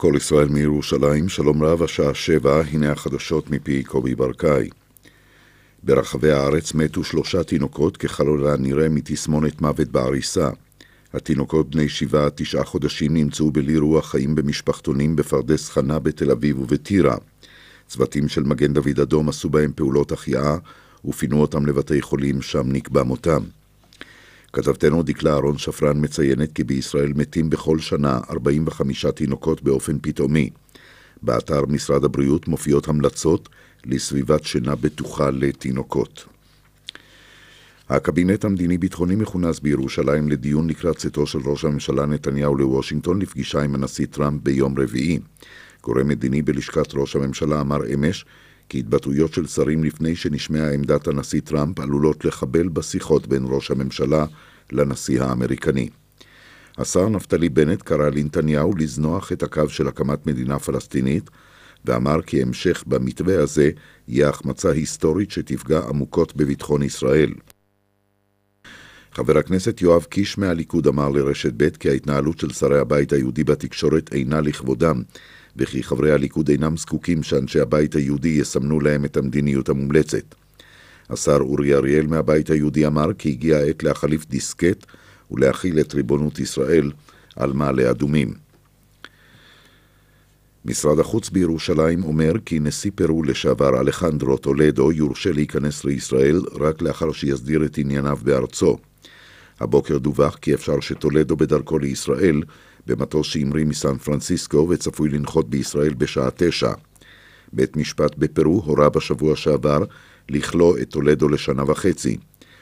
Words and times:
כל 0.00 0.12
ישראל 0.16 0.48
מירושלים, 0.48 1.28
שלום 1.28 1.62
רב, 1.62 1.82
השעה 1.82 2.14
שבע, 2.14 2.62
הנה 2.70 2.92
החדשות 2.92 3.50
מפי 3.50 3.82
קובי 3.82 4.14
ברקאי. 4.14 4.68
ברחבי 5.82 6.32
הארץ 6.32 6.74
מתו 6.74 7.04
שלושה 7.04 7.44
תינוקות 7.44 7.96
ככל 7.96 8.46
הנראה 8.46 8.88
מתסמונת 8.88 9.60
מוות 9.60 9.88
בעריסה. 9.88 10.50
התינוקות 11.14 11.70
בני 11.70 11.88
שבעה 11.88 12.30
תשעה 12.34 12.64
חודשים 12.64 13.14
נמצאו 13.14 13.50
בלי 13.50 13.78
רוח 13.78 14.10
חיים 14.10 14.34
במשפחתונים 14.34 15.16
בפרדס 15.16 15.70
חנה 15.70 15.98
בתל 15.98 16.30
אביב 16.30 16.58
ובטירה. 16.60 17.16
צוותים 17.88 18.28
של 18.28 18.42
מגן 18.42 18.72
דוד 18.72 19.00
אדום 19.00 19.28
עשו 19.28 19.48
בהם 19.48 19.72
פעולות 19.74 20.12
החייאה 20.12 20.56
ופינו 21.04 21.40
אותם 21.40 21.66
לבתי 21.66 22.02
חולים, 22.02 22.42
שם 22.42 22.72
נקבע 22.72 23.02
מותם. 23.02 23.42
כתבתנו 24.52 25.02
דקלה 25.02 25.32
אהרון 25.32 25.58
שפרן 25.58 26.04
מציינת 26.04 26.52
כי 26.52 26.64
בישראל 26.64 27.12
מתים 27.16 27.50
בכל 27.50 27.78
שנה 27.78 28.20
45 28.30 29.06
תינוקות 29.06 29.62
באופן 29.62 29.98
פתאומי. 30.02 30.50
באתר 31.22 31.66
משרד 31.66 32.04
הבריאות 32.04 32.48
מופיעות 32.48 32.88
המלצות 32.88 33.48
לסביבת 33.84 34.44
שינה 34.44 34.74
בטוחה 34.74 35.30
לתינוקות. 35.30 36.24
הקבינט 37.88 38.44
המדיני-ביטחוני 38.44 39.14
מכונס 39.14 39.60
בירושלים 39.60 40.28
לדיון 40.28 40.70
לקראת 40.70 40.96
צאתו 40.96 41.26
של 41.26 41.38
ראש 41.44 41.64
הממשלה 41.64 42.06
נתניהו 42.06 42.56
לוושינגטון 42.56 43.22
לפגישה 43.22 43.62
עם 43.62 43.74
הנשיא 43.74 44.06
טראמפ 44.06 44.42
ביום 44.42 44.78
רביעי. 44.78 45.18
גורם 45.82 46.08
מדיני 46.08 46.42
בלשכת 46.42 46.94
ראש 46.94 47.16
הממשלה 47.16 47.60
אמר 47.60 47.94
אמש 47.94 48.24
כי 48.70 48.78
התבטאויות 48.78 49.34
של 49.34 49.46
שרים 49.46 49.84
לפני 49.84 50.16
שנשמעה 50.16 50.72
עמדת 50.72 51.08
הנשיא 51.08 51.40
טראמפ 51.40 51.80
עלולות 51.80 52.24
לחבל 52.24 52.68
בשיחות 52.68 53.26
בין 53.26 53.44
ראש 53.46 53.70
הממשלה 53.70 54.26
לנשיא 54.72 55.22
האמריקני. 55.22 55.88
השר 56.78 57.08
נפתלי 57.08 57.48
בנט 57.48 57.82
קרא 57.82 58.08
לנתניהו 58.08 58.76
לזנוח 58.76 59.32
את 59.32 59.42
הקו 59.42 59.68
של 59.68 59.88
הקמת 59.88 60.26
מדינה 60.26 60.58
פלסטינית, 60.58 61.30
ואמר 61.84 62.22
כי 62.22 62.42
המשך 62.42 62.84
במתווה 62.86 63.42
הזה 63.42 63.70
יהיה 64.08 64.28
החמצה 64.28 64.70
היסטורית 64.70 65.30
שתפגע 65.30 65.80
עמוקות 65.88 66.36
בביטחון 66.36 66.82
ישראל. 66.82 67.32
חבר 69.12 69.38
הכנסת 69.38 69.82
יואב 69.82 70.02
קיש 70.02 70.38
מהליכוד 70.38 70.86
אמר 70.86 71.08
לרשת 71.08 71.52
ב' 71.56 71.68
כי 71.70 71.90
ההתנהלות 71.90 72.38
של 72.38 72.52
שרי 72.52 72.78
הבית 72.78 73.12
היהודי 73.12 73.44
בתקשורת 73.44 74.14
אינה 74.14 74.40
לכבודם, 74.40 75.02
וכי 75.56 75.82
חברי 75.82 76.12
הליכוד 76.12 76.48
אינם 76.48 76.76
זקוקים 76.76 77.22
שאנשי 77.22 77.60
הבית 77.60 77.94
היהודי 77.94 78.28
יסמנו 78.28 78.80
להם 78.80 79.04
את 79.04 79.16
המדיניות 79.16 79.68
המומלצת. 79.68 80.34
השר 81.10 81.38
אורי 81.40 81.74
אריאל 81.74 82.06
מהבית 82.06 82.50
היהודי 82.50 82.86
אמר 82.86 83.12
כי 83.12 83.28
הגיע 83.28 83.56
העת 83.56 83.82
להחליף 83.82 84.26
דיסקט 84.26 84.86
ולהכיל 85.30 85.80
את 85.80 85.94
ריבונות 85.94 86.38
ישראל 86.38 86.92
על 87.36 87.52
מעלה 87.52 87.90
אדומים. 87.90 88.34
משרד 90.64 90.98
החוץ 90.98 91.30
בירושלים 91.30 92.04
אומר 92.04 92.32
כי 92.44 92.58
נשיא 92.58 92.90
פרו 92.94 93.22
לשעבר 93.22 93.80
אלחנדרו 93.80 94.36
טולדו 94.36 94.92
יורשה 94.92 95.32
להיכנס 95.32 95.84
לישראל 95.84 96.40
רק 96.60 96.82
לאחר 96.82 97.12
שיסדיר 97.12 97.64
את 97.64 97.78
ענייניו 97.78 98.18
בארצו. 98.22 98.78
הבוקר 99.60 99.98
דווח 99.98 100.36
כי 100.36 100.54
אפשר 100.54 100.80
שטולדו 100.80 101.36
בדרכו 101.36 101.78
לישראל 101.78 102.42
במטוס 102.86 103.26
שהמריא 103.26 103.64
מסן 103.64 103.98
פרנסיסקו 103.98 104.66
וצפוי 104.70 105.08
לנחות 105.08 105.50
בישראל 105.50 105.94
בשעה 105.94 106.28
תשע. 106.36 106.72
בית 107.52 107.76
משפט 107.76 108.14
בפרו 108.18 108.62
הורה 108.64 108.88
בשבוע 108.88 109.36
שעבר 109.36 109.84
לכלוא 110.28 110.78
את 110.78 110.88
טולדו 110.88 111.28
לשנה 111.28 111.70
וחצי. 111.70 112.16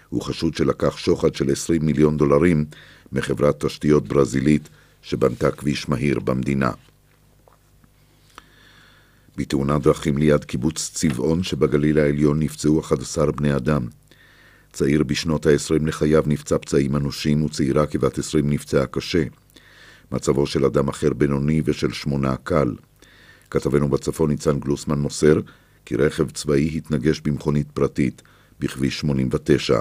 הוא 0.09 0.23
חשוד 0.23 0.55
שלקח 0.55 0.97
שוחד 0.97 1.35
של 1.35 1.53
20 1.53 1.87
מיליון 1.87 2.17
דולרים 2.17 2.65
מחברת 3.13 3.65
תשתיות 3.65 4.09
ברזילית 4.09 4.69
שבנתה 5.03 5.51
כביש 5.51 5.89
מהיר 5.89 6.21
במדינה. 6.21 6.71
בתאונת 9.37 9.83
דרכים 9.83 10.19
ליד 10.19 10.45
קיבוץ 10.45 10.91
צבעון 10.95 11.43
שבגליל 11.43 11.99
העליון 11.99 12.39
נפצעו 12.43 12.81
11 12.81 13.33
בני 13.33 13.57
אדם. 13.57 13.87
צעיר 14.73 15.03
בשנות 15.03 15.47
ה-20 15.47 15.87
לחייו 15.87 16.23
נפצע 16.27 16.59
פצעים 16.59 16.97
אנושים 16.97 17.45
וצעירה 17.45 17.87
כבת 17.87 18.19
20 18.19 18.51
נפצעה 18.51 18.87
קשה. 18.87 19.23
מצבו 20.13 20.47
של 20.47 20.65
אדם 20.65 20.89
אחר 20.89 21.13
בינוני 21.13 21.63
ושל 21.65 21.93
שמונה 21.93 22.37
קל. 22.37 22.75
כתבנו 23.51 23.89
בצפון 23.89 24.31
ניצן 24.31 24.61
גלוסמן 24.61 24.99
מוסר 24.99 25.41
כי 25.85 25.97
רכב 25.97 26.31
צבאי 26.31 26.71
התנגש 26.77 27.21
במכונית 27.21 27.71
פרטית 27.75 28.23
בכביש 28.61 29.01
89. 29.01 29.81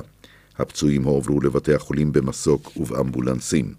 הפצועים 0.58 1.04
הועברו 1.04 1.42
לבתי 1.42 1.74
החולים 1.74 2.12
במסוק 2.12 2.78
ובאמבולנסים. 2.78 3.74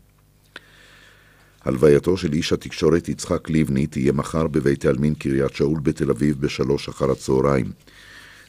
הלווייתו 1.64 2.16
של 2.16 2.32
איש 2.32 2.53
התקשורת 2.53 3.09
יצחק 3.09 3.50
לבני 3.50 3.86
תהיה 3.86 4.12
מחר 4.12 4.47
בבית 4.47 4.84
העלמין 4.84 5.15
קריית 5.15 5.54
שאול 5.54 5.80
בתל 5.82 6.10
אביב 6.10 6.41
בשלוש 6.41 6.88
אחר 6.88 7.10
הצהריים. 7.10 7.72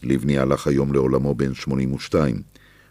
לבני 0.04 0.38
הלך 0.38 0.68
היום 0.68 0.94
לעולמו 0.94 1.36
בן 1.36 1.54
82. 1.54 2.42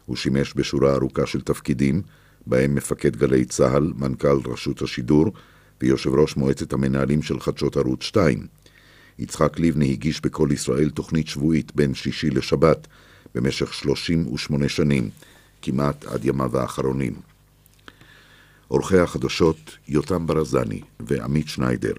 הוא 0.06 0.16
שימש 0.16 0.52
בשורה 0.56 0.94
ארוכה 0.94 1.26
של 1.26 1.40
תפקידים, 1.40 2.02
בהם 2.48 2.74
מפקד 2.74 3.16
גלי 3.16 3.44
צה"ל, 3.44 3.92
מנכ"ל 3.96 4.38
רשות 4.46 4.82
השידור 4.82 5.26
ויושב 5.80 6.14
ראש 6.14 6.36
מועצת 6.36 6.72
המנהלים 6.72 7.22
של 7.22 7.40
חדשות 7.40 7.76
ערוץ 7.76 8.02
2. 8.02 8.46
יצחק 9.18 9.58
לבני 9.60 9.92
הגיש 9.92 10.20
בכל 10.20 10.48
ישראל 10.52 10.90
תוכנית 10.90 11.28
שבועית 11.28 11.72
בין 11.74 11.94
שישי 11.94 12.30
לשבת 12.30 12.86
במשך 13.34 13.74
38 13.74 14.68
שנים, 14.68 15.10
כמעט 15.62 16.04
עד 16.04 16.24
ימיו 16.24 16.58
האחרונים. 16.58 17.14
עורכי 18.68 18.98
החדשות 18.98 19.76
יותם 19.88 20.26
ברזני 20.26 20.80
ועמית 21.00 21.48
שניידר. 21.48 21.94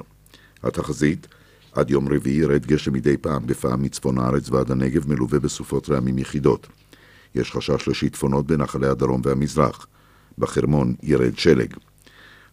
התחזית, 0.63 1.27
עד 1.71 1.89
יום 1.89 2.13
רביעי 2.13 2.37
ירד 2.37 2.65
גשם 2.65 2.93
מדי 2.93 3.17
פעם 3.17 3.47
בפעם 3.47 3.83
מצפון 3.83 4.17
הארץ 4.17 4.49
ועד 4.49 4.71
הנגב 4.71 5.09
מלווה 5.09 5.39
בסופות 5.39 5.89
רעמים 5.89 6.17
יחידות. 6.17 6.67
יש 7.35 7.51
חשש 7.51 7.87
לשיטפונות 7.87 8.47
בנחלי 8.47 8.87
הדרום 8.87 9.21
והמזרח. 9.23 9.87
בחרמון 10.39 10.95
ירד 11.03 11.37
שלג. 11.37 11.73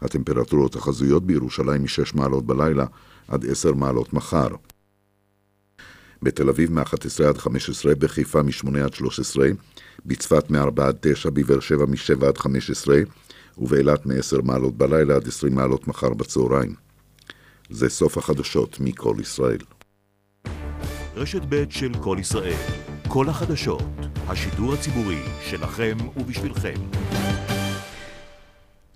הטמפרטורות 0.00 0.76
החזויות 0.76 1.26
בירושלים 1.26 1.82
מ-6 1.82 2.16
מעלות 2.16 2.46
בלילה 2.46 2.86
עד 3.28 3.46
10 3.50 3.74
מעלות 3.74 4.12
מחר. 4.12 4.48
בתל 6.22 6.48
אביב 6.48 6.72
מ-11 6.72 7.24
עד 7.28 7.38
15, 7.38 7.94
בחיפה 7.94 8.42
מ-8 8.42 8.78
עד 8.84 8.94
13, 8.94 9.48
בצפת 10.06 10.50
מ-4 10.50 10.82
עד 10.82 10.96
9, 11.00 11.30
בבאר 11.30 11.60
שבע 11.60 11.86
מ-7 11.86 12.26
עד 12.26 12.38
15, 12.38 12.96
ובאילת 13.58 14.06
מ-10 14.06 14.42
מעלות 14.42 14.76
בלילה 14.76 15.16
עד 15.16 15.28
20 15.28 15.54
מעלות 15.54 15.88
מחר 15.88 16.14
בצהריים. 16.14 16.74
זה 17.70 17.88
סוף 17.88 18.18
החדשות 18.18 18.80
מכל 18.80 19.16
ישראל. 19.20 19.58
רשת 21.16 21.42
ב' 21.48 21.64
של 21.70 21.92
כל 22.00 22.16
ישראל, 22.20 22.60
כל 23.08 23.28
החדשות, 23.28 23.82
השידור 24.28 24.74
הציבורי 24.74 25.22
שלכם 25.42 25.96
ובשבילכם. 26.16 26.74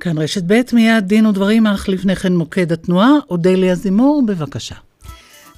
כאן 0.01 0.19
רשת 0.19 0.43
ב', 0.47 0.61
מיד 0.73 1.05
דין 1.07 1.27
ודברים, 1.27 1.67
אך 1.67 1.89
לפני 1.89 2.17
כן 2.17 2.33
מוקד 2.33 2.73
התנועה. 2.73 3.11
אודליה 3.31 3.75
זימור, 3.75 4.23
בבקשה. 4.27 4.75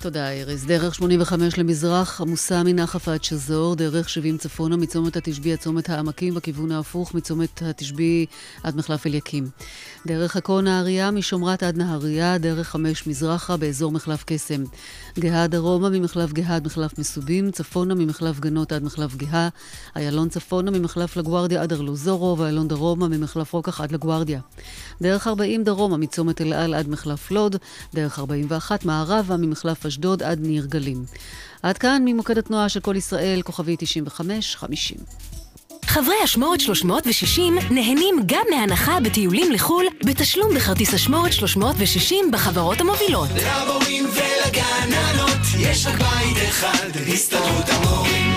תודה, 0.01 0.31
איריס. 0.31 0.65
דרך 0.65 0.95
85 0.95 1.59
למזרח, 1.59 2.21
עמוסה 2.21 2.63
מנחף 2.63 3.09
עד 3.09 3.25
שזור, 3.25 3.75
דרך 3.75 4.09
70 4.09 4.39
צפונה, 4.39 4.77
מצומת 4.77 5.17
התשבי 5.17 5.53
עד 5.53 5.59
צומת 5.59 5.91
העמקים, 5.91 6.35
בכיוון 6.35 6.73
ההפוך, 6.73 7.15
מצומת 7.15 7.63
התשבי 7.63 8.27
עד 8.63 8.77
מחלף 8.77 9.07
אליקים. 9.07 9.49
דרך 10.07 10.37
עכו 10.37 10.61
נהריה, 10.61 11.11
משומרת 11.11 11.63
עד 11.63 11.77
נהריה, 11.77 12.39
דרך 12.39 12.69
5 12.69 13.07
מזרחה, 13.07 13.57
באזור 13.57 13.93
מחלף 13.93 14.25
קסם. 14.27 14.65
גאה 15.19 15.47
דרומה, 15.47 15.91
ממחלף 15.91 16.33
גאה 16.33 16.55
עד 16.55 16.67
מחלף 16.67 16.99
מסובים, 16.99 17.51
צפונה 17.51 17.95
ממחלף 17.95 18.41
גנות 18.41 18.73
עד 18.73 18.85
מחלף 18.85 19.17
גאה, 19.17 19.49
איילון 19.97 20.29
צפונה 20.29 20.71
ממחלף 20.71 21.17
לגוארדיה 21.17 21.63
עד 21.63 21.73
ארלוזורו, 21.73 22.39
ואיילון 22.39 22.69
דרומה 22.69 23.09
ממחלף 23.09 23.53
רוקח 23.53 23.81
עד 23.81 23.93
לגוארדיה. 23.93 24.41
דרך 25.03 25.27
40 25.27 25.65
דרומה, 25.65 25.97
מצומת 25.97 26.41
אל 26.41 26.53
על 26.53 26.75
עד 26.75 26.89
מחלף 26.89 27.31
לוד, 27.31 27.57
דרך 27.95 28.19
41 28.19 28.85
מערבה, 28.85 29.37
ממחלף 29.37 29.87
אשדוד 29.87 30.23
עד 30.23 30.41
ניר 30.41 30.67
גלים. 30.67 31.05
עד 31.63 31.79
כאן 31.79 32.03
ממוקד 32.05 32.39
התנועה 32.39 32.69
של 32.69 32.81
כל 32.81 32.97
ישראל, 32.97 33.43
כוכבי 33.43 33.77
95-50. 34.21 35.42
חברי 35.93 36.15
אשמורת 36.25 36.61
360 36.61 37.59
נהנים 37.71 38.15
גם 38.27 38.45
מהנחה 38.51 39.01
בטיולים 39.01 39.53
לחו"ל 39.53 39.87
בתשלום 40.05 40.55
בכרטיס 40.55 40.95
אשמורת 40.95 41.33
360 41.33 42.31
בחברות 42.31 42.81
המובילות. 42.81 43.29
למורים 43.31 44.05
ולגננות 44.05 45.41
יש 45.59 45.87
רק 45.87 45.95
בית 45.99 46.49
אחד, 46.49 46.89
הסתדרות 47.13 47.69
המורים. 47.69 48.37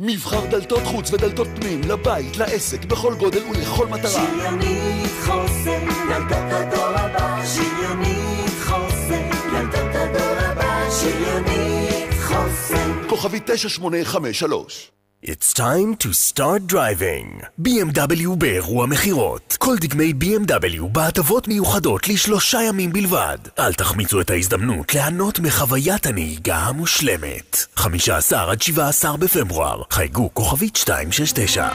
מבחר 0.00 0.46
דלתות 0.46 0.82
חוץ 0.84 1.12
ודלתות 1.12 1.48
פנים, 1.54 1.80
לבית, 1.82 2.36
לעסק, 2.36 2.84
בכל 2.84 3.14
גודל 3.14 3.42
ולכל 3.50 3.86
מטרה. 3.86 4.10
שריונית 4.10 5.10
חוסן, 5.24 5.88
ילדות 6.10 6.52
הדור 6.52 6.86
הבא, 6.86 7.42
שריונית 7.54 8.50
חוסן, 8.64 9.28
ילדות 9.56 9.94
הדור 9.94 10.36
הבא, 10.38 10.90
שריונית 10.90 12.10
חוסן. 12.22 13.08
כוכבי 13.08 13.40
9853 13.44 14.90
It's 15.26 15.54
time 15.54 15.96
to 16.04 16.12
start 16.12 16.66
driving. 16.66 17.40
BMW 17.62 18.36
באירוע 18.38 18.86
מכירות. 18.86 19.56
כל 19.60 19.76
דגמי 19.80 20.12
BMW 20.20 20.82
בהטבות 20.92 21.48
מיוחדות 21.48 22.08
לשלושה 22.08 22.62
ימים 22.62 22.92
בלבד. 22.92 23.38
אל 23.58 23.74
תחמיצו 23.74 24.20
את 24.20 24.30
ההזדמנות 24.30 24.94
ליהנות 24.94 25.40
מחוויית 25.40 26.06
הנהיגה 26.06 26.56
המושלמת. 26.56 27.66
15 27.76 28.50
עד 28.50 28.62
17 28.62 29.16
בפברואר. 29.16 29.82
חייגו 29.90 30.30
כוכבית 30.34 30.78
269. 30.88 31.68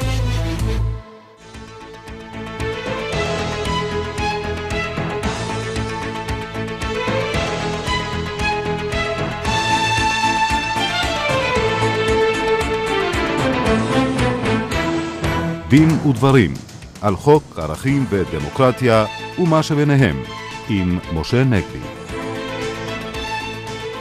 דין 15.69 15.89
ודברים 15.89 16.53
על 17.01 17.15
חוק 17.15 17.43
ערכים 17.57 18.05
ודמוקרטיה 18.09 19.05
ומה 19.39 19.63
שביניהם 19.63 20.23
עם 20.69 20.99
משה 21.13 21.43
נגבי. 21.43 21.79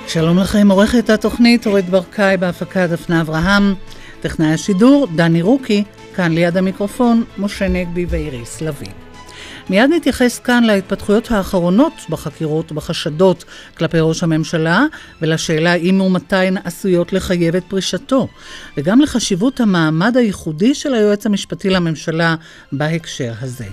שלום 0.06 0.38
לכם, 0.38 0.70
עורכת 0.70 1.10
התוכנית 1.10 1.66
אורית 1.66 1.88
ברקאי 1.88 2.36
בהפקה 2.36 2.86
דפנה 2.86 3.20
אברהם, 3.20 3.74
טכנאי 4.20 4.52
השידור 4.52 5.06
דני 5.14 5.42
רוקי, 5.42 5.84
כאן 6.14 6.32
ליד 6.32 6.56
המיקרופון 6.56 7.24
משה 7.38 7.68
נגבי 7.68 8.06
ואיריס 8.08 8.60
לביא. 8.60 9.07
מיד 9.70 9.90
נתייחס 9.90 10.38
כאן 10.38 10.64
להתפתחויות 10.64 11.30
האחרונות 11.30 11.92
בחקירות 12.10 12.72
ובחשדות 12.72 13.44
כלפי 13.78 14.00
ראש 14.00 14.22
הממשלה, 14.22 14.84
ולשאלה 15.22 15.74
אם 15.74 16.00
ומתי 16.00 16.36
עשויות 16.64 17.12
לחייב 17.12 17.56
את 17.56 17.64
פרישתו, 17.68 18.28
וגם 18.76 19.00
לחשיבות 19.00 19.60
המעמד 19.60 20.16
הייחודי 20.16 20.74
של 20.74 20.94
היועץ 20.94 21.26
המשפטי 21.26 21.70
לממשלה 21.70 22.34
בהקשר 22.72 23.32
הזה. 23.40 23.66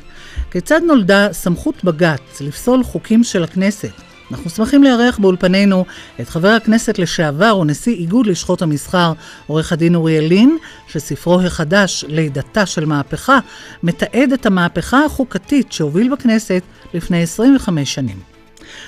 כיצד 0.51 0.81
נולדה 0.87 1.33
סמכות 1.33 1.83
בג"ץ 1.83 2.41
לפסול 2.41 2.83
חוקים 2.83 3.23
של 3.23 3.43
הכנסת? 3.43 4.04
אנחנו 4.31 4.49
שמחים 4.49 4.83
לארח 4.83 5.17
באולפנינו 5.17 5.85
את 6.21 6.29
חבר 6.29 6.47
הכנסת 6.47 6.99
לשעבר 6.99 7.57
ונשיא 7.57 7.93
איגוד 7.93 8.27
לשכות 8.27 8.61
המסחר, 8.61 9.13
עורך 9.47 9.71
הדין 9.71 9.95
אוריאל 9.95 10.23
לין, 10.23 10.57
שספרו 10.87 11.41
החדש, 11.41 12.05
לידתה 12.07 12.65
של 12.65 12.85
מהפכה, 12.85 13.39
מתעד 13.83 14.31
את 14.33 14.45
המהפכה 14.45 15.05
החוקתית 15.05 15.71
שהוביל 15.71 16.11
בכנסת 16.11 16.63
לפני 16.93 17.23
25 17.23 17.93
שנים. 17.93 18.34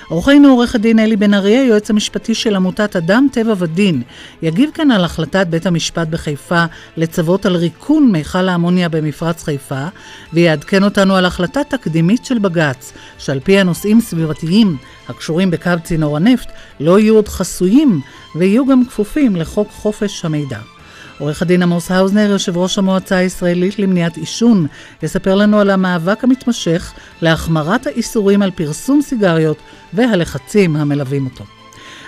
עורכנו 0.10 0.50
עורך 0.50 0.76
הדין 0.76 1.00
אלי 1.00 1.16
בן 1.16 1.34
אריה, 1.34 1.64
יועץ 1.64 1.90
המשפטי 1.90 2.36
של 2.36 2.56
עמותת 2.56 2.96
אדם, 2.96 3.28
טבע 3.32 3.54
ודין, 3.58 4.02
יגיב 4.42 4.70
כאן 4.74 4.92
על 4.92 5.04
החלטת 5.04 5.48
בית 5.48 5.66
המשפט 5.66 6.08
בחיפה 6.08 6.66
לצוות 6.98 7.46
על 7.46 7.56
ריקון 7.56 8.12
מיכל 8.12 8.50
האמוניה 8.50 8.90
במפרץ 8.90 9.44
חיפה, 9.44 9.88
ויעדכן 10.34 10.84
אותנו 10.84 11.16
על 11.16 11.26
החלטה 11.26 11.64
תקדימית 11.64 12.26
של 12.26 12.40
בג"ץ, 12.40 12.94
שעל 13.18 13.40
פי 13.40 13.60
הנושאים 13.60 14.02
סביבתיים 14.02 14.78
הקשורים 15.10 15.52
בקו 15.52 15.72
צינור 15.84 16.18
הנפט, 16.18 16.48
לא 16.80 17.00
יהיו 17.00 17.16
עוד 17.16 17.28
חסויים 17.28 18.02
ויהיו 18.36 18.66
גם 18.66 18.86
כפופים 18.86 19.36
לחוק 19.36 19.68
חופש 19.72 20.26
המידע. 20.26 20.77
עורך 21.20 21.42
הדין 21.42 21.64
עמוס 21.64 21.92
האוזנר, 21.92 22.30
יושב 22.30 22.58
ראש 22.58 22.78
המועצה 22.78 23.18
הישראלית 23.18 23.80
למניעת 23.80 24.18
עישון, 24.18 24.68
יספר 25.04 25.36
לנו 25.36 25.60
על 25.60 25.70
המאבק 25.70 26.24
המתמשך 26.24 26.94
להחמרת 27.22 27.88
האיסורים 27.88 28.42
על 28.42 28.52
פרסום 28.52 29.02
סיגריות 29.02 29.58
והלחצים 29.94 30.76
המלווים 30.76 31.26
אותו. 31.26 31.44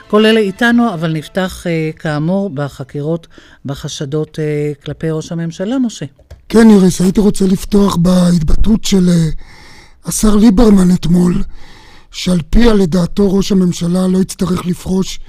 כל 0.08 0.26
אלה 0.26 0.40
איתנו, 0.40 0.94
אבל 0.94 1.14
נפתח 1.14 1.64
אה, 1.68 1.90
כאמור 2.00 2.50
בחקירות, 2.50 3.28
בחשדות 3.66 4.40
אה, 4.40 4.72
כלפי 4.84 5.10
ראש 5.10 5.32
הממשלה, 5.32 5.80
משה. 5.80 6.06
כן, 6.50 6.70
איריס, 6.70 7.02
הייתי 7.02 7.20
רוצה 7.20 7.46
לפתוח 7.46 7.96
בהתבטאות 7.96 8.84
של 8.84 9.10
אה, 9.10 9.30
השר 10.06 10.36
ליברמן 10.36 10.92
אתמול, 10.94 11.44
שעל 12.12 12.40
פיה 12.50 12.74
לדעתו 12.74 13.36
ראש 13.36 13.52
הממשלה 13.52 14.08
לא 14.08 14.18
יצטרך 14.18 14.66
לפרוש 14.66 15.20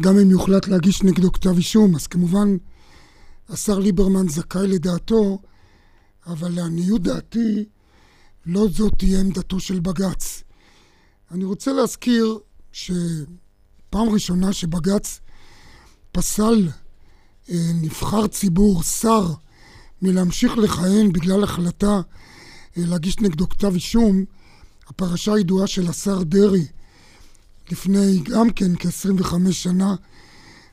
גם 0.00 0.18
אם 0.18 0.30
יוחלט 0.30 0.68
להגיש 0.68 1.02
נגדו 1.02 1.32
כתב 1.32 1.56
אישום. 1.56 1.94
אז 1.96 2.06
כמובן 2.06 2.56
השר 3.50 3.78
ליברמן 3.78 4.28
זכאי 4.28 4.66
לדעתו, 4.66 5.38
אבל 6.26 6.52
לעניות 6.52 7.02
דעתי, 7.02 7.64
לא 8.46 8.66
זאת 8.72 8.92
תהיה 8.98 9.20
עמדתו 9.20 9.60
של 9.60 9.80
בג"ץ. 9.80 10.42
אני 11.30 11.44
רוצה 11.44 11.72
להזכיר 11.72 12.38
שפעם 12.72 14.08
ראשונה 14.12 14.52
שבג"ץ 14.52 15.20
פסל 16.12 16.68
אה, 17.50 17.70
נבחר 17.74 18.26
ציבור, 18.26 18.82
שר, 18.82 19.26
מלהמשיך 20.02 20.58
לכהן 20.58 21.12
בגלל 21.12 21.44
החלטה 21.44 22.00
אה, 22.76 22.82
להגיש 22.86 23.18
נגדו 23.18 23.48
כתב 23.48 23.74
אישום, 23.74 24.24
הפרשה 24.86 25.34
הידועה 25.34 25.66
של 25.66 25.88
השר 25.88 26.22
דרעי, 26.22 26.66
לפני 27.70 28.18
גם 28.18 28.50
כן 28.50 28.76
כ-25 28.78 29.52
שנה, 29.52 29.94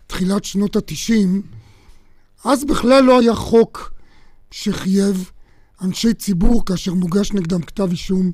תחילת 0.07 0.45
שנות 0.45 0.75
התשעים, 0.75 1.41
אז 2.48 2.66
בכלל 2.66 3.04
לא 3.04 3.20
היה 3.20 3.36
חוק 3.36 3.94
שחייב 4.52 5.32
אנשי 5.82 6.14
ציבור 6.14 6.66
כאשר 6.66 6.94
מוגש 6.94 7.32
נגדם 7.32 7.62
כתב 7.62 7.92
אישום 7.92 8.32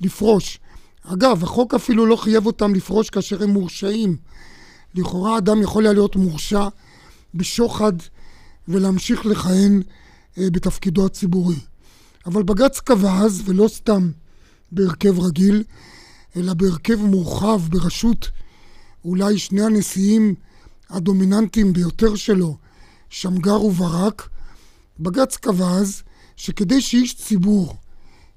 לפרוש. 0.00 0.58
אגב, 1.04 1.44
החוק 1.44 1.74
אפילו 1.74 2.06
לא 2.06 2.16
חייב 2.16 2.46
אותם 2.46 2.74
לפרוש 2.74 3.10
כאשר 3.10 3.42
הם 3.42 3.50
מורשעים. 3.50 4.16
לכאורה 4.94 5.38
אדם 5.38 5.62
יכול 5.62 5.84
היה 5.84 5.92
להיות 5.92 6.16
מורשע 6.16 6.68
בשוחד 7.34 7.92
ולהמשיך 8.68 9.26
לכהן 9.26 9.82
אה, 10.38 10.50
בתפקידו 10.52 11.06
הציבורי. 11.06 11.58
אבל 12.26 12.42
בג"ץ 12.42 12.80
קבע 12.80 13.18
אז, 13.18 13.42
ולא 13.44 13.68
סתם 13.68 14.10
בהרכב 14.72 15.20
רגיל, 15.20 15.64
אלא 16.36 16.54
בהרכב 16.54 17.00
מורחב 17.00 17.60
בראשות 17.68 18.28
אולי 19.04 19.38
שני 19.38 19.62
הנשיאים 19.62 20.34
הדומיננטיים 20.90 21.72
ביותר 21.72 22.14
שלו, 22.14 22.56
שמגר 23.10 23.64
וברק, 23.64 24.28
בג"ץ 25.00 25.36
קבע 25.36 25.70
אז 25.70 26.02
שכדי 26.36 26.80
שאיש 26.80 27.14
ציבור 27.16 27.76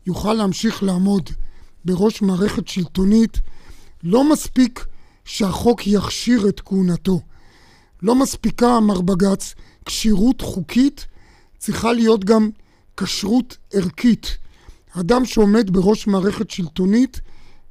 יוכל 0.05 0.33
להמשיך 0.33 0.83
לעמוד 0.83 1.29
בראש 1.85 2.21
מערכת 2.21 2.67
שלטונית, 2.67 3.39
לא 4.03 4.31
מספיק 4.31 4.85
שהחוק 5.25 5.87
יכשיר 5.87 6.49
את 6.49 6.61
כהונתו. 6.65 7.21
לא 8.01 8.15
מספיקה, 8.15 8.77
אמר 8.77 9.01
בג"ץ, 9.01 9.53
כשירות 9.85 10.41
חוקית, 10.41 11.07
צריכה 11.57 11.93
להיות 11.93 12.25
גם 12.25 12.49
כשרות 12.97 13.57
ערכית. 13.73 14.37
אדם 14.99 15.25
שעומד 15.25 15.69
בראש 15.69 16.07
מערכת 16.07 16.51
שלטונית, 16.51 17.21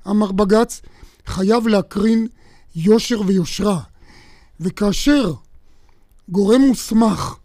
אמר 0.09 0.33
בג"ץ, 0.33 0.81
חייב 1.27 1.67
להקרין 1.67 2.27
יושר 2.77 3.21
ויושרה. 3.27 3.81
וכאשר 4.61 5.35
גורם 6.29 6.60
מוסמך, 6.60 7.36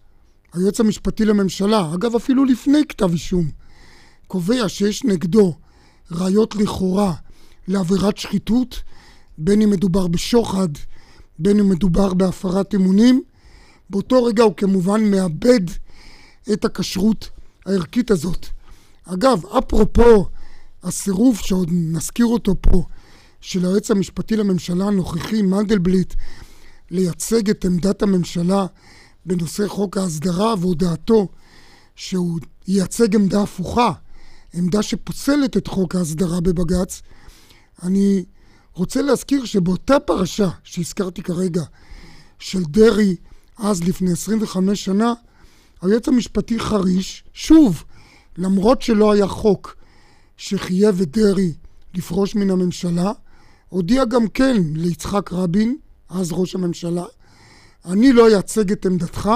היועץ 0.53 0.79
המשפטי 0.79 1.25
לממשלה, 1.25 1.93
אגב 1.93 2.15
אפילו 2.15 2.45
לפני 2.45 2.85
כתב 2.89 3.11
אישום, 3.11 3.49
קובע 4.27 4.69
שיש 4.69 5.03
נגדו 5.03 5.55
ראיות 6.11 6.55
לכאורה 6.55 7.13
לעבירת 7.67 8.17
שחיתות, 8.17 8.83
בין 9.37 9.61
אם 9.61 9.69
מדובר 9.69 10.07
בשוחד, 10.07 10.69
בין 11.39 11.59
אם 11.59 11.69
מדובר 11.69 12.13
בהפרת 12.13 12.75
אמונים, 12.75 13.23
באותו 13.89 14.23
רגע 14.23 14.43
הוא 14.43 14.53
כמובן 14.57 15.11
מאבד 15.11 15.61
את 16.53 16.65
הכשרות 16.65 17.29
הערכית 17.65 18.11
הזאת. 18.11 18.45
אגב, 19.05 19.45
אפרופו 19.45 20.25
הסירוב 20.83 21.37
שעוד 21.37 21.69
נזכיר 21.71 22.25
אותו 22.25 22.55
פה, 22.61 22.83
של 23.41 23.65
היועץ 23.65 23.91
המשפטי 23.91 24.35
לממשלה 24.35 24.85
הנוכחי, 24.85 25.41
מנדלבליט, 25.41 26.13
לייצג 26.91 27.49
את 27.49 27.65
עמדת 27.65 28.01
הממשלה 28.01 28.65
בנושא 29.25 29.67
חוק 29.67 29.97
ההסדרה 29.97 30.53
והודעתו 30.59 31.27
שהוא 31.95 32.39
ייצג 32.67 33.15
עמדה 33.15 33.41
הפוכה, 33.41 33.91
עמדה 34.53 34.81
שפוסלת 34.83 35.57
את 35.57 35.67
חוק 35.67 35.95
ההסדרה 35.95 36.41
בבג"ץ, 36.41 37.01
אני 37.83 38.25
רוצה 38.73 39.01
להזכיר 39.01 39.45
שבאותה 39.45 39.99
פרשה 39.99 40.49
שהזכרתי 40.63 41.23
כרגע, 41.23 41.63
של 42.39 42.63
דרעי, 42.63 43.15
אז 43.57 43.83
לפני 43.83 44.11
25 44.11 44.85
שנה, 44.85 45.13
היועץ 45.81 46.07
המשפטי 46.07 46.59
חריש, 46.59 47.23
שוב, 47.33 47.83
למרות 48.37 48.81
שלא 48.81 49.11
היה 49.11 49.27
חוק 49.27 49.75
שחייב 50.37 51.01
את 51.01 51.11
דרעי 51.11 51.53
לפרוש 51.93 52.35
מן 52.35 52.49
הממשלה, 52.49 53.11
הודיע 53.69 54.05
גם 54.05 54.27
כן 54.27 54.57
ליצחק 54.75 55.33
רבין, 55.33 55.77
אז 56.09 56.31
ראש 56.31 56.55
הממשלה, 56.55 57.05
אני 57.85 58.13
לא 58.13 58.27
אייצג 58.27 58.71
את 58.71 58.85
עמדתך, 58.85 59.29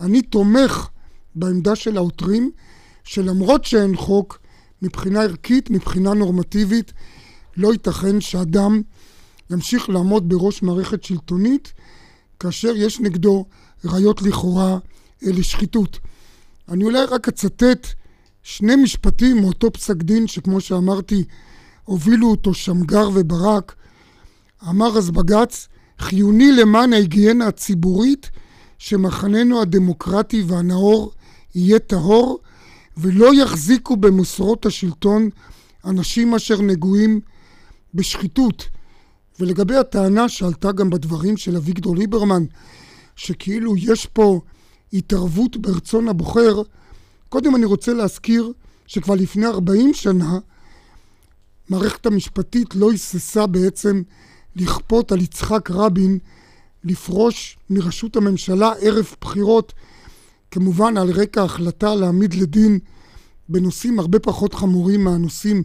אני 0.00 0.22
תומך 0.22 0.88
בעמדה 1.34 1.76
של 1.76 1.96
העותרים, 1.96 2.50
שלמרות 3.04 3.64
שאין 3.64 3.96
חוק, 3.96 4.38
מבחינה 4.82 5.22
ערכית, 5.22 5.70
מבחינה 5.70 6.14
נורמטיבית, 6.14 6.92
לא 7.56 7.72
ייתכן 7.72 8.20
שאדם 8.20 8.82
ימשיך 9.50 9.88
לעמוד 9.88 10.28
בראש 10.28 10.62
מערכת 10.62 11.04
שלטונית 11.04 11.72
כאשר 12.40 12.72
יש 12.76 13.00
נגדו 13.00 13.44
ראיות 13.84 14.22
לכאורה 14.22 14.78
לשחיתות. 15.22 15.98
אני 16.68 16.84
אולי 16.84 17.04
רק 17.04 17.28
אצטט 17.28 17.86
שני 18.42 18.76
משפטים 18.76 19.40
מאותו 19.40 19.72
פסק 19.72 19.96
דין 19.96 20.26
שכמו 20.26 20.60
שאמרתי 20.60 21.24
הובילו 21.84 22.30
אותו 22.30 22.54
שמגר 22.54 23.08
וברק. 23.14 23.74
אמר 24.68 24.98
אז 24.98 25.10
בג"ץ, 25.10 25.68
חיוני 25.98 26.52
למען 26.52 26.92
ההיגיינה 26.92 27.46
הציבורית 27.46 28.30
שמחננו 28.78 29.60
הדמוקרטי 29.60 30.42
והנאור 30.46 31.12
יהיה 31.54 31.78
טהור 31.78 32.38
ולא 32.96 33.34
יחזיקו 33.34 33.96
במוסרות 33.96 34.66
השלטון 34.66 35.28
אנשים 35.84 36.34
אשר 36.34 36.62
נגועים 36.62 37.20
בשחיתות. 37.94 38.68
ולגבי 39.40 39.76
הטענה 39.76 40.28
שעלתה 40.28 40.72
גם 40.72 40.90
בדברים 40.90 41.36
של 41.36 41.56
אביגדור 41.56 41.96
ליברמן, 41.96 42.44
שכאילו 43.16 43.76
יש 43.76 44.06
פה 44.06 44.40
התערבות 44.92 45.56
ברצון 45.56 46.08
הבוחר, 46.08 46.62
קודם 47.28 47.56
אני 47.56 47.64
רוצה 47.64 47.92
להזכיר 47.92 48.52
שכבר 48.86 49.14
לפני 49.14 49.46
40 49.46 49.94
שנה 49.94 50.38
המערכת 51.68 52.06
המשפטית 52.06 52.74
לא 52.74 52.90
היססה 52.90 53.46
בעצם 53.46 54.02
לכפות 54.56 55.12
על 55.12 55.20
יצחק 55.20 55.70
רבין 55.70 56.18
לפרוש 56.84 57.58
מראשות 57.70 58.16
הממשלה 58.16 58.72
ערב 58.80 59.06
בחירות, 59.20 59.72
כמובן 60.50 60.96
על 60.96 61.10
רקע 61.10 61.42
החלטה 61.42 61.94
להעמיד 61.94 62.34
לדין 62.34 62.78
בנושאים 63.48 63.98
הרבה 63.98 64.18
פחות 64.18 64.54
חמורים 64.54 65.04
מהנושאים 65.04 65.62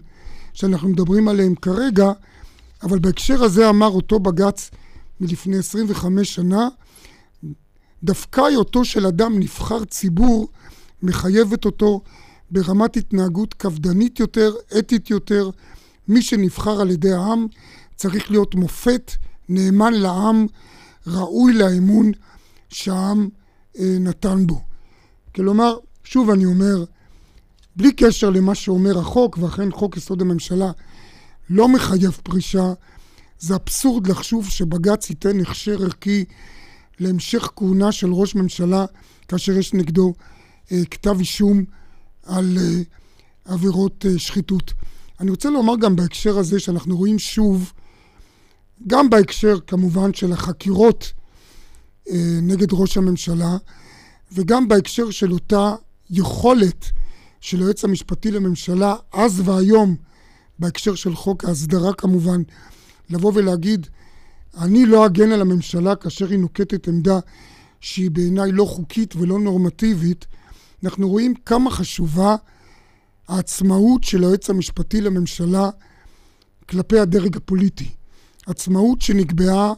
שאנחנו 0.54 0.90
מדברים 0.90 1.28
עליהם 1.28 1.56
כרגע, 1.56 2.12
אבל 2.84 3.00
בהקשר 3.00 3.44
הזה 3.44 3.70
אמר 3.70 3.88
אותו 3.88 4.20
בג"ץ 4.20 4.72
מלפני 5.22 5.58
25 5.58 6.36
שנה, 6.36 6.68
דווקא 8.04 8.42
היותו 8.42 8.86
של 8.86 9.08
אדם 9.08 9.40
נבחר 9.40 9.86
ציבור 9.86 10.48
מחייבת 11.04 11.66
אותו 11.66 12.02
ברמת 12.52 12.98
התנהגות 12.98 13.54
קפדנית 13.54 14.20
יותר, 14.20 14.54
אתית 14.80 15.10
יותר. 15.10 15.50
מי 16.08 16.22
שנבחר 16.22 16.82
על 16.82 16.92
ידי 16.92 17.14
העם 17.14 17.48
צריך 18.02 18.32
להיות 18.32 18.56
מופת, 18.56 19.12
נאמן 19.50 19.94
לעם, 19.94 20.46
ראוי 21.08 21.54
לאמון 21.54 22.12
שהעם 22.70 23.30
אה, 23.80 23.98
נתן 24.00 24.48
בו. 24.48 24.62
כלומר, 25.36 25.78
שוב 26.04 26.30
אני 26.30 26.46
אומר, 26.46 26.84
בלי 27.76 27.92
קשר 27.92 28.30
למה 28.30 28.56
שאומר 28.56 29.00
החוק, 29.00 29.38
ואכן 29.38 29.72
חוק 29.72 29.98
יסוד 29.98 30.22
הממשלה 30.22 30.72
לא 31.50 31.68
מחייב 31.68 32.20
פרישה, 32.24 32.74
זה 33.40 33.56
אבסורד 33.56 34.08
לחשוב 34.08 34.50
שבג"ץ 34.50 35.10
ייתן 35.10 35.40
הכשר 35.40 35.84
ערכי 35.84 36.26
להמשך 37.00 37.52
כהונה 37.56 37.92
של 37.92 38.14
ראש 38.14 38.36
ממשלה 38.36 38.86
כאשר 39.28 39.58
יש 39.58 39.74
נגדו 39.74 40.14
אה, 40.72 40.86
כתב 40.92 41.16
אישום 41.20 41.64
על 42.24 42.58
אה, 42.58 42.82
עבירות 43.46 44.06
אה, 44.06 44.20
שחיתות. 44.20 44.74
אני 45.20 45.32
רוצה 45.32 45.50
לומר 45.50 45.74
גם 45.78 45.96
בהקשר 45.96 46.38
הזה 46.38 46.60
שאנחנו 46.60 46.98
רואים 46.98 47.20
שוב, 47.20 47.74
גם 48.88 49.10
בהקשר 49.10 49.60
כמובן 49.68 50.14
של 50.14 50.34
החקירות 50.34 51.14
אה, 52.10 52.40
נגד 52.42 52.68
ראש 52.74 52.98
הממשלה, 52.98 53.58
וגם 54.32 54.68
בהקשר 54.68 55.10
של 55.10 55.32
אותה 55.32 55.76
יכולת 56.10 56.92
של 57.42 57.60
היועץ 57.60 57.84
המשפטי 57.84 58.32
לממשלה 58.32 58.96
אז 59.14 59.42
והיום, 59.46 59.96
בהקשר 60.60 60.96
של 60.96 61.16
חוק 61.16 61.46
ההסדרה 61.46 61.94
כמובן, 61.94 62.42
לבוא 63.10 63.32
ולהגיד, 63.36 63.88
אני 64.58 64.86
לא 64.86 65.06
אגן 65.06 65.32
על 65.32 65.42
הממשלה 65.42 65.96
כאשר 65.96 66.30
היא 66.30 66.40
נוקטת 66.40 66.88
עמדה 66.88 67.20
שהיא 67.82 68.12
בעיניי 68.12 68.52
לא 68.52 68.66
חוקית 68.66 69.16
ולא 69.16 69.40
נורמטיבית, 69.40 70.26
אנחנו 70.84 71.10
רואים 71.10 71.34
כמה 71.46 71.72
חשובה 71.72 72.36
העצמאות 73.28 74.04
של 74.04 74.24
היועץ 74.24 74.50
המשפטי 74.50 75.02
לממשלה 75.02 75.70
כלפי 76.70 77.00
הדרג 77.00 77.38
הפוליטי. 77.38 77.90
עצמאות 78.48 79.02
שנקבעה 79.02 79.74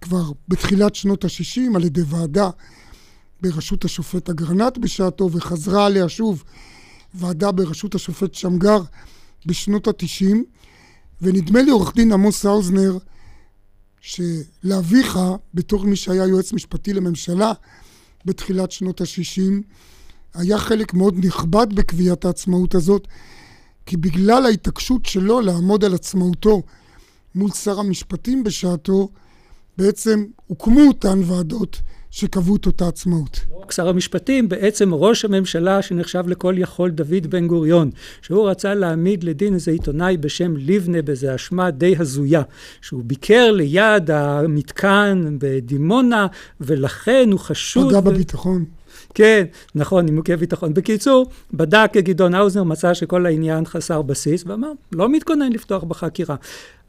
כבר 0.00 0.30
בתחילת 0.48 0.94
שנות 0.94 1.24
ה-60 1.24 1.76
על 1.76 1.84
ידי 1.84 2.02
ועדה 2.06 2.50
בראשות 3.40 3.84
השופט 3.84 4.30
אגרנט 4.30 4.78
בשעתו 4.78 5.32
וחזרה 5.32 5.86
עליה 5.86 6.08
שוב 6.08 6.44
ועדה 7.14 7.52
בראשות 7.52 7.94
השופט 7.94 8.34
שמגר 8.34 8.82
בשנות 9.46 9.88
ה-90. 9.88 10.36
ונדמה 11.22 11.62
לי 11.62 11.70
עורך 11.70 11.94
דין 11.94 12.12
עמוס 12.12 12.46
האוזנר 12.46 12.98
שלאביך 14.00 15.18
בתור 15.54 15.84
מי 15.84 15.96
שהיה 15.96 16.26
יועץ 16.26 16.52
משפטי 16.52 16.92
לממשלה 16.92 17.52
בתחילת 18.24 18.72
שנות 18.72 19.00
ה-60 19.00 19.62
היה 20.34 20.58
חלק 20.58 20.94
מאוד 20.94 21.14
נכבד 21.26 21.66
בקביעת 21.74 22.24
העצמאות 22.24 22.74
הזאת, 22.74 23.08
כי 23.86 23.96
בגלל 23.96 24.46
ההתעקשות 24.46 25.06
שלו 25.06 25.40
לעמוד 25.40 25.84
על 25.84 25.94
עצמאותו 25.94 26.62
מול 27.36 27.50
שר 27.50 27.80
המשפטים 27.80 28.44
בשעתו, 28.44 29.08
בעצם 29.78 30.24
הוקמו 30.46 30.80
אותן 30.80 31.20
ועדות 31.24 31.80
שקבעו 32.10 32.56
את 32.56 32.66
אותה 32.66 32.88
עצמאות. 32.88 33.40
לא 33.50 33.56
רק 33.56 33.72
שר 33.72 33.88
המשפטים, 33.88 34.48
בעצם 34.48 34.94
ראש 34.94 35.24
הממשלה 35.24 35.82
שנחשב 35.82 36.24
לכל 36.26 36.54
יכול 36.58 36.90
דוד 36.90 37.26
בן 37.28 37.46
גוריון, 37.46 37.90
שהוא 38.22 38.50
רצה 38.50 38.74
להעמיד 38.74 39.24
לדין 39.24 39.54
איזה 39.54 39.70
עיתונאי 39.70 40.16
בשם 40.16 40.54
לבנה 40.56 41.02
באיזה 41.02 41.34
אשמה 41.34 41.70
די 41.70 41.94
הזויה, 41.98 42.42
שהוא 42.80 43.02
ביקר 43.04 43.52
ליד 43.52 44.10
המתקן 44.10 45.36
בדימונה, 45.38 46.26
ולכן 46.60 47.28
הוא 47.32 47.40
חשוד... 47.40 47.88
פגע 47.88 48.00
בביטחון. 48.00 48.64
כן, 49.14 49.44
נכון, 49.74 50.04
נימוקי 50.04 50.36
ביטחון. 50.36 50.74
בקיצור, 50.74 51.26
בדק 51.52 51.90
גדעון 51.96 52.34
האוזנר, 52.34 52.62
מצא 52.62 52.94
שכל 52.94 53.26
העניין 53.26 53.66
חסר 53.66 54.02
בסיס, 54.02 54.44
ואמר, 54.46 54.72
לא 54.92 55.08
מתכונן 55.08 55.52
לפתוח 55.52 55.84
בחקירה. 55.84 56.36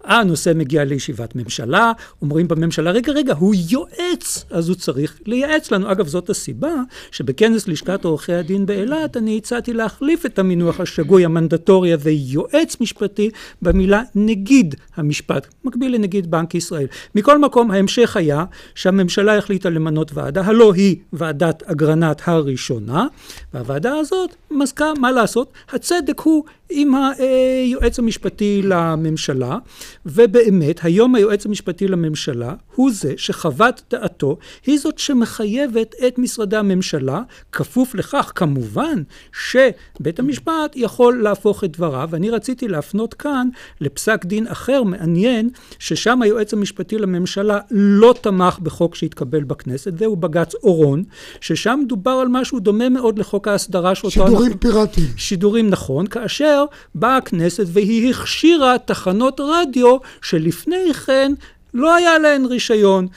הנושא 0.08 0.52
מגיע 0.56 0.84
לישיבת 0.84 1.36
ממשלה, 1.36 1.92
אומרים 2.22 2.48
בממשלה, 2.48 2.92
רגע, 2.92 3.12
רגע, 3.12 3.34
הוא 3.34 3.56
יועץ, 3.70 4.46
אז 4.50 4.70
הוא 4.70 4.76
צריך 4.76 5.20
לייעץ 5.26 5.72
לנו. 5.72 5.92
אגב, 5.92 6.08
זאת 6.08 6.30
הסיבה 6.30 6.74
שבכנס 7.12 7.68
לשכת 7.68 8.06
עורכי 8.06 8.34
הדין 8.34 8.66
באילת, 8.66 9.18
אני 9.18 9.38
הצעתי 9.38 9.74
להחליף 9.74 10.26
את 10.26 10.40
המינוח 10.40 10.80
השגוי 10.80 11.26
המנדטורי 11.26 11.94
הזה, 11.94 12.12
יועץ 12.12 12.82
משפטי, 12.82 13.30
במילה 13.62 14.02
נגיד 14.16 14.76
המשפט, 14.96 15.48
מקביל 15.64 15.96
לנגיד 15.96 16.32
בנק 16.32 16.56
ישראל. 16.56 16.88
מכל 17.16 17.40
מקום, 17.40 17.72
ההמשך 17.72 18.18
היה 18.18 18.46
שהממשלה 18.76 19.38
החליטה 19.38 19.70
למנות 19.70 20.12
ועדה, 20.14 20.42
הלא 20.42 20.74
היא 20.74 20.96
ועדת 21.14 21.64
אגרנט 21.64 22.22
הראשונה, 22.26 23.08
והוועדה 23.54 23.96
הזאת 23.96 24.36
מזכה, 24.52 24.94
מה 25.00 25.12
לעשות? 25.12 25.54
הצדק 25.70 26.20
הוא 26.20 26.44
עם 26.70 26.94
היועץ 26.96 28.00
המשפטי 28.00 28.62
לממשלה, 28.64 29.58
ובאמת 30.06 30.80
היום 30.84 31.16
היועץ 31.16 31.46
המשפטי 31.46 31.88
לממשלה 31.88 32.54
הוא 32.76 32.92
זה 32.94 33.14
שחוות 33.18 33.82
דעתו 33.92 34.38
היא 34.66 34.80
זאת 34.80 35.00
שמחייבת 35.00 35.96
את 36.08 36.18
משרדי 36.18 36.58
הממשלה, 36.58 37.22
כפוף 37.52 37.96
לכך 37.96 38.32
כמובן 38.36 39.04
שבית 39.32 40.20
המשפט 40.20 40.76
יכול 40.76 41.24
להפוך 41.24 41.64
את 41.64 41.72
דבריו, 41.72 42.10
ואני 42.12 42.30
רציתי 42.30 42.68
להפנות 42.68 43.14
כאן 43.14 43.48
לפסק 43.82 44.26
דין 44.26 44.48
אחר 44.48 44.84
מעניין, 44.84 45.50
ששם 45.80 46.22
היועץ 46.22 46.54
המשפטי 46.54 46.98
לממשלה 46.98 47.60
לא 47.72 48.16
תמך 48.22 48.60
בחוק 48.60 48.96
שהתקבל 48.96 49.44
בכנסת, 49.44 49.98
זהו 49.98 50.16
בג"ץ 50.16 50.56
אורון, 50.56 51.04
ששם 51.42 51.80
דובר 51.88 52.12
על 52.12 52.28
משהו 52.28 52.60
דומה 52.60 52.90
מאוד 52.90 53.20
לחוק 53.20 53.48
ההסדרה 53.48 53.96
שאותו... 53.96 54.37
שידורים 54.38 54.52
אנחנו... 54.52 54.60
פיראטיים. 54.60 55.08
שידורים 55.18 55.70
נכון, 55.70 56.08
כאשר 56.08 56.66
באה 56.96 57.18
הכנסת 57.18 57.66
והיא 57.68 58.10
הכשירה 58.10 58.78
תחנות 58.86 59.40
רדיו 59.44 59.98
שלפני 60.22 60.94
כן 60.94 61.32
לא 61.74 61.96
היה 61.96 62.18
להן 62.20 62.46
רישיון. 62.46 63.08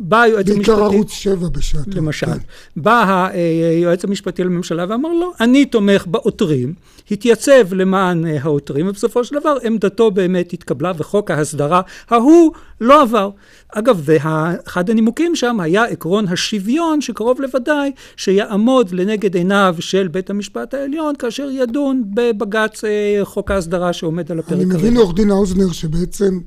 בא 0.00 0.22
היועץ 0.22 0.48
המשפטי... 0.48 0.70
בעיקר 0.70 0.84
ערוץ 0.84 1.10
7 1.10 1.48
בשעתו. 1.48 1.90
למשל. 1.94 2.26
כן. 2.26 2.38
בא 2.76 3.28
היועץ 3.32 4.04
המשפטי 4.04 4.44
לממשלה 4.44 4.84
ואמר 4.88 5.12
לו, 5.12 5.32
אני 5.40 5.64
תומך 5.64 6.06
בעותרים, 6.06 6.74
התייצב 7.10 7.74
למען 7.74 8.24
העותרים, 8.26 8.88
ובסופו 8.88 9.24
של 9.24 9.40
דבר 9.40 9.56
עמדתו 9.64 10.10
באמת 10.10 10.52
התקבלה, 10.52 10.92
וחוק 10.96 11.30
ההסדרה 11.30 11.80
ההוא 12.10 12.52
לא 12.80 13.02
עבר. 13.02 13.30
אגב, 13.72 14.00
ואחד 14.04 14.90
הנימוקים 14.90 15.36
שם 15.36 15.60
היה 15.60 15.84
עקרון 15.84 16.28
השוויון, 16.28 17.00
שקרוב 17.00 17.40
לוודאי 17.40 17.92
שיעמוד 18.16 18.90
לנגד 18.90 19.34
עיניו 19.34 19.76
של 19.80 20.08
בית 20.08 20.30
המשפט 20.30 20.74
העליון, 20.74 21.16
כאשר 21.18 21.48
ידון 21.50 22.04
בבג"ץ 22.14 22.84
אה, 22.84 23.20
חוק 23.24 23.50
ההסדרה 23.50 23.92
שעומד 23.92 24.32
על 24.32 24.38
הפרק. 24.38 24.52
אני 24.52 24.64
מבין, 24.64 24.96
עורך 24.96 25.14
דין 25.14 25.30
האוזנר, 25.30 25.72
שבעצם 25.72 26.38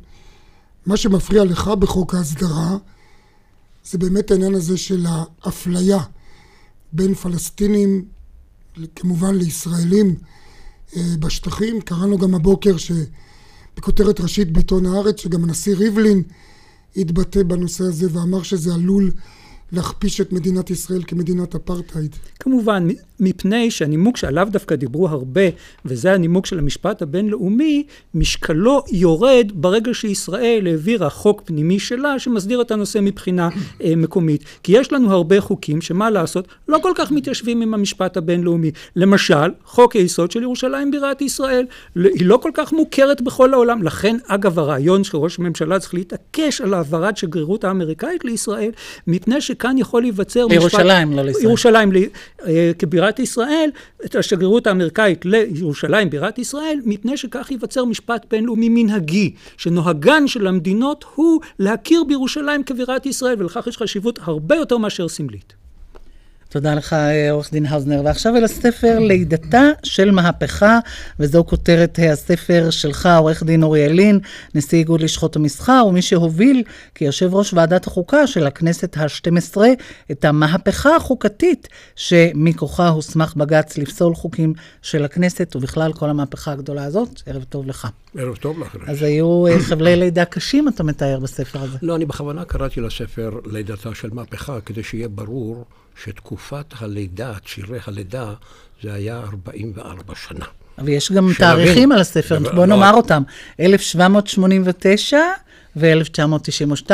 מה 0.86 0.98
שמפריע 0.98 1.44
לך 1.44 1.68
בחוק 1.68 2.16
ההסדרה, 2.16 2.78
זה 3.92 3.98
באמת 3.98 4.32
העניין 4.32 4.56
הזה 4.56 4.78
של 4.78 5.06
האפליה 5.08 6.00
בין 6.94 7.14
פלסטינים, 7.14 8.06
כמובן 8.96 9.36
לישראלים 9.36 10.16
אה, 10.96 11.02
בשטחים. 11.20 11.82
קראנו 11.82 12.18
גם 12.18 12.36
הבוקר 12.36 12.76
שבכותרת 12.78 14.20
ראשית 14.20 14.52
בעיתון 14.52 14.86
הארץ, 14.86 15.20
שגם 15.20 15.44
הנשיא 15.44 15.76
ריבלין 15.76 16.24
התבטא 16.96 17.44
בנושא 17.44 17.84
הזה 17.84 18.08
ואמר 18.12 18.44
שזה 18.44 18.74
עלול 18.74 19.12
להכפיש 19.72 20.22
את 20.22 20.32
מדינת 20.34 20.70
ישראל 20.70 21.04
כמדינת 21.08 21.56
אפרטהייד. 21.56 22.16
כמובן, 22.40 22.88
מפני 23.20 23.72
שהנימוק 23.72 24.18
שעליו 24.18 24.48
דווקא 24.52 24.76
דיברו 24.76 25.10
הרבה, 25.10 25.42
וזה 25.86 26.14
הנימוק 26.14 26.46
של 26.46 26.60
המשפט 26.60 27.02
הבינלאומי, 27.02 27.84
משקלו 28.14 28.84
יורד 28.92 29.52
ברגע 29.54 29.94
שישראל 29.94 30.68
העבירה 30.68 31.10
חוק 31.10 31.42
פנימי 31.46 31.80
שלה 31.80 32.20
שמסדיר 32.20 32.62
את 32.62 32.72
הנושא 32.72 33.00
מבחינה 33.02 33.50
אה, 33.84 33.96
מקומית. 33.96 34.44
כי 34.64 34.78
יש 34.78 34.94
לנו 34.94 35.12
הרבה 35.12 35.42
חוקים 35.42 35.82
שמה 35.82 36.10
לעשות, 36.10 36.48
לא 36.68 36.80
כל 36.84 36.92
כך 36.96 37.12
מתיישבים 37.12 37.62
עם 37.62 37.74
המשפט 37.74 38.18
הבינלאומי. 38.18 38.72
למשל, 38.96 39.52
חוק 39.66 39.96
היסוד 39.96 40.32
של 40.32 40.42
ירושלים 40.42 40.92
בירת 40.92 41.22
ישראל, 41.22 41.66
היא 41.96 42.26
לא 42.26 42.38
כל 42.38 42.52
כך 42.54 42.74
מוכרת 42.74 43.22
בכל 43.22 43.54
העולם. 43.54 43.84
לכן, 43.84 44.18
אגב, 44.28 44.60
הרעיון 44.60 45.04
שראש 45.04 45.40
הממשלה 45.40 45.80
צריך 45.80 45.94
להתעקש 45.94 46.62
על 46.62 46.74
העברת 46.74 47.18
שגרירות 47.18 47.64
האמריקאית 47.64 48.26
לישראל, 48.26 48.72
מפני 49.08 49.42
שכאן 49.42 49.78
יכול 49.78 50.02
להיווצר 50.02 50.48
משפט... 50.48 50.58
לירושלים, 50.58 51.14
לא 51.14 51.22
לישראל. 51.22 51.46
ירושלים, 51.46 51.92
אה, 52.48 52.72
כבירת 52.80 53.09
ישראל, 53.20 53.70
את 54.06 54.16
השגרירות 54.16 54.68
האמריקאית 54.68 55.26
לירושלים, 55.26 56.10
בירת 56.10 56.40
ישראל, 56.40 56.80
מפני 56.86 57.18
שכך 57.18 57.52
ייווצר 57.52 57.86
משפט 57.86 58.26
בינלאומי 58.32 58.70
מנהגי, 58.70 59.34
שנוהגן 59.58 60.28
של 60.28 60.48
המדינות 60.48 61.06
הוא 61.16 61.42
להכיר 61.60 62.04
בירושלים 62.04 62.64
כבירת 62.64 63.06
ישראל, 63.06 63.36
ולכך 63.40 63.68
יש 63.68 63.78
חשיבות 63.78 64.20
הרבה 64.22 64.56
יותר 64.56 64.78
מאשר 64.78 65.08
סמלית. 65.08 65.59
תודה 66.50 66.76
לך, 66.76 66.96
עורך 67.32 67.52
דין 67.52 67.66
האוזנר. 67.66 68.02
ועכשיו 68.06 68.36
אל 68.36 68.44
הספר 68.44 69.00
לידתה 69.00 69.64
של 69.84 70.12
מהפכה, 70.12 70.80
וזו 71.20 71.44
כותרת 71.44 72.00
הספר 72.12 72.70
שלך, 72.70 73.10
עורך 73.18 73.44
דין 73.44 73.64
אוריאל 73.64 73.92
לין, 73.92 74.20
נשיא 74.56 74.78
איגוד 74.78 75.02
לשכות 75.02 75.36
המסחר, 75.36 75.86
ומי 75.90 76.02
שהוביל 76.02 76.64
כיושב 76.96 77.36
ראש 77.36 77.54
ועדת 77.54 77.88
החוקה 77.88 78.28
של 78.28 78.48
הכנסת 78.48 78.98
ה-12 78.98 79.58
את 80.12 80.26
המהפכה 80.26 80.96
החוקתית 80.96 81.68
שמכוחה 81.96 82.88
הוסמך 82.88 83.36
בג"ץ 83.36 83.78
לפסול 83.78 84.16
חוקים 84.16 84.54
של 84.82 85.06
הכנסת, 85.06 85.56
ובכלל 85.56 85.94
כל 85.94 86.10
המהפכה 86.10 86.52
הגדולה 86.52 86.84
הזאת. 86.84 87.22
ערב 87.26 87.44
טוב 87.44 87.68
לך. 87.68 87.88
ערב 88.18 88.36
טוב 88.36 88.60
לך. 88.60 88.78
אז 88.88 89.04
היו 89.04 89.48
אה, 89.48 89.60
חבלי 89.60 89.96
לידה 89.96 90.26
קשים, 90.26 90.68
אתה 90.68 90.84
מתאר 90.84 91.20
בספר 91.20 91.60
הזה. 91.62 91.78
לא, 91.82 91.96
אני 91.96 92.06
בכוונה 92.06 92.46
קראתי 92.46 92.82
לספר 92.82 93.32
לידתה 93.46 93.96
של 93.96 94.10
מהפכה, 94.14 94.62
כדי 94.62 94.84
שיהיה 94.84 95.08
ברור 95.08 95.66
שתקופת 96.04 96.66
הלידה, 96.80 97.34
צירי 97.46 97.80
הלידה, 97.88 98.34
זה 98.84 98.94
היה 98.94 99.18
44 99.20 100.16
שנה. 100.16 100.46
ויש 100.78 101.12
גם 101.12 101.32
תאריכים 101.38 101.92
על 101.92 102.00
הספר, 102.00 102.40
בוא 102.56 102.66
נאמר 102.66 102.94
אותם. 102.94 103.24
1789 103.60 105.18
ו-1992. 105.76 106.92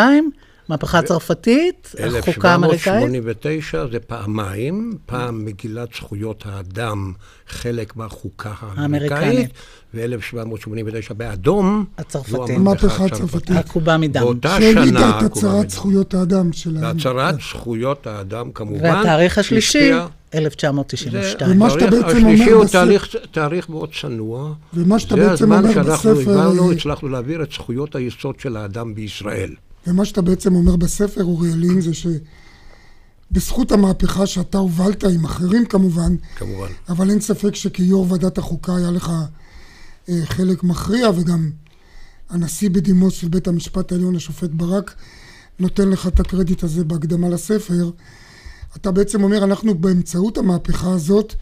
מהפכה 0.69 1.01
צרפתית, 1.01 1.95
החוקה 2.19 2.51
האמריקאית. 2.51 3.03
1789 3.03 3.85
זה 3.91 3.99
פעמיים, 3.99 4.97
פעם 5.05 5.45
מגילת 5.45 5.89
זכויות 5.95 6.43
האדם, 6.45 7.13
חלק 7.47 7.95
מהחוקה 7.95 8.53
האמריקאית, 8.59 9.49
ו-1789 9.93 11.13
באדום, 11.13 11.85
הצרפתית. 11.97 12.55
המהפכה 12.55 13.05
הצרפתית. 13.05 13.55
עקובה 13.55 13.97
מדם. 13.97 14.21
באותה 14.21 14.57
שנה, 14.59 14.73
שהעמידה 14.73 15.19
את 15.19 15.23
הצהרת 15.23 15.69
זכויות 15.69 16.13
האדם 16.13 16.53
שלהם. 16.53 16.83
והצהרת 16.83 17.35
זכויות 17.35 18.07
האדם, 18.07 18.51
כמובן, 18.51 18.83
והתאריך 18.83 19.37
השלישי, 19.37 19.91
1992. 20.35 21.51
ומה 21.51 21.69
שאתה 21.69 21.87
בעצם 21.87 21.97
אומר 21.97 22.07
בספר... 22.07 22.17
השלישי 22.17 22.51
הוא 22.51 22.65
תאריך, 22.65 23.15
תאריך 23.31 23.69
מאוד 23.69 23.89
צנוע. 24.01 24.53
ומה 24.73 24.99
שאתה 24.99 25.15
בעצם 25.15 25.51
אומר 25.51 25.61
בספר... 25.61 25.75
זה 25.83 25.93
הזמן 25.93 25.99
שאנחנו 26.17 26.31
הבנו, 26.31 26.71
הצלחנו 26.71 27.09
להעביר 27.09 27.43
את 27.43 27.51
זכויות 27.51 27.95
היסוד 27.95 28.39
של 28.39 28.57
האדם 28.57 28.95
בישראל. 28.95 29.49
ומה 29.87 30.05
שאתה 30.05 30.21
בעצם 30.21 30.55
אומר 30.55 30.75
בספר, 30.75 31.23
אוריאלין, 31.23 31.81
זה 31.81 31.91
שבזכות 33.31 33.71
המהפכה 33.71 34.27
שאתה 34.27 34.57
הובלת 34.57 35.03
עם 35.03 35.25
אחרים 35.25 35.65
כמובן, 35.65 36.15
כמובן, 36.35 36.67
אבל 36.89 37.09
אין 37.09 37.21
ספק 37.21 37.55
שכיו"ר 37.55 38.11
ועדת 38.11 38.37
החוקה 38.37 38.75
היה 38.75 38.91
לך 38.91 39.11
אה, 40.09 40.21
חלק 40.25 40.63
מכריע, 40.63 41.09
וגם 41.15 41.51
הנשיא 42.29 42.69
בדימוס 42.69 43.13
של 43.13 43.27
בית 43.27 43.47
המשפט 43.47 43.91
העליון, 43.91 44.15
השופט 44.15 44.49
ברק, 44.49 44.95
נותן 45.59 45.89
לך 45.89 46.07
את 46.07 46.19
הקרדיט 46.19 46.63
הזה 46.63 46.83
בהקדמה 46.83 47.29
לספר. 47.29 47.91
אתה 48.75 48.91
בעצם 48.91 49.23
אומר, 49.23 49.43
אנחנו 49.43 49.75
באמצעות 49.75 50.37
המהפכה 50.37 50.91
הזאת 50.91 51.33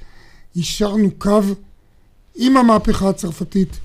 יישרנו 0.56 1.12
קו 1.18 1.42
עם 2.36 2.58
המהפכה 2.58 3.10
הצרפתית, 3.10 3.78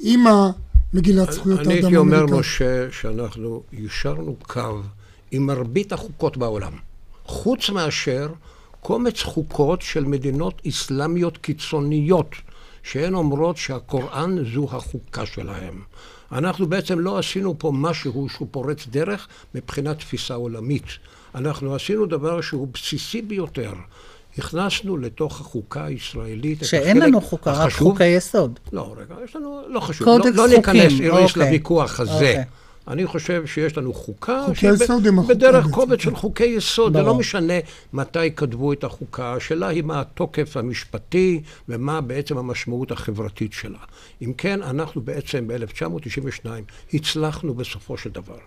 עם 0.00 0.26
ה... 0.26 0.50
מגילת 0.94 1.32
זכויות 1.32 1.58
האדם 1.58 1.70
אני 1.70 1.80
הייתי 1.80 1.96
אומר, 1.96 2.26
משה, 2.26 2.92
שאנחנו 2.92 3.62
יישרנו 3.72 4.36
קו 4.42 4.80
עם 5.30 5.46
מרבית 5.46 5.92
החוקות 5.92 6.36
בעולם, 6.36 6.72
חוץ 7.24 7.70
מאשר 7.70 8.28
קומץ 8.80 9.22
חוקות 9.22 9.82
של 9.82 10.04
מדינות 10.04 10.62
אסלאמיות 10.68 11.38
קיצוניות, 11.38 12.34
שהן 12.82 13.14
אומרות 13.14 13.56
שהקוראן 13.56 14.36
זו 14.54 14.68
החוקה 14.72 15.26
שלהם. 15.26 15.82
אנחנו 16.32 16.66
בעצם 16.66 16.98
לא 16.98 17.18
עשינו 17.18 17.58
פה 17.58 17.72
משהו 17.74 18.28
שהוא 18.28 18.48
פורץ 18.50 18.86
דרך 18.86 19.28
מבחינת 19.54 19.98
תפיסה 19.98 20.34
עולמית. 20.34 20.86
אנחנו 21.34 21.74
עשינו 21.74 22.06
דבר 22.06 22.40
שהוא 22.40 22.68
בסיסי 22.74 23.22
ביותר. 23.22 23.72
הכנסנו 24.38 24.96
לתוך 24.96 25.40
החוקה 25.40 25.84
הישראלית 25.84 26.58
את 26.58 26.62
החלק 26.62 26.80
החשוב. 26.80 26.92
שאין 26.92 27.02
לנו 27.02 27.20
חוקה, 27.20 27.52
רק 27.52 27.72
חוקי 27.72 28.06
יסוד. 28.06 28.60
לא, 28.72 28.94
רגע, 28.96 29.14
יש 29.24 29.36
לנו, 29.36 29.62
לא 29.68 29.80
חשוב. 29.80 30.04
קודקס 30.04 30.36
לא, 30.36 30.48
לא 30.48 30.56
ניכנס, 30.56 31.00
איריס, 31.00 31.30
אוקיי. 31.30 31.44
לוויכוח 31.44 32.00
הזה. 32.00 32.12
אוקיי. 32.12 32.44
אני 32.88 33.06
חושב 33.06 33.46
שיש 33.46 33.78
לנו 33.78 33.94
חוקה, 33.94 34.46
בדרך 35.28 35.66
קובץ 35.70 36.00
של 36.00 36.16
חוקי 36.16 36.44
יסוד, 36.44 36.92
זה 36.92 37.02
לא 37.02 37.14
משנה 37.14 37.54
מתי 37.92 38.30
כתבו 38.36 38.72
את 38.72 38.84
החוקה, 38.84 39.34
השאלה 39.34 39.68
היא 39.68 39.82
מה 39.82 40.00
התוקף 40.00 40.56
המשפטי 40.56 41.42
ומה 41.68 42.00
בעצם 42.00 42.38
המשמעות 42.38 42.90
החברתית 42.90 43.52
שלה. 43.52 43.78
אם 44.22 44.32
כן, 44.38 44.62
אנחנו 44.62 45.00
בעצם 45.00 45.48
ב-1992 45.48 46.46
הצלחנו 46.94 47.54
בסופו 47.54 47.96
של 47.96 48.10
דבר 48.10 48.38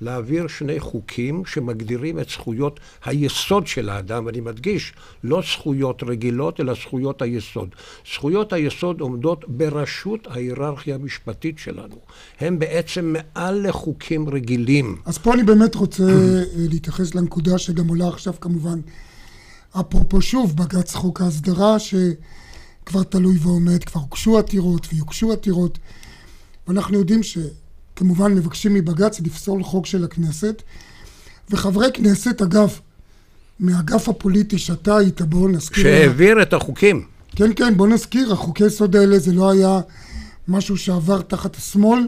להעביר 0.00 0.46
שני 0.48 0.80
חוקים 0.80 1.42
שמגדירים 1.46 2.18
את 2.18 2.28
זכויות 2.28 2.80
היסוד 3.04 3.66
של 3.66 3.88
האדם, 3.88 4.26
ואני 4.26 4.40
מדגיש, 4.40 4.92
לא 5.24 5.42
זכויות 5.52 6.02
רגילות, 6.02 6.60
אלא 6.60 6.74
זכויות 6.74 7.22
היסוד. 7.22 7.68
זכויות 8.14 8.52
היסוד 8.52 9.00
עומדות 9.00 9.44
בראשות 9.48 10.26
ההיררכיה 10.30 10.94
המשפטית 10.94 11.58
שלנו. 11.58 11.96
הן 12.40 12.58
בעצם 12.58 13.14
מעל 13.16 13.68
לחוקים 13.68 14.28
רגילים. 14.28 14.96
אז 15.04 15.18
פה 15.18 15.34
אני 15.34 15.42
באמת 15.42 15.74
רוצה 15.74 16.02
אה, 16.02 16.42
להתייחס 16.56 17.14
לנקודה 17.14 17.58
שגם 17.58 17.88
עולה 17.88 18.08
עכשיו 18.08 18.34
כמובן. 18.40 18.80
אפרופו 19.80 20.22
שוב, 20.22 20.56
בג"ץ 20.56 20.94
חוק 20.94 21.20
ההסדרה, 21.20 21.76
שכבר 21.78 23.02
תלוי 23.02 23.36
ועומד, 23.38 23.84
כבר 23.84 24.00
הוגשו 24.00 24.38
עתירות 24.38 24.86
ויוגשו 24.92 25.32
עתירות, 25.32 25.78
ואנחנו 26.68 26.98
יודעים 26.98 27.22
ש... 27.22 27.38
כמובן 27.96 28.34
מבקשים 28.34 28.74
מבג"ץ 28.74 29.20
לפסול 29.20 29.62
חוק 29.62 29.86
של 29.86 30.04
הכנסת, 30.04 30.62
וחברי 31.50 31.86
כנסת, 31.94 32.42
אגב, 32.42 32.78
מהאגף 33.60 34.08
הפוליטי 34.08 34.58
שאתה 34.58 34.96
היית, 34.96 35.22
בואו 35.22 35.48
נזכיר... 35.48 35.84
שהעביר 35.84 36.34
לה... 36.34 36.42
את 36.42 36.52
החוקים. 36.52 37.04
כן, 37.36 37.50
כן, 37.56 37.76
בואו 37.76 37.88
נזכיר, 37.88 38.32
החוקי 38.32 38.66
יסוד 38.66 38.96
האלה 38.96 39.18
זה 39.18 39.32
לא 39.32 39.50
היה 39.50 39.80
משהו 40.48 40.76
שעבר 40.76 41.22
תחת 41.22 41.56
השמאל, 41.56 42.06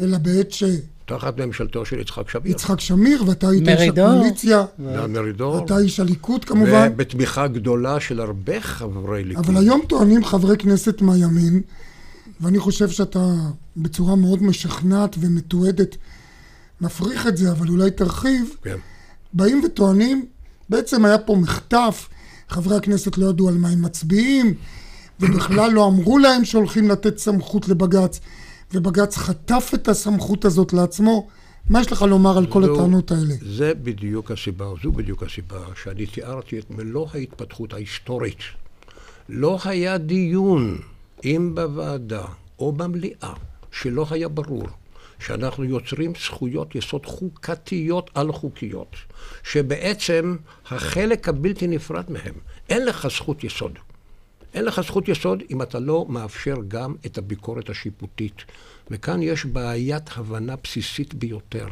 אלא 0.00 0.18
בעת 0.18 0.52
ש... 0.52 0.64
תחת 1.06 1.40
ממשלתו 1.40 1.84
של 1.84 2.00
יצחק 2.00 2.30
שמיר. 2.30 2.52
יצחק 2.52 2.80
שמיר, 2.80 3.24
ואתה 3.26 3.48
היית 3.48 3.68
איש 3.68 3.88
הקואליציה. 3.88 4.64
דן 4.78 5.12
מרידור. 5.12 5.64
אתה 5.64 5.78
איש 5.78 6.00
הליכוד 6.00 6.44
כמובן. 6.44 6.88
ובתמיכה 6.92 7.46
גדולה 7.48 8.00
של 8.00 8.20
הרבה 8.20 8.60
חברי 8.60 9.24
ליכוד. 9.24 9.44
אבל 9.44 9.56
היום 9.56 9.80
טוענים 9.88 10.24
חברי 10.24 10.56
כנסת 10.56 11.02
מהימין, 11.02 11.60
ואני 12.40 12.58
חושב 12.58 12.88
שאתה 12.88 13.34
בצורה 13.76 14.16
מאוד 14.16 14.42
משכנעת 14.42 15.16
ומתועדת 15.20 15.96
מפריך 16.80 17.26
את 17.26 17.36
זה, 17.36 17.50
אבל 17.50 17.68
אולי 17.68 17.90
תרחיב. 17.90 18.50
כן. 18.62 18.76
באים 19.32 19.62
וטוענים, 19.64 20.26
בעצם 20.68 21.04
היה 21.04 21.18
פה 21.18 21.36
מחטף, 21.36 22.08
חברי 22.48 22.76
הכנסת 22.76 23.18
לא 23.18 23.30
ידעו 23.30 23.48
על 23.48 23.54
מה 23.54 23.68
הם 23.68 23.82
מצביעים, 23.82 24.54
ובכלל 25.20 25.72
לא 25.72 25.88
אמרו 25.88 26.18
להם 26.18 26.44
שהולכים 26.44 26.88
לתת 26.88 27.18
סמכות 27.18 27.68
לבג"ץ, 27.68 28.20
ובג"ץ 28.74 29.16
חטף 29.16 29.70
את 29.74 29.88
הסמכות 29.88 30.44
הזאת 30.44 30.72
לעצמו. 30.72 31.28
מה 31.70 31.80
יש 31.80 31.92
לך 31.92 32.02
לומר 32.02 32.38
על 32.38 32.46
כל 32.46 32.66
זו, 32.66 32.74
הטענות 32.74 33.10
האלה? 33.10 33.34
זה 33.56 33.72
בדיוק 33.74 34.30
הסיבה, 34.30 34.66
זו 34.82 34.92
בדיוק 34.92 35.22
הסיבה 35.22 35.58
שאני 35.82 36.06
תיארתי 36.06 36.58
את 36.58 36.70
מלוא 36.70 37.06
ההתפתחות 37.14 37.72
ההיסטורית. 37.72 38.38
לא 39.28 39.58
היה 39.64 39.98
דיון 39.98 40.78
אם 41.24 41.52
בוועדה 41.54 42.24
או 42.58 42.72
במליאה 42.72 43.32
שלא 43.72 44.06
היה 44.10 44.28
ברור 44.28 44.66
שאנחנו 45.18 45.64
יוצרים 45.64 46.12
זכויות 46.24 46.74
יסוד 46.74 47.06
חוקתיות 47.06 48.10
על 48.14 48.32
חוקיות, 48.32 48.96
שבעצם 49.42 50.36
החלק 50.66 51.28
הבלתי 51.28 51.66
נפרד 51.66 52.10
מהם, 52.10 52.34
אין 52.68 52.84
לך 52.84 53.08
זכות 53.08 53.44
יסוד. 53.44 53.78
אין 54.54 54.64
לך 54.64 54.80
זכות 54.80 55.08
יסוד 55.08 55.42
אם 55.50 55.62
אתה 55.62 55.78
לא 55.78 56.06
מאפשר 56.08 56.54
גם 56.68 56.94
את 57.06 57.18
הביקורת 57.18 57.70
השיפוטית. 57.70 58.44
וכאן 58.90 59.22
יש 59.22 59.44
בעיית 59.44 60.10
הבנה 60.16 60.54
בסיסית 60.64 61.14
ביותר. 61.14 61.66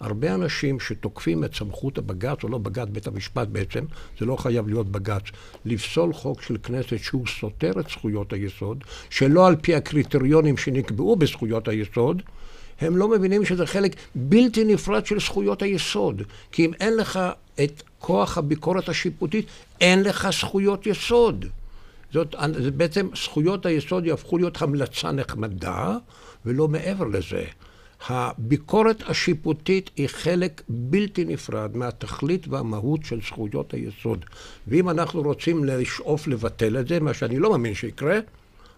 הרבה 0.00 0.34
אנשים 0.34 0.80
שתוקפים 0.80 1.44
את 1.44 1.54
סמכות 1.54 1.98
הבג"ץ, 1.98 2.44
או 2.44 2.48
לא 2.48 2.58
בג"ץ, 2.58 2.88
בית 2.92 3.06
המשפט 3.06 3.48
בעצם, 3.48 3.84
זה 4.18 4.26
לא 4.26 4.36
חייב 4.36 4.68
להיות 4.68 4.88
בג"ץ, 4.88 5.22
לפסול 5.64 6.12
חוק 6.12 6.42
של 6.42 6.56
כנסת 6.62 6.98
שהוא 6.98 7.24
סותר 7.40 7.72
את 7.80 7.88
זכויות 7.88 8.32
היסוד, 8.32 8.84
שלא 9.10 9.46
על 9.46 9.56
פי 9.56 9.74
הקריטריונים 9.74 10.56
שנקבעו 10.56 11.16
בזכויות 11.16 11.68
היסוד, 11.68 12.22
הם 12.80 12.96
לא 12.96 13.08
מבינים 13.08 13.44
שזה 13.44 13.66
חלק 13.66 13.96
בלתי 14.14 14.64
נפרד 14.64 15.06
של 15.06 15.20
זכויות 15.20 15.62
היסוד. 15.62 16.22
כי 16.52 16.64
אם 16.64 16.74
אין 16.80 16.96
לך 16.96 17.20
את 17.64 17.82
כוח 17.98 18.38
הביקורת 18.38 18.88
השיפוטית, 18.88 19.46
אין 19.80 20.02
לך 20.02 20.28
זכויות 20.40 20.86
יסוד. 20.86 21.44
זאת 22.12 22.34
בעצם 22.76 23.08
זכויות 23.14 23.66
היסוד 23.66 24.06
יהפכו 24.06 24.38
להיות 24.38 24.62
המלצה 24.62 25.12
נחמדה, 25.12 25.96
ולא 26.46 26.68
מעבר 26.68 27.04
לזה. 27.04 27.44
הביקורת 28.06 29.02
השיפוטית 29.06 29.90
היא 29.96 30.08
חלק 30.08 30.62
בלתי 30.68 31.24
נפרד 31.24 31.76
מהתכלית 31.76 32.48
והמהות 32.48 33.00
של 33.04 33.20
זכויות 33.26 33.74
היסוד. 33.74 34.24
ואם 34.66 34.90
אנחנו 34.90 35.22
רוצים 35.22 35.64
לשאוף 35.64 36.26
לבטל 36.26 36.78
את 36.80 36.88
זה, 36.88 37.00
מה 37.00 37.14
שאני 37.14 37.38
לא 37.38 37.50
מאמין 37.50 37.74
שיקרה, 37.74 38.18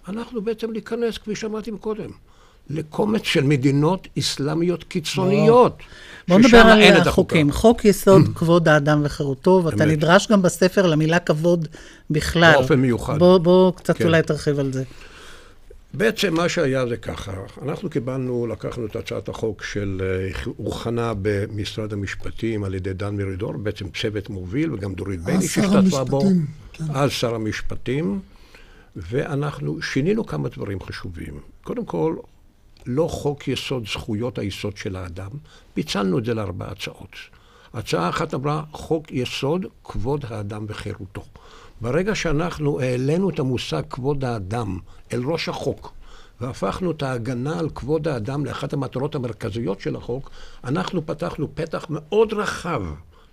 אנחנו 0.09 0.43
בעצם 0.43 0.73
ניכנס, 0.73 1.19
כפי 1.19 1.37
שאמרתי 1.37 1.71
קודם, 1.81 2.11
לקומץ 2.71 3.23
של 3.23 3.45
מדינות 3.45 4.09
אסלאמיות 4.19 4.85
קיצוניות. 4.85 5.83
בוא 6.29 6.39
נדבר 6.39 6.59
על 6.59 7.09
החוקים. 7.09 7.53
חוק 7.53 7.85
יסוד 7.85 8.23
כבוד 8.39 8.69
האדם 8.69 9.03
וחירותו, 9.05 9.63
ואתה 9.65 9.85
נדרש 9.85 10.29
גם 10.29 10.43
בספר 10.43 10.87
למילה 10.87 11.19
כבוד 11.19 11.69
בכלל. 12.11 12.53
באופן 12.53 12.81
מיוחד. 12.81 13.19
בוא, 13.19 13.39
בוא 13.39 13.73
קצת 13.73 13.97
כן. 13.97 14.05
אולי 14.05 14.23
תרחיב 14.23 14.59
על 14.59 14.73
זה. 14.73 14.85
בעצם 15.95 16.35
מה 16.35 16.49
שהיה 16.49 16.87
זה 16.87 16.97
ככה, 16.97 17.33
אנחנו 17.63 17.91
קיבלנו, 17.91 18.47
לקחנו 18.47 18.87
את 18.87 18.97
הצעת 18.97 19.29
החוק 19.29 19.63
של, 19.65 20.03
אה, 20.05 20.43
הוכנה 20.57 21.13
במשרד 21.23 21.93
המשפטים 21.93 22.65
על 22.65 22.75
ידי 22.75 22.93
דן 22.93 23.17
מרידור, 23.17 23.53
בעצם 23.57 23.87
צוות 23.91 24.29
מוביל, 24.29 24.75
וגם 24.75 24.95
דורית 24.95 25.21
בייני 25.21 25.49
שהשתתפה 25.49 26.05
בו. 26.05 26.23
כן. 26.73 26.85
אז 26.95 27.11
שר 27.11 27.35
המשפטים, 27.35 28.21
ואנחנו 28.97 29.83
שינינו 29.83 30.27
כמה 30.27 30.49
דברים 30.49 30.81
חשובים. 30.81 31.41
קודם 31.63 31.85
כל, 31.85 32.17
לא 32.87 33.09
חוק 33.09 33.49
יסוד 33.49 33.87
זכויות 33.87 34.39
היסוד 34.39 34.77
של 34.77 34.97
האדם, 34.97 35.31
פיצלנו 35.75 36.19
את 36.19 36.25
זה 36.25 36.35
לארבע 36.35 36.71
הצעות. 36.71 37.17
הצעה 37.75 38.09
אחת 38.09 38.35
אמרה 38.35 38.63
חוק 38.73 39.13
יסוד 39.13 39.67
כבוד 39.85 40.25
האדם 40.29 40.65
וחירותו. 40.69 41.25
ברגע 41.81 42.15
שאנחנו 42.15 42.81
העלינו 42.81 43.31
את 43.31 43.39
המושג 43.39 43.83
כבוד 43.91 44.25
האדם 44.25 44.79
אל 45.13 45.23
ראש 45.25 45.49
החוק, 45.49 45.93
והפכנו 46.41 46.91
את 46.91 47.03
ההגנה 47.03 47.59
על 47.59 47.71
כבוד 47.71 48.09
האדם 48.09 48.45
לאחת 48.45 48.73
המטרות 48.73 49.15
המרכזיות 49.15 49.81
של 49.81 49.97
החוק, 49.97 50.31
אנחנו 50.65 51.07
פתחנו 51.07 51.49
פתח 51.55 51.87
מאוד 51.89 52.33
רחב 52.33 52.83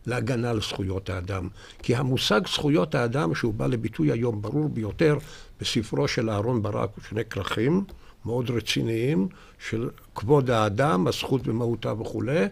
להגנה 0.05 0.49
על 0.49 0.61
זכויות 0.61 1.09
האדם. 1.09 1.47
כי 1.83 1.95
המושג 1.95 2.41
זכויות 2.47 2.95
האדם, 2.95 3.35
שהוא 3.35 3.53
בא 3.53 3.67
לביטוי 3.67 4.11
היום 4.11 4.41
ברור 4.41 4.69
ביותר 4.69 5.17
בספרו 5.61 6.07
של 6.07 6.29
אהרן 6.29 6.61
ברק, 6.61 6.89
שני 7.09 7.25
כרכים, 7.25 7.83
מאוד 8.25 8.49
רציניים 8.49 9.27
של 9.69 9.89
כבוד 10.15 10.49
האדם, 10.49 11.07
הזכות 11.07 11.47
במהותה 11.47 11.93
וכולי, 12.01 12.45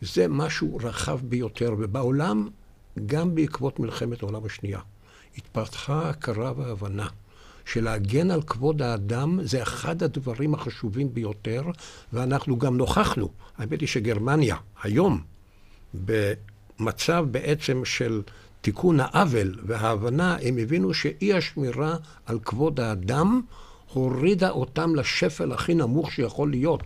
זה 0.00 0.28
משהו 0.28 0.76
רחב 0.82 1.18
ביותר. 1.22 1.74
ובעולם, 1.78 2.48
גם 3.06 3.34
בעקבות 3.34 3.80
מלחמת 3.80 4.22
העולם 4.22 4.44
השנייה, 4.44 4.80
התפתחה 5.38 6.08
הכרה 6.08 6.52
והבנה 6.56 7.06
שלהגן 7.64 8.30
על 8.30 8.42
כבוד 8.42 8.82
האדם 8.82 9.38
זה 9.42 9.62
אחד 9.62 10.02
הדברים 10.02 10.54
החשובים 10.54 11.14
ביותר, 11.14 11.62
ואנחנו 12.12 12.58
גם 12.58 12.76
נוכחנו. 12.76 13.28
האמת 13.58 13.80
היא 13.80 13.88
שגרמניה, 13.88 14.56
היום, 14.82 15.20
במצב 15.94 17.26
בעצם 17.30 17.84
של 17.84 18.22
תיקון 18.60 19.00
העוול 19.00 19.58
וההבנה, 19.66 20.36
הם 20.42 20.58
הבינו 20.58 20.94
שאי 20.94 21.32
השמירה 21.32 21.96
על 22.26 22.38
כבוד 22.44 22.80
האדם 22.80 23.40
הורידה 23.92 24.50
אותם 24.50 24.94
לשפל 24.94 25.52
הכי 25.52 25.74
נמוך 25.74 26.12
שיכול 26.12 26.50
להיות. 26.50 26.82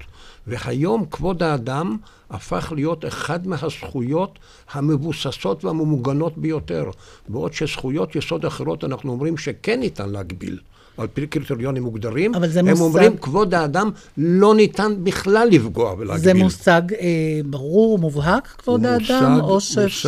והיום 0.48 1.04
כבוד 1.10 1.42
האדם 1.42 1.96
הפך 2.30 2.72
להיות 2.76 3.04
אחד 3.04 3.46
מהזכויות 3.46 4.38
המבוססות 4.72 5.64
והממוגנות 5.64 6.38
ביותר. 6.38 6.90
בעוד 7.28 7.52
שזכויות 7.52 8.16
יסוד 8.16 8.44
אחרות 8.44 8.84
אנחנו 8.84 9.12
אומרים 9.12 9.36
שכן 9.36 9.80
ניתן 9.80 10.08
להגביל. 10.08 10.58
על 10.98 11.06
פי 11.06 11.26
קריטריונים 11.26 11.82
מוגדרים, 11.82 12.34
אבל 12.34 12.48
זה 12.48 12.60
הם 12.60 12.68
מושג... 12.68 12.82
אומרים 12.82 13.16
כבוד 13.16 13.54
האדם 13.54 13.90
לא 14.16 14.54
ניתן 14.54 14.94
בכלל 15.02 15.48
לפגוע 15.50 15.94
ולהגביל. 15.98 16.24
זה 16.24 16.34
מושג 16.34 16.82
אה, 17.00 17.40
ברור, 17.44 17.98
מובהק, 17.98 18.46
כבוד 18.58 18.80
מושג, 18.80 19.12
האדם, 19.12 19.40
או 19.40 19.60
שהוא 19.60 19.88
ש... 19.88 20.06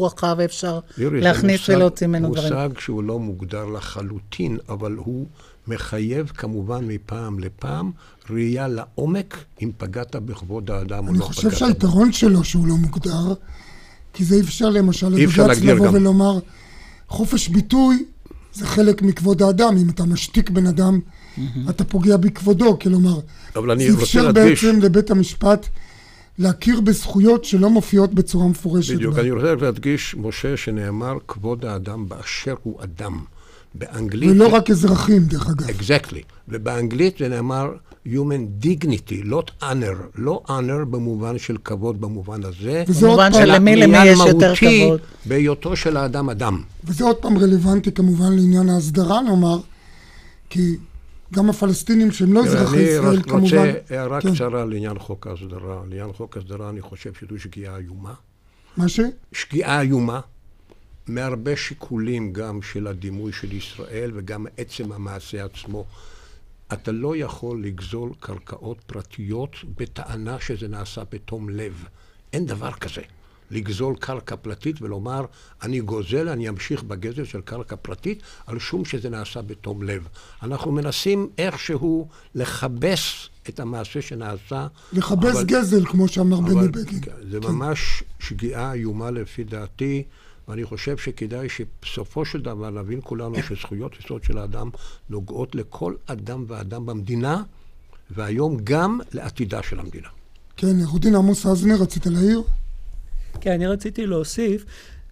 רחב 0.00 0.34
ואפשר 0.38 0.78
להכניס 0.98 1.68
ולהוציא 1.68 2.06
ממנו 2.06 2.32
דברים? 2.34 2.52
מושג 2.52 2.78
שהוא 2.78 3.04
לא 3.04 3.18
מוגדר 3.18 3.64
לחלוטין, 3.64 4.58
אבל 4.68 4.92
הוא 4.92 5.26
מחייב 5.68 6.32
כמובן 6.36 6.84
מפעם 6.88 7.38
לפעם 7.38 7.90
ראייה 8.30 8.68
לעומק 8.68 9.44
אם 9.62 9.70
פגעת 9.78 10.16
בכבוד 10.16 10.70
האדם 10.70 11.08
או 11.08 11.12
לא 11.12 11.18
פגעת. 11.18 11.28
אני 11.28 11.34
חושב 11.34 11.50
שהיתרון 11.50 12.12
שלו 12.12 12.44
שהוא 12.44 12.66
לא 12.66 12.74
מוגדר, 12.74 13.34
כי 14.12 14.24
זה 14.24 14.34
אי 14.34 14.40
אפשר 14.40 14.70
למשל 14.70 15.08
לבג"ץ 15.08 15.60
לבוא 15.62 15.86
גם. 15.86 15.94
ולומר, 15.94 16.38
חופש 17.08 17.48
ביטוי 17.48 18.04
זה 18.54 18.66
חלק 18.66 19.02
מכבוד 19.02 19.42
האדם, 19.42 19.76
אם 19.76 19.90
אתה 19.90 20.04
משתיק 20.04 20.50
בן 20.50 20.66
אדם, 20.66 21.00
mm-hmm. 21.00 21.70
אתה 21.70 21.84
פוגע 21.84 22.16
בכבודו, 22.16 22.78
כלומר, 22.78 23.20
זה 23.54 24.02
אפשר 24.02 24.32
בעצם 24.32 24.78
לבית 24.82 25.10
המשפט 25.10 25.66
להכיר 26.38 26.80
בזכויות 26.80 27.44
שלא 27.44 27.70
מופיעות 27.70 28.14
בצורה 28.14 28.48
מפורשת. 28.48 28.94
בדיוק, 28.94 29.14
בה. 29.14 29.20
אני 29.20 29.30
רוצה 29.30 29.54
להדגיש, 29.54 30.14
משה, 30.18 30.56
שנאמר 30.56 31.18
כבוד 31.28 31.64
האדם 31.64 32.08
באשר 32.08 32.54
הוא 32.62 32.82
אדם. 32.82 33.18
באנגלית... 33.74 34.30
ולא 34.30 34.48
רק 34.48 34.70
אזרחים, 34.70 35.24
דרך 35.24 35.48
אגב. 35.48 35.66
Exactly. 35.68 36.22
ובאנגלית 36.48 37.18
זה 37.18 37.28
נאמר 37.28 37.72
Human 38.06 38.64
Dignity, 38.64 39.14
לא 39.24 39.42
honor, 39.62 39.96
לא 40.14 40.42
honor 40.48 40.84
במובן 40.90 41.38
של 41.38 41.56
כבוד 41.64 42.00
במובן 42.00 42.44
הזה. 42.44 42.84
וזה 42.88 43.06
עוד 43.06 43.20
פעם, 43.32 43.42
למי 43.46 43.76
למי 43.76 44.04
יש 44.06 44.18
יותר 44.28 44.54
כבוד. 44.56 45.00
בהיותו 45.26 45.76
של 45.76 45.96
האדם 45.96 46.30
אדם. 46.30 46.62
וזה 46.84 47.04
עוד 47.04 47.16
פעם 47.16 47.38
רלוונטי 47.38 47.92
כמובן 47.92 48.32
לעניין 48.32 48.68
ההסדרה, 48.68 49.22
נאמר, 49.22 49.60
כי 50.50 50.76
גם 51.34 51.50
הפלסטינים 51.50 52.12
שהם 52.12 52.32
לא 52.32 52.44
אזרחי 52.44 52.80
ישראל, 52.80 53.22
כמובן... 53.22 53.56
אני 53.58 53.70
רוצה 53.70 53.72
הערה 53.90 54.20
כן. 54.20 54.34
קצרה 54.34 54.64
לעניין 54.64 54.98
חוק 54.98 55.26
ההסדרה. 55.26 55.80
לעניין 55.88 56.12
חוק 56.12 56.36
ההסדרה 56.36 56.70
אני 56.70 56.80
חושב 56.80 57.10
שזו 57.20 57.38
שגיאה 57.38 57.76
איומה. 57.76 58.14
מה 58.76 58.88
ש? 58.88 59.00
שגיאה 59.32 59.80
איומה. 59.80 60.20
מהרבה 61.08 61.56
שיקולים 61.56 62.32
גם 62.32 62.62
של 62.62 62.86
הדימוי 62.86 63.32
של 63.32 63.52
ישראל 63.52 64.10
וגם 64.14 64.46
עצם 64.56 64.92
המעשה 64.92 65.44
עצמו. 65.44 65.84
אתה 66.72 66.92
לא 66.92 67.16
יכול 67.16 67.64
לגזול 67.64 68.10
קרקעות 68.20 68.78
פרטיות 68.86 69.50
בטענה 69.76 70.40
שזה 70.40 70.68
נעשה 70.68 71.02
בתום 71.12 71.48
לב. 71.50 71.84
אין 72.32 72.46
דבר 72.46 72.72
כזה. 72.72 73.02
לגזול 73.50 73.96
קרקע 73.96 74.36
פרטית 74.36 74.82
ולומר, 74.82 75.24
אני 75.62 75.80
גוזל, 75.80 76.28
אני 76.28 76.48
אמשיך 76.48 76.82
בגזל 76.82 77.24
של 77.24 77.40
קרקע 77.40 77.76
פרטית, 77.76 78.22
על 78.46 78.58
שום 78.58 78.84
שזה 78.84 79.10
נעשה 79.10 79.42
בתום 79.42 79.82
לב. 79.82 80.08
אנחנו 80.42 80.72
מנסים 80.72 81.28
איכשהו 81.38 82.08
לכבס 82.34 83.28
את 83.48 83.60
המעשה 83.60 84.02
שנעשה. 84.02 84.66
לכבס 84.92 85.36
אבל, 85.36 85.44
גזל, 85.44 85.86
כמו 85.86 86.08
שאמר 86.08 86.40
בני 86.40 86.68
בגין. 86.68 87.00
זה 87.30 87.38
כן. 87.40 87.48
ממש 87.48 88.02
שגיאה 88.18 88.72
איומה 88.72 89.10
לפי 89.10 89.44
דעתי. 89.44 90.02
ואני 90.48 90.64
חושב 90.64 90.96
שכדאי 90.96 91.48
שבסופו 91.48 92.24
של 92.24 92.40
דבר 92.40 92.70
נבין 92.70 93.00
כולנו 93.04 93.34
שזכויות 93.42 93.96
יסוד 94.00 94.24
של 94.24 94.38
האדם 94.38 94.70
נוגעות 95.10 95.54
לכל 95.54 95.94
אדם 96.06 96.44
ואדם 96.48 96.86
במדינה, 96.86 97.42
והיום 98.10 98.56
גם 98.64 98.98
לעתידה 99.12 99.62
של 99.62 99.80
המדינה. 99.80 100.08
כן, 100.56 100.80
עורך 100.84 101.00
דין 101.00 101.14
עמוס 101.14 101.46
אזנר, 101.46 101.74
רצית 101.74 102.06
להעיר? 102.06 102.42
כן, 103.40 103.50
אני 103.50 103.66
רציתי 103.66 104.06
להוסיף 104.06 104.64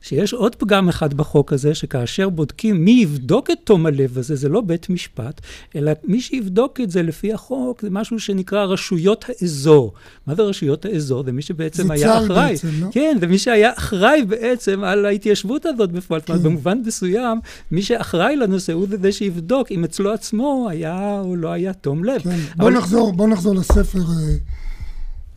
שיש 0.08 0.32
עוד 0.32 0.54
פגם 0.54 0.88
אחד 0.88 1.14
בחוק 1.14 1.52
הזה, 1.52 1.74
שכאשר 1.74 2.28
בודקים 2.28 2.84
מי 2.84 2.90
יבדוק 2.90 3.50
את 3.50 3.58
תום 3.64 3.86
הלב 3.86 4.18
הזה, 4.18 4.36
זה 4.36 4.48
לא 4.48 4.60
בית 4.60 4.90
משפט, 4.90 5.40
אלא 5.76 5.92
מי 6.04 6.20
שיבדוק 6.20 6.80
את 6.80 6.90
זה 6.90 7.02
לפי 7.02 7.32
החוק, 7.32 7.82
זה 7.82 7.90
משהו 7.90 8.20
שנקרא 8.20 8.64
רשויות 8.64 9.24
האזור. 9.28 9.92
מה 10.26 10.34
זה 10.34 10.42
רשויות 10.42 10.84
האזור? 10.84 11.24
זה 11.24 11.32
מי 11.32 11.42
שבעצם 11.42 11.86
זה 11.86 11.92
היה 11.92 12.18
אחראי. 12.18 12.50
בעצם, 12.50 12.68
לא? 12.80 12.88
כן, 12.92 13.16
זה 13.20 13.26
מי 13.26 13.38
שהיה 13.38 13.72
אחראי 13.76 14.24
בעצם 14.28 14.84
על 14.84 15.06
ההתיישבות 15.06 15.66
הזאת 15.66 15.92
בפועל. 15.92 16.20
כן. 16.20 16.42
במובן 16.42 16.78
מסוים, 16.86 17.40
מי 17.70 17.82
שאחראי 17.82 18.36
לנושא 18.36 18.72
הוא 18.72 18.86
זה 19.02 19.12
שיבדוק 19.12 19.72
אם 19.72 19.84
אצלו 19.84 20.12
עצמו 20.12 20.66
היה 20.70 21.20
או 21.20 21.36
לא 21.36 21.48
היה 21.48 21.72
תום 21.72 22.04
לב. 22.04 22.20
כן, 22.22 22.30
אבל... 22.30 22.38
בוא, 22.56 22.70
נחזור, 22.70 23.12
בוא 23.12 23.28
נחזור 23.28 23.54
לספר, 23.54 23.98
אה, 23.98 24.36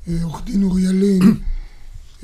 אה, 0.08 0.24
עורך 0.24 0.42
דין 0.46 0.64
אוריאל 0.64 1.07
לין. 1.07 1.36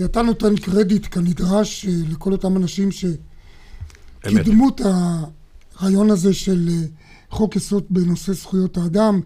אתה 0.06 0.22
נותן 0.22 0.56
קרדיט 0.56 1.08
כנדרש 1.12 1.86
אה, 1.86 1.92
לכל 2.12 2.32
אותם 2.32 2.58
אנשים 2.58 2.90
שקידמו 2.92 4.70
את 4.70 4.82
הרעיון 4.84 6.12
הזה 6.12 6.34
של 6.34 6.70
אה, 6.72 6.86
חוק 7.30 7.56
יסוד 7.56 7.84
בנושא 7.90 8.34
זכויות 8.34 8.78
האדם, 8.78 9.22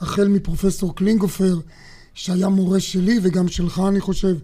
החל 0.00 0.28
מפרופסור 0.28 0.96
קלינגופר, 0.96 1.60
שהיה 2.14 2.48
מורה 2.48 2.80
שלי 2.80 3.18
וגם 3.22 3.48
שלך, 3.48 3.82
אני 3.88 4.00
חושב, 4.00 4.36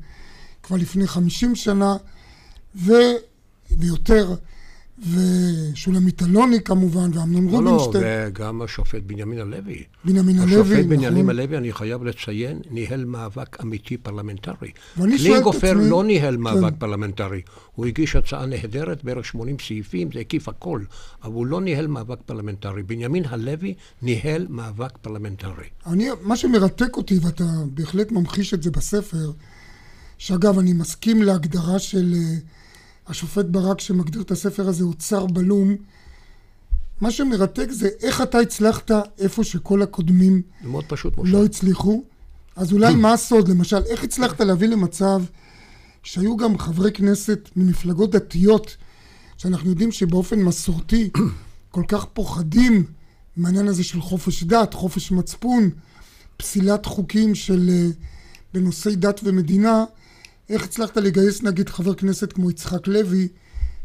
כבר 0.62 0.76
לפני 0.76 1.06
50 1.06 1.54
שנה, 1.54 1.96
ו... 2.76 2.92
ויותר. 3.70 4.34
ושולמית 4.98 6.22
אלוני 6.22 6.60
כמובן, 6.60 7.10
ואמנון 7.14 7.46
לא, 7.46 7.62
לא 7.64 7.70
רובינשטיין. 7.70 8.04
לא, 8.04 8.28
וגם 8.28 8.62
השופט 8.62 9.02
בנימין 9.02 9.38
הלוי. 9.38 9.82
בנימין 10.04 10.38
הלוי, 10.38 10.52
נכון. 10.52 10.72
השופט 10.72 10.86
בנימין 10.86 11.28
הלוי, 11.28 11.58
אני 11.58 11.72
חייב 11.72 12.04
לציין, 12.04 12.60
ניהל 12.70 13.04
מאבק 13.04 13.60
אמיתי 13.62 13.96
פרלמנטרי. 13.96 14.70
קלינגופר 14.96 15.70
עצמי... 15.70 15.90
לא 15.90 16.04
ניהל 16.04 16.34
כן. 16.34 16.40
מאבק 16.40 16.70
כן. 16.72 16.78
פרלמנטרי. 16.78 17.42
הוא 17.74 17.86
הגיש 17.86 18.16
הצעה 18.16 18.46
נהדרת, 18.46 19.04
בערך 19.04 19.24
80 19.24 19.56
סעיפים, 19.66 20.08
זה 20.14 20.20
הקיף 20.20 20.48
הכל, 20.48 20.80
אבל 21.22 21.32
הוא 21.32 21.46
לא 21.46 21.60
ניהל 21.60 21.86
מאבק 21.86 22.18
פרלמנטרי. 22.26 22.82
בנימין 22.82 23.24
הלוי 23.28 23.74
ניהל 24.02 24.46
מאבק 24.50 24.98
פרלמנטרי. 25.02 25.66
אני, 25.86 26.08
מה 26.22 26.36
שמרתק 26.36 26.96
אותי, 26.96 27.18
ואתה 27.22 27.44
בהחלט 27.66 28.12
ממחיש 28.12 28.54
את 28.54 28.62
זה 28.62 28.70
בספר, 28.70 29.32
שאגב, 30.18 30.58
אני 30.58 30.72
מסכים 30.72 31.22
להגדרה 31.22 31.78
של... 31.78 32.14
אה, 32.14 32.65
השופט 33.08 33.44
ברק 33.44 33.80
שמגדיר 33.80 34.22
את 34.22 34.30
הספר 34.30 34.68
הזה 34.68 34.84
הוא 34.84 34.94
אוצר 34.98 35.26
בלום. 35.26 35.76
מה 37.00 37.10
שמרתק 37.10 37.66
זה 37.70 37.88
איך 38.02 38.22
אתה 38.22 38.38
הצלחת 38.38 38.90
איפה 39.18 39.44
שכל 39.44 39.82
הקודמים 39.82 40.42
מאוד 40.64 40.84
פשוט, 40.88 41.14
לא 41.24 41.44
הצליחו. 41.44 42.04
אז 42.56 42.72
אולי 42.72 42.94
מה 43.04 43.12
הסוד? 43.12 43.48
למשל, 43.48 43.82
איך 43.86 44.04
הצלחת 44.04 44.40
להביא 44.40 44.68
למצב 44.68 45.22
שהיו 46.02 46.36
גם 46.36 46.58
חברי 46.58 46.92
כנסת 46.92 47.48
ממפלגות 47.56 48.10
דתיות, 48.10 48.76
שאנחנו 49.36 49.70
יודעים 49.70 49.92
שבאופן 49.92 50.42
מסורתי 50.42 51.10
כל 51.70 51.82
כך 51.88 52.04
פוחדים 52.04 52.84
מהעניין 53.36 53.68
הזה 53.68 53.84
של 53.84 54.00
חופש 54.00 54.44
דת, 54.44 54.74
חופש 54.74 55.12
מצפון, 55.12 55.70
פסילת 56.36 56.86
חוקים 56.86 57.34
של 57.34 57.70
אה, 57.72 57.88
בנושאי 58.54 58.96
דת 58.96 59.20
ומדינה, 59.24 59.84
איך 60.50 60.64
הצלחת 60.64 60.96
לגייס 60.96 61.42
נגיד 61.42 61.68
חבר 61.68 61.94
כנסת 61.94 62.32
כמו 62.32 62.50
יצחק 62.50 62.86
לוי 62.86 63.28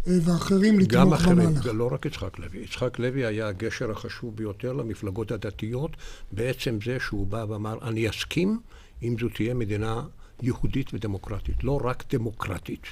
אה, 0.08 0.14
ואחרים 0.26 0.80
לתמוך 0.80 0.94
במהלך? 0.94 1.26
גם 1.26 1.54
אחרים, 1.58 1.78
לא 1.78 1.90
רק 1.94 2.06
יצחק 2.06 2.40
לוי. 2.40 2.60
יצחק 2.60 3.00
לוי 3.00 3.26
היה 3.26 3.48
הגשר 3.48 3.92
החשוב 3.92 4.36
ביותר 4.36 4.74
למפלגות 4.74 5.32
הדתיות, 5.32 5.92
בעצם 6.32 6.78
זה 6.86 6.98
שהוא 7.00 7.28
בא 7.28 7.46
ואמר, 7.50 7.78
אני 7.82 8.10
אסכים 8.10 8.60
אם 9.04 9.16
זו 9.20 9.30
תהיה 9.30 9.54
מדינה 9.54 10.02
יהודית 10.42 10.94
ודמוקרטית, 10.94 11.64
לא 11.64 11.80
רק 11.84 12.04
דמוקרטית. 12.14 12.84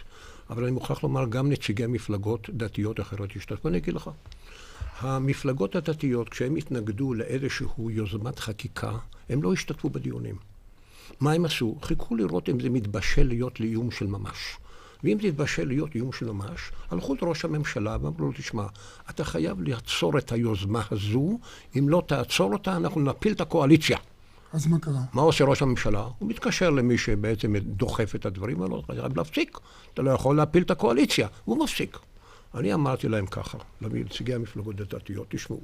אבל 0.49 0.63
אני 0.63 0.71
מוכרח 0.71 1.03
לומר, 1.03 1.25
גם 1.29 1.49
נציגי 1.49 1.88
מפלגות 1.88 2.49
דתיות 2.49 2.99
אחרות 2.99 3.29
השתתפו. 3.36 3.67
אני 3.67 3.77
אגיד 3.77 3.93
לך, 3.93 4.10
המפלגות 4.99 5.75
הדתיות, 5.75 6.29
כשהם 6.29 6.55
התנגדו 6.55 7.13
לאיזושהי 7.13 7.67
יוזמת 7.89 8.39
חקיקה, 8.39 8.91
הם 9.29 9.43
לא 9.43 9.53
השתתפו 9.53 9.89
בדיונים. 9.89 10.36
מה 11.19 11.32
הם 11.32 11.45
עשו? 11.45 11.76
חיכו 11.82 12.15
לראות 12.15 12.50
אם 12.50 12.60
זה 12.60 12.69
מתבשל 12.69 13.28
להיות 13.28 13.60
לאיום 13.60 13.91
של 13.91 14.08
ממש. 14.08 14.58
ואם 15.04 15.17
זה 15.22 15.28
התבשל 15.28 15.67
להיות 15.67 15.95
איום 15.95 16.12
של 16.12 16.32
ממש, 16.32 16.72
הלכו 16.91 17.15
לראש 17.22 17.45
הממשלה 17.45 17.98
ואמרו 18.02 18.26
לו, 18.26 18.32
תשמע, 18.32 18.65
אתה 19.10 19.24
חייב 19.24 19.62
לעצור 19.62 20.17
את 20.17 20.32
היוזמה 20.32 20.84
הזו, 20.91 21.39
אם 21.78 21.89
לא 21.89 22.04
תעצור 22.08 22.54
אותה, 22.54 22.76
אנחנו 22.76 23.02
נפיל 23.02 23.34
את 23.34 23.41
הקואליציה. 23.41 23.98
אז 24.54 24.67
מה 24.67 24.80
קרה? 24.80 25.02
מה 25.13 25.22
עושה 25.22 25.43
ראש 25.43 25.62
הממשלה? 25.62 26.08
הוא 26.19 26.30
מתקשר 26.30 26.69
למי 26.69 26.98
שבעצם 26.98 27.56
דוחף 27.58 28.15
את 28.15 28.26
הדברים 28.26 28.62
האלו, 28.62 28.80
אתה 28.80 28.93
חייב 28.93 29.17
להפסיק, 29.17 29.58
אתה 29.93 30.02
לא 30.02 30.12
יכול 30.12 30.38
להפיל 30.38 30.63
את 30.63 30.72
הקואליציה, 30.72 31.28
הוא 31.45 31.63
מפסיק. 31.63 31.98
אני 32.56 32.74
אמרתי 32.74 33.10
להם 33.10 33.26
ככה, 33.26 33.58
לנציגי 33.82 34.34
המפלגות 34.34 34.80
הדתיות, 34.80 35.28
תשמעו, 35.30 35.62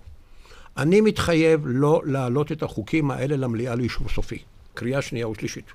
אני 0.77 1.01
מתחייב 1.01 1.61
לא 1.65 2.01
להעלות 2.05 2.51
את 2.51 2.63
החוקים 2.63 3.11
האלה 3.11 3.35
למליאה 3.35 3.75
לאישור 3.75 4.09
סופי. 4.09 4.39
קריאה 4.75 5.01
שנייה 5.01 5.27
ושלישית. 5.27 5.65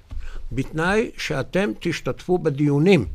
בתנאי 0.52 1.10
שאתם 1.18 1.70
תשתתפו 1.80 2.38
בדיונים. 2.38 3.06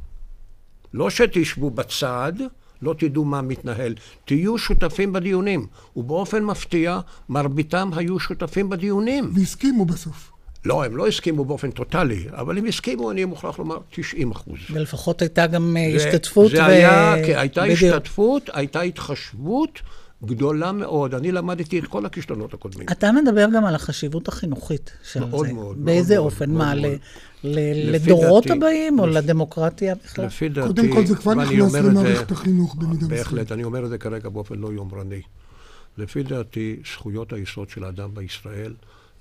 לא 0.94 1.10
שתשבו 1.10 1.70
בצד, 1.70 2.34
לא 2.82 2.96
תדעו 2.98 3.26
מה 3.26 3.42
מתנהל, 3.42 3.96
תהיו 4.26 4.58
שותפים 4.58 5.14
בדיונים. 5.14 5.68
ובאופן 5.96 6.44
מפתיע, 6.44 7.00
מרביתם 7.30 7.90
היו 7.96 8.20
שותפים 8.20 8.70
בדיונים. 8.70 9.32
והסכימו 9.34 9.86
בסוף. 9.86 10.32
לא, 10.66 10.86
הם 10.86 10.98
לא 10.98 11.08
הסכימו 11.08 11.46
באופן 11.46 11.72
טוטאלי, 11.72 12.26
אבל 12.32 12.58
הם 12.58 12.66
הסכימו, 12.66 13.12
אני 13.12 13.26
מוכרח 13.26 13.60
לומר, 13.60 13.78
90 13.90 14.32
אחוז. 14.32 14.60
ולפחות 14.72 15.22
הייתה 15.22 15.48
גם 15.48 15.78
אה, 15.78 16.00
זה, 16.00 16.08
השתתפות. 16.08 16.52
זה 16.52 16.62
ו... 16.62 16.66
היה, 16.66 17.16
כן, 17.26 17.38
הייתה 17.38 17.64
בדיוק. 17.64 17.94
השתתפות, 17.94 18.50
הייתה 18.54 18.82
התחשבות. 18.82 19.80
גדולה 20.26 20.72
מאוד. 20.72 21.16
אני 21.16 21.32
למדתי 21.32 21.80
את 21.80 21.86
כל 21.88 22.06
הכישלונות 22.06 22.54
הקודמים. 22.54 22.88
אתה 22.92 23.12
מדבר 23.12 23.48
גם 23.56 23.66
על 23.66 23.76
החשיבות 23.76 24.28
החינוכית 24.28 24.92
של 25.12 25.20
מאוד 25.26 25.48
זה. 25.48 25.54
מאוד. 25.54 25.86
באיזה 25.86 26.14
מאוד 26.16 26.26
אופן? 26.26 26.52
מאוד 26.52 26.58
מה, 26.76 26.76
מאוד. 26.82 26.98
ל- 27.44 27.96
לדורות 27.96 28.46
לפי 28.46 28.54
הבאים, 28.58 29.00
או 29.00 29.08
לדמוקרטיה 29.08 29.96
בכלל? 29.96 30.26
לפי 30.26 30.50
דעתי, 30.50 30.68
קודם 30.68 30.94
כל 30.94 31.06
זה 31.06 31.16
כבר 31.16 31.34
נכנס 31.34 31.74
למערכת 31.76 32.32
החינוך 32.32 32.76
במידה 32.76 32.94
מסוימת. 32.96 33.12
בהחלט, 33.12 33.52
אני 33.52 33.64
אומר 33.64 33.86
את 33.86 33.90
זה 33.90 33.98
כרגע 33.98 34.30
באופן 34.30 34.56
לא 34.56 34.68
יומרני. 34.74 35.22
לפי 35.98 36.24
דעתי, 36.24 36.76
זכויות 36.94 37.34
היסוד 37.34 37.70
של 37.70 37.84
האדם 37.84 38.10
בישראל 38.14 38.74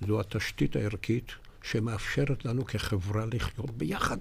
זו 0.09 0.21
התשתית 0.21 0.77
הערכית 0.77 1.33
שמאפשרת 1.63 2.45
לנו 2.45 2.65
כחברה 2.65 3.25
לחיות 3.33 3.71
ביחד. 3.71 4.17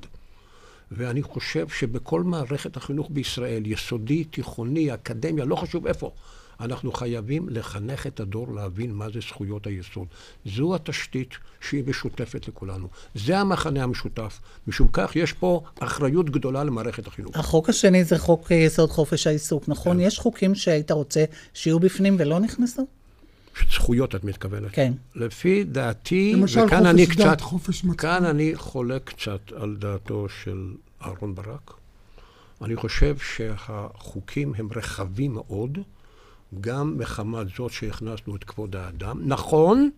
ואני 0.91 1.22
חושב 1.24 1.67
שבכל 1.69 2.24
מערכת 2.24 2.78
החינוך 2.78 3.08
בישראל, 3.12 3.63
יסודי, 3.65 4.24
תיכוני, 4.24 4.93
אקדמיה, 4.93 5.46
לא 5.46 5.56
חשוב 5.56 5.88
איפה, 5.88 6.12
אנחנו 6.60 6.92
חייבים 6.92 7.50
לחנך 7.50 8.08
את 8.08 8.20
הדור 8.20 8.56
להבין 8.56 8.94
מה 8.94 9.10
זה 9.13 9.20
זכויות 9.20 9.68
היסוד. 9.68 10.08
זו 10.46 10.76
התשתית 10.76 11.30
שהיא 11.62 11.84
משותפת 11.88 12.48
לכולנו. 12.48 12.88
זה 13.16 13.39
המחנה 13.39 13.84
המשותף. 13.84 14.39
משום 14.68 14.88
כך, 14.94 15.16
יש 15.16 15.34
פה 15.34 15.62
אחריות 15.80 16.30
גדולה 16.30 16.63
למערכת 16.63 17.08
החינוך. 17.08 17.38
החוק 17.38 17.70
השני 17.70 18.04
זה 18.04 18.20
חוק 18.20 18.52
יסוד 18.52 18.89
חופש 18.89 19.28
העיסוק, 19.28 19.63
נכון? 19.68 19.98
כן. 19.98 20.04
יש 20.04 20.20
חוקים 20.20 20.56
שהיית 20.56 20.92
רוצה 20.92 21.24
שיהיו 21.54 21.80
בפנים 21.80 22.16
ולא 22.20 22.39
נכנסו? 22.39 22.88
זכויות, 23.72 24.16
את 24.16 24.24
מתכוונת. 24.24 24.72
כן. 24.72 24.94
לפי 25.16 25.63
דעתי, 25.63 26.36
וכאן 26.44 26.86
אני 26.86 27.06
חופש 27.06 27.16
קצת, 27.16 27.26
דת, 27.26 27.42
חופש 27.42 27.84
מצפון. 27.84 27.96
כאן 27.96 28.26
אני 28.26 28.56
חולק 28.56 29.04
קצת 29.10 29.52
על 29.56 29.76
דעתו 29.80 30.28
של 30.44 30.74
אהרן 31.02 31.36
ברק. 31.36 31.74
אני 32.62 32.76
חושב 32.76 33.18
שהחוקים 33.18 34.54
הם 34.58 34.68
רחבים 34.76 35.34
מאוד, 35.34 35.78
גם 36.62 36.98
מחמת 36.98 37.48
זאת 37.58 37.72
שהכנסנו 37.72 38.36
את 38.36 38.44
כבוד 38.44 38.76
האדם. 38.76 39.22
נכון, 39.26 39.89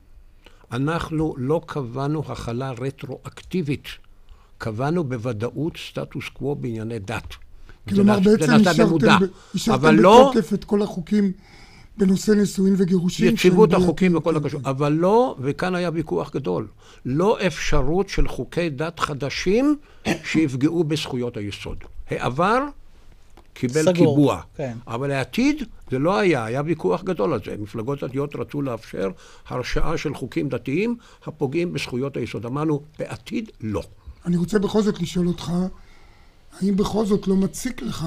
אנחנו 0.71 1.35
לא 1.37 1.61
קבענו 1.65 2.23
החלה 2.27 2.71
רטרואקטיבית, 2.71 3.87
קבענו 4.57 5.03
בוודאות 5.03 5.77
סטטוס 5.77 6.29
קוו 6.33 6.55
בענייני 6.55 6.99
דת. 6.99 7.35
כלומר, 7.89 8.19
בעצם 8.19 8.53
אישרתם 9.53 9.95
לא- 9.95 10.31
בתוקף 10.31 10.53
את 10.53 10.63
כל 10.63 10.81
החוקים 10.81 11.31
בנושא 11.97 12.31
נישואין 12.31 12.75
וגירושין. 12.77 13.33
יציבות 13.33 13.73
החוקים 13.73 14.15
וכל 14.15 14.35
הקשור. 14.35 14.61
אבל 14.65 14.93
לא, 14.93 15.35
וכאן 15.39 15.75
היה 15.75 15.89
ויכוח 15.93 16.33
גדול, 16.33 16.67
לא 17.05 17.37
אפשרות 17.47 18.09
של 18.09 18.27
חוקי 18.27 18.69
דת 18.69 18.99
חדשים 18.99 19.77
שיפגעו 20.23 20.83
בזכויות 20.83 21.37
היסוד. 21.37 21.77
העבר 22.09 22.59
קיבל 23.55 23.81
סגור, 23.81 23.93
קיבוע. 23.93 24.41
כן. 24.55 24.77
אבל 24.87 25.07
לעתיד 25.07 25.63
זה 25.91 25.99
לא 25.99 26.17
היה, 26.17 26.45
היה 26.45 26.61
ויכוח 26.65 27.03
גדול 27.03 27.33
על 27.33 27.39
זה. 27.45 27.55
מפלגות 27.59 28.03
דתיות 28.03 28.35
רצו 28.35 28.61
לאפשר 28.61 29.09
הרשעה 29.47 29.97
של 29.97 30.13
חוקים 30.13 30.49
דתיים 30.49 30.97
הפוגעים 31.23 31.73
בזכויות 31.73 32.17
היסוד. 32.17 32.45
אמרנו, 32.45 32.81
בעתיד 32.99 33.51
לא. 33.61 33.83
אני 34.25 34.37
רוצה 34.37 34.59
בכל 34.59 34.81
זאת 34.81 34.99
לשאול 35.01 35.27
אותך, 35.27 35.51
האם 36.59 36.75
בכל 36.75 37.05
זאת 37.05 37.27
לא 37.27 37.35
מציק 37.35 37.81
לך 37.81 38.05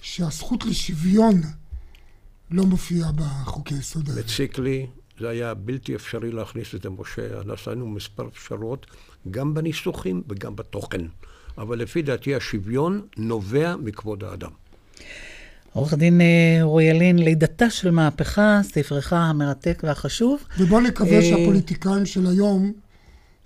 שהזכות 0.00 0.64
לשוויון 0.64 1.34
לא 2.50 2.64
מופיעה 2.64 3.10
בחוקי 3.12 3.74
יסוד 3.74 4.08
האלה? 4.08 4.20
מציק 4.20 4.58
לי, 4.58 4.86
זה 5.20 5.28
היה 5.28 5.54
בלתי 5.54 5.94
אפשרי 5.94 6.32
להכניס 6.32 6.74
את 6.74 6.82
זה, 6.82 6.90
משה. 6.90 7.42
נעשינו 7.44 7.86
מספר 7.86 8.28
אפשרות, 8.28 8.86
גם 9.30 9.54
בניסוחים 9.54 10.22
וגם 10.28 10.56
בתוכן. 10.56 11.00
אבל 11.58 11.78
לפי 11.78 12.02
דעתי 12.02 12.34
השוויון 12.34 13.00
נובע 13.16 13.76
מכבוד 13.76 14.24
האדם. 14.24 14.50
עורך 15.72 15.92
הדין 15.92 16.20
אה, 16.20 16.82
ילין, 16.82 17.18
לידתה 17.18 17.70
של 17.70 17.90
מהפכה, 17.90 18.60
ספרך 18.62 19.12
המרתק 19.12 19.82
והחשוב. 19.86 20.44
ובוא 20.58 20.80
נקווה 20.80 21.16
אה, 21.16 21.22
שהפוליטיקאים 21.22 22.06
של 22.06 22.26
היום 22.26 22.72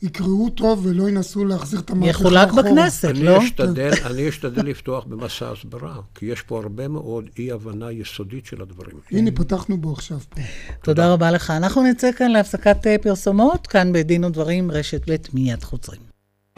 יקראו 0.03 0.51
טוב 0.51 0.87
ולא 0.87 1.09
ינסו 1.09 1.45
להחזיר 1.45 1.81
את 1.81 1.91
המהפכה 1.91 2.11
יחולק 2.11 2.53
בכנסת, 2.53 3.09
אני 3.09 3.23
לא? 3.23 3.39
אשתדל, 3.39 3.91
אני 4.07 4.29
אשתדל 4.29 4.67
לפתוח 4.67 5.05
במסע 5.05 5.51
הסברה, 5.53 6.01
כי 6.15 6.27
יש 6.27 6.43
פה 6.43 6.59
הרבה 6.59 6.89
מאוד 6.89 7.25
אי-הבנה 7.39 7.93
יסודית 7.93 8.47
של 8.47 8.63
הדברים. 8.63 8.97
הנה, 9.11 9.31
פתחנו 9.31 9.79
בו 9.79 9.93
עכשיו. 9.93 10.19
פה. 10.29 10.41
תודה 10.83 11.13
רבה 11.13 11.31
לך. 11.31 11.51
אנחנו 11.51 11.83
נצא 11.83 12.13
כאן 12.13 12.31
להפסקת 12.31 12.87
אה, 12.87 12.97
פרסומות, 13.03 13.67
כאן 13.67 13.93
בדין 13.93 14.25
ודברים, 14.25 14.71
רשת 14.71 15.11
ב', 15.11 15.17
מיד 15.35 15.65
חוזרים. 15.65 16.06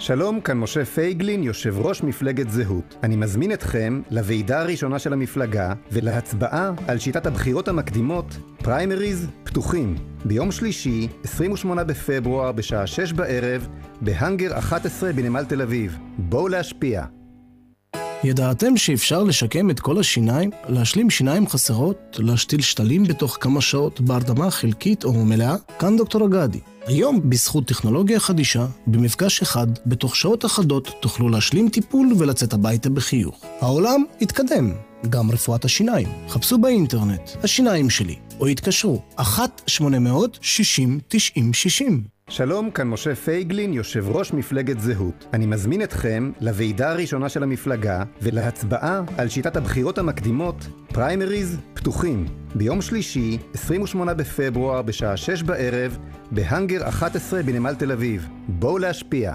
שלום, 0.00 0.40
כאן 0.40 0.58
משה 0.58 0.84
פייגלין, 0.84 1.42
יושב 1.42 1.78
ראש 1.78 2.02
מפלגת 2.02 2.50
זהות. 2.50 2.96
אני 3.02 3.16
מזמין 3.16 3.52
אתכם 3.52 4.02
לוועידה 4.10 4.60
הראשונה 4.60 4.98
של 4.98 5.12
המפלגה 5.12 5.72
ולהצבעה 5.92 6.70
על 6.88 6.98
שיטת 6.98 7.26
הבחירות 7.26 7.68
המקדימות, 7.68 8.36
פריימריז 8.56 9.26
פתוחים, 9.44 9.94
ביום 10.24 10.52
שלישי, 10.52 11.08
28 11.24 11.84
בפברואר, 11.84 12.52
בשעה 12.52 12.86
6 12.86 13.12
בערב, 13.12 13.68
בהאנגר 14.00 14.58
11 14.58 15.12
בנמל 15.12 15.44
תל 15.44 15.62
אביב. 15.62 15.98
בואו 16.18 16.48
להשפיע. 16.48 17.04
ידעתם 18.24 18.76
שאפשר 18.76 19.22
לשקם 19.22 19.70
את 19.70 19.80
כל 19.80 19.98
השיניים, 19.98 20.50
להשלים 20.68 21.10
שיניים 21.10 21.48
חסרות, 21.48 22.16
להשתיל 22.18 22.60
שתלים 22.60 23.04
בתוך 23.04 23.38
כמה 23.40 23.60
שעות 23.60 24.00
בהרדמה 24.00 24.50
חלקית 24.50 25.04
או 25.04 25.24
מלאה? 25.24 25.56
כאן 25.78 25.96
דוקטור 25.96 26.26
אגדי. 26.26 26.60
היום, 26.88 27.30
בזכות 27.30 27.66
טכנולוגיה 27.66 28.20
חדישה, 28.20 28.66
במפגש 28.86 29.42
אחד, 29.42 29.66
בתוך 29.86 30.16
שעות 30.16 30.44
אחדות, 30.44 30.88
תוכלו 31.00 31.28
להשלים 31.28 31.68
טיפול 31.68 32.12
ולצאת 32.18 32.52
הביתה 32.52 32.90
בחיוך. 32.90 33.44
העולם 33.60 34.04
התקדם, 34.20 34.72
גם 35.08 35.30
רפואת 35.30 35.64
השיניים. 35.64 36.08
חפשו 36.28 36.58
באינטרנט, 36.58 37.30
השיניים 37.42 37.90
שלי, 37.90 38.16
או 38.40 38.46
התקשרו, 38.46 39.02
1-800-60-90-60. 39.18 39.22
שלום, 42.30 42.70
כאן 42.70 42.88
משה 42.88 43.14
פייגלין, 43.14 43.72
יושב 43.72 44.08
ראש 44.08 44.32
מפלגת 44.32 44.80
זהות. 44.80 45.26
אני 45.32 45.46
מזמין 45.46 45.82
אתכם 45.82 46.32
לוועידה 46.40 46.90
הראשונה 46.90 47.28
של 47.28 47.42
המפלגה 47.42 48.02
ולהצבעה 48.22 49.02
על 49.18 49.28
שיטת 49.28 49.56
הבחירות 49.56 49.98
המקדימות, 49.98 50.56
פריימריז 50.92 51.56
פתוחים, 51.74 52.26
ביום 52.54 52.82
שלישי, 52.82 53.38
28 53.54 54.14
בפברואר, 54.14 54.82
בשעה 54.82 55.16
6 55.16 55.42
בערב, 55.42 55.98
בהאנגר 56.30 56.88
11 56.88 57.42
בנמל 57.42 57.74
תל 57.74 57.92
אביב. 57.92 58.28
בואו 58.48 58.78
להשפיע. 58.78 59.34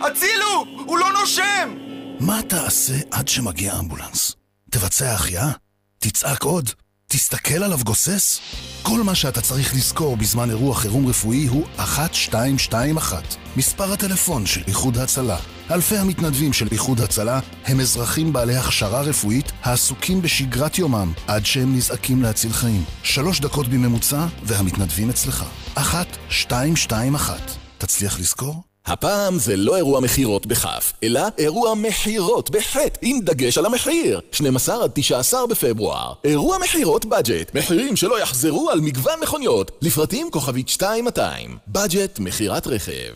הצילו! 0.00 0.64
הוא 0.86 0.98
לא 0.98 1.06
נושם! 1.20 1.74
מה 2.20 2.40
תעשה 2.48 2.94
עד 3.10 3.28
שמגיע 3.28 3.72
אמבולנס? 3.78 4.36
תבצע 4.70 5.12
החייאה? 5.12 5.50
תצעק 5.98 6.42
עוד? 6.42 6.68
תסתכל 7.12 7.62
עליו 7.62 7.78
גוסס? 7.84 8.40
כל 8.82 9.02
מה 9.02 9.14
שאתה 9.14 9.40
צריך 9.40 9.74
לזכור 9.74 10.16
בזמן 10.16 10.50
אירוע 10.50 10.74
חירום 10.74 11.06
רפואי 11.06 11.46
הוא 11.46 11.66
1221, 11.78 13.22
מספר 13.56 13.92
הטלפון 13.92 14.46
של 14.46 14.62
איחוד 14.66 14.98
הצלה. 14.98 15.36
אלפי 15.70 15.96
המתנדבים 15.96 16.52
של 16.52 16.68
איחוד 16.72 17.00
הצלה 17.00 17.40
הם 17.64 17.80
אזרחים 17.80 18.32
בעלי 18.32 18.56
הכשרה 18.56 19.00
רפואית 19.00 19.52
העסוקים 19.62 20.22
בשגרת 20.22 20.78
יומם 20.78 21.12
עד 21.26 21.46
שהם 21.46 21.76
נזעקים 21.76 22.22
להציל 22.22 22.52
חיים. 22.52 22.84
שלוש 23.02 23.40
דקות 23.40 23.68
בממוצע 23.68 24.26
והמתנדבים 24.42 25.10
אצלך. 25.10 25.44
1221. 25.78 27.40
תצליח 27.78 28.20
לזכור? 28.20 28.71
הפעם 28.86 29.38
זה 29.38 29.56
לא 29.56 29.76
אירוע 29.76 30.00
מכירות 30.00 30.46
בכף, 30.46 30.92
אלא 31.02 31.20
אירוע 31.38 31.74
מכירות 31.74 32.50
בחטא, 32.50 32.98
עם 33.02 33.20
דגש 33.20 33.58
על 33.58 33.66
המחיר. 33.66 34.20
12 34.32 34.84
עד 34.84 34.90
19 34.94 35.46
בפברואר. 35.46 36.12
אירוע 36.24 36.58
מכירות 36.58 37.04
בדג'ט, 37.04 37.54
מחירים 37.54 37.96
שלא 37.96 38.20
יחזרו 38.20 38.70
על 38.70 38.80
מגוון 38.80 39.20
מכוניות. 39.22 39.70
לפרטים 39.82 40.30
כוכבית 40.30 40.68
2200. 40.68 41.56
בדג'ט 41.68 42.18
מכירת 42.18 42.66
רכב. 42.66 43.12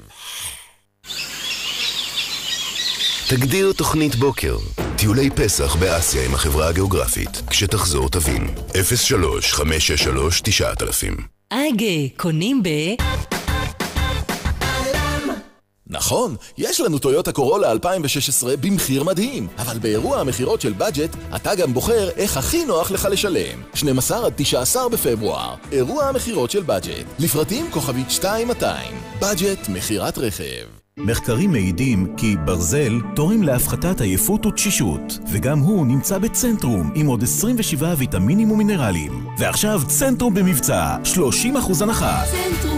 תגדיר 3.29 3.73
תוכנית 3.73 4.15
בוקר. 4.15 4.57
טיולי 4.97 5.31
פסח 5.31 5.77
באסיה 5.77 6.25
עם 6.25 6.35
החברה 6.35 6.69
הגיאוגרפית. 6.69 7.43
כשתחזור 7.51 8.09
תבין. 8.09 8.55
03-563-9000 8.73 8.77
אגה, 11.51 12.09
קונים 12.17 12.63
ב... 12.63 12.69
נכון, 15.91 16.37
יש 16.59 16.81
לנו 16.81 16.99
טויוטה 16.99 17.33
קורולה 17.33 17.73
2016 17.73 18.57
במחיר 18.57 19.05
מדהים, 19.05 19.47
אבל 19.59 19.79
באירוע 19.79 20.21
המכירות 20.21 20.61
של 20.61 20.73
בדג'ט, 20.73 21.17
אתה 21.37 21.55
גם 21.55 21.75
בוחר 21.75 22.09
איך 22.17 22.37
הכי 22.37 22.65
נוח 22.65 22.91
לך 22.91 23.09
לשלם. 23.11 23.63
12 23.75 24.27
עד 24.27 24.33
19 24.37 24.89
בפברואר, 24.89 25.55
אירוע 25.73 26.05
המכירות 26.05 26.51
של 26.51 26.63
בדג'ט. 26.63 27.07
לפרטים 27.19 27.71
כוכבית 27.71 28.07
2200, 28.07 28.95
בדג'ט 29.21 29.69
מכירת 29.69 30.19
רכב. 30.19 30.67
מחקרים 30.99 31.53
מעידים 31.53 32.15
כי 32.17 32.37
ברזל 32.45 32.93
תורם 33.17 33.43
להפחתת 33.43 34.01
עייפות 34.01 34.47
ותשישות, 34.47 35.19
וגם 35.33 35.59
הוא 35.59 35.87
נמצא 35.87 36.19
בצנטרום 36.19 36.93
עם 36.95 37.07
עוד 37.07 37.23
27 37.23 37.95
ויטמינים 37.99 38.51
ומינרלים. 38.51 39.27
ועכשיו 39.39 39.81
צנטרום 39.89 40.35
במבצע, 40.35 40.97
30% 41.05 41.83
הנחה. 41.83 42.23
צנטרום, 42.31 42.76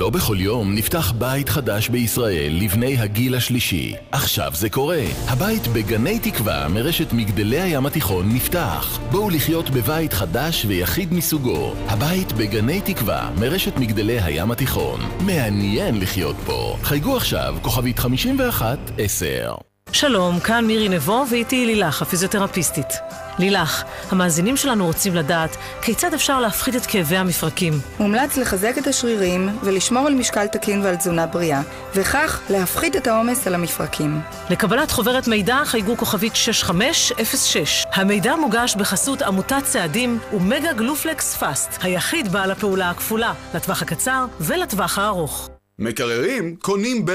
לא 0.00 0.10
בכל 0.10 0.36
יום 0.40 0.74
נפתח 0.74 1.12
בית 1.12 1.48
חדש 1.48 1.88
בישראל 1.88 2.58
לבני 2.62 2.98
הגיל 2.98 3.34
השלישי. 3.34 3.94
עכשיו 4.12 4.52
זה 4.54 4.70
קורה. 4.70 5.02
הבית 5.26 5.66
בגני 5.66 6.18
תקווה 6.18 6.68
מרשת 6.68 7.12
מגדלי 7.12 7.60
הים 7.60 7.86
התיכון 7.86 8.28
נפתח. 8.28 8.98
בואו 9.10 9.30
לחיות 9.30 9.70
בבית 9.70 10.12
חדש 10.12 10.64
ויחיד 10.68 11.14
מסוגו. 11.14 11.74
הבית 11.86 12.32
בגני 12.32 12.80
תקווה 12.80 13.30
מרשת 13.40 13.76
מגדלי 13.76 14.20
הים 14.20 14.50
התיכון. 14.50 15.00
מעניין 15.26 16.00
לחיות 16.00 16.36
פה. 16.46 16.76
חייגו 16.82 17.16
עכשיו, 17.16 17.56
כוכבית 17.62 17.98
51-10. 17.98 19.69
שלום, 19.92 20.40
כאן 20.40 20.66
מירי 20.66 20.88
נבו 20.88 21.24
ואיתי 21.30 21.66
לילך, 21.66 22.02
הפיזיותרפיסטית. 22.02 22.86
לילך, 23.38 23.82
המאזינים 24.10 24.56
שלנו 24.56 24.86
רוצים 24.86 25.14
לדעת 25.14 25.56
כיצד 25.82 26.14
אפשר 26.14 26.40
להפחית 26.40 26.76
את 26.76 26.86
כאבי 26.86 27.16
המפרקים. 27.16 27.72
מומלץ 27.98 28.36
לחזק 28.36 28.74
את 28.78 28.86
השרירים 28.86 29.48
ולשמור 29.64 30.06
על 30.06 30.14
משקל 30.14 30.46
תקין 30.46 30.80
ועל 30.80 30.96
תזונה 30.96 31.26
בריאה, 31.26 31.62
וכך 31.94 32.40
להפחית 32.50 32.96
את 32.96 33.06
העומס 33.06 33.46
על 33.46 33.54
המפרקים. 33.54 34.20
לקבלת 34.50 34.90
חוברת 34.90 35.28
מידע 35.28 35.62
חייגו 35.64 35.96
כוכבית 35.96 36.36
6506. 36.36 37.86
המידע 37.92 38.36
מוגש 38.36 38.76
בחסות 38.76 39.22
עמותת 39.22 39.62
צעדים 39.64 40.18
ומגה 40.32 40.72
גלופלקס 40.72 41.36
פאסט, 41.36 41.70
היחיד 41.82 42.32
בעל 42.32 42.50
הפעולה 42.50 42.90
הכפולה, 42.90 43.32
לטווח 43.54 43.82
הקצר 43.82 44.24
ולטווח 44.40 44.98
הארוך. 44.98 45.50
מקררים 45.78 46.56
קונים 46.56 47.04
ב... 47.04 47.12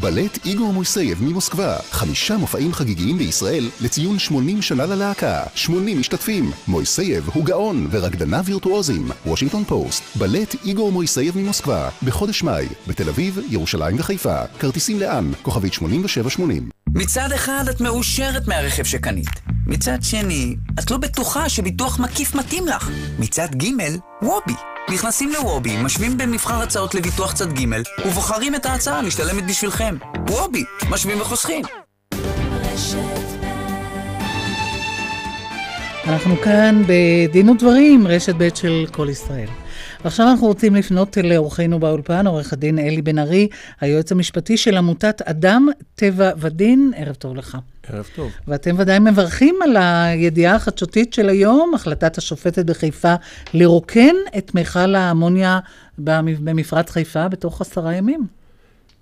בלט 0.00 0.46
איגור 0.46 0.72
מויסייב 0.72 1.22
ממוסקבה, 1.22 1.76
חמישה 1.90 2.36
מופעים 2.36 2.72
חגיגיים 2.72 3.18
בישראל 3.18 3.70
לציון 3.80 4.18
80 4.18 4.62
שנה 4.62 4.86
ללהקה, 4.86 5.42
80 5.54 6.00
משתתפים. 6.00 6.50
מויסייב 6.68 7.28
הוא 7.34 7.44
גאון 7.44 7.88
ורקדניה 7.90 8.40
וירטואוזים. 8.44 9.08
וושינגטון 9.26 9.64
פוסט, 9.64 10.16
בלט 10.16 10.54
איגור 10.64 10.92
מויסייב 10.92 11.38
ממוסקבה, 11.38 11.88
בחודש 12.02 12.42
מאי, 12.42 12.66
בתל 12.86 13.08
אביב, 13.08 13.38
ירושלים 13.48 13.96
וחיפה. 13.98 14.46
כרטיסים 14.58 15.00
לאן? 15.00 15.32
כוכבית 15.42 15.72
8780. 15.72 16.85
מצד 16.94 17.32
אחד 17.34 17.64
את 17.70 17.80
מאושרת 17.80 18.48
מהרכב 18.48 18.84
שקנית. 18.84 19.28
מצד 19.66 19.98
שני, 20.02 20.56
את 20.78 20.90
לא 20.90 20.96
בטוחה 20.96 21.48
שביטוח 21.48 22.00
מקיף 22.00 22.34
מתאים 22.34 22.66
לך. 22.66 22.90
מצד 23.18 23.48
ג', 23.54 23.66
וובי. 24.22 24.52
נכנסים 24.90 25.32
לוובי, 25.32 25.76
משווים 25.82 26.18
בין 26.18 26.30
מבחר 26.30 26.62
הצעות 26.62 26.94
לביטוח 26.94 27.32
צד 27.32 27.52
ג' 27.52 27.66
ובוחרים 28.06 28.54
את 28.54 28.66
ההצעה 28.66 28.98
המשתלמת 28.98 29.46
בשבילכם. 29.46 29.96
וובי, 30.28 30.64
משווים 30.90 31.20
וחוסכים. 31.20 31.62
אנחנו 36.06 36.36
כאן 36.44 36.82
בדין 36.86 37.48
ודברים, 37.48 38.06
רשת 38.06 38.34
ב' 38.38 38.48
של 38.54 38.86
כל 38.92 39.08
ישראל. 39.10 39.48
ועכשיו 40.06 40.28
אנחנו 40.30 40.46
רוצים 40.46 40.74
לפנות 40.74 41.16
לאורחנו 41.24 41.80
באולפן, 41.80 42.26
עורך 42.26 42.52
הדין 42.52 42.78
אלי 42.78 43.02
בן 43.02 43.18
ארי, 43.18 43.48
היועץ 43.80 44.12
המשפטי 44.12 44.56
של 44.56 44.76
עמותת 44.76 45.22
אדם, 45.24 45.68
טבע 45.94 46.30
ודין. 46.38 46.92
ערב 46.96 47.14
טוב 47.14 47.36
לך. 47.36 47.58
ערב 47.88 48.08
טוב. 48.16 48.30
ואתם 48.48 48.74
ודאי 48.78 48.98
מברכים 48.98 49.54
על 49.62 49.76
הידיעה 49.76 50.54
החדשותית 50.54 51.12
של 51.12 51.28
היום, 51.28 51.74
החלטת 51.74 52.18
השופטת 52.18 52.64
בחיפה 52.64 53.14
לרוקן 53.54 54.14
את 54.38 54.54
מכל 54.54 54.94
האמוניה 54.94 55.58
במפרץ 55.98 56.90
חיפה 56.90 57.28
בתוך 57.28 57.60
עשרה 57.60 57.94
ימים. 57.94 58.26